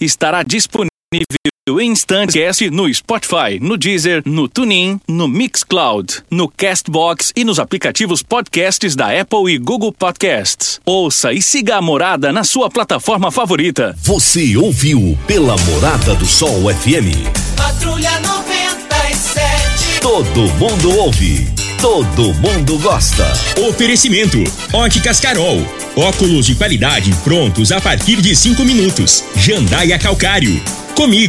estará 0.00 0.42
disponível 0.42 0.97
em 1.10 1.90
instantes 1.90 2.60
no 2.70 2.92
Spotify, 2.92 3.58
no 3.60 3.78
Deezer, 3.78 4.22
no 4.26 4.46
TuneIn, 4.46 5.00
no 5.08 5.26
Mixcloud, 5.26 6.22
no 6.30 6.48
Castbox 6.50 7.32
e 7.34 7.44
nos 7.44 7.58
aplicativos 7.58 8.22
podcasts 8.22 8.94
da 8.94 9.18
Apple 9.18 9.50
e 9.50 9.56
Google 9.58 9.90
Podcasts. 9.90 10.78
Ouça 10.84 11.32
e 11.32 11.40
siga 11.40 11.76
a 11.76 11.82
Morada 11.82 12.30
na 12.30 12.44
sua 12.44 12.68
plataforma 12.68 13.30
favorita. 13.30 13.96
Você 14.02 14.54
ouviu 14.58 15.18
pela 15.26 15.56
Morada 15.56 16.14
do 16.14 16.26
Sol 16.26 16.64
FM. 16.74 17.56
Patrulha 17.56 18.20
97. 18.20 19.77
Todo 20.00 20.48
mundo 20.54 20.96
ouve. 20.96 21.46
Todo 21.80 22.32
mundo 22.34 22.78
gosta. 22.78 23.26
Oferecimento: 23.68 24.38
Óticas 24.72 25.18
Carol. 25.18 25.58
Óculos 25.96 26.46
de 26.46 26.54
qualidade 26.54 27.12
prontos 27.24 27.72
a 27.72 27.80
partir 27.80 28.20
de 28.20 28.34
cinco 28.36 28.64
minutos. 28.64 29.24
Jandaia 29.36 29.98
Calcário. 29.98 30.62
Comigo. 30.94 31.26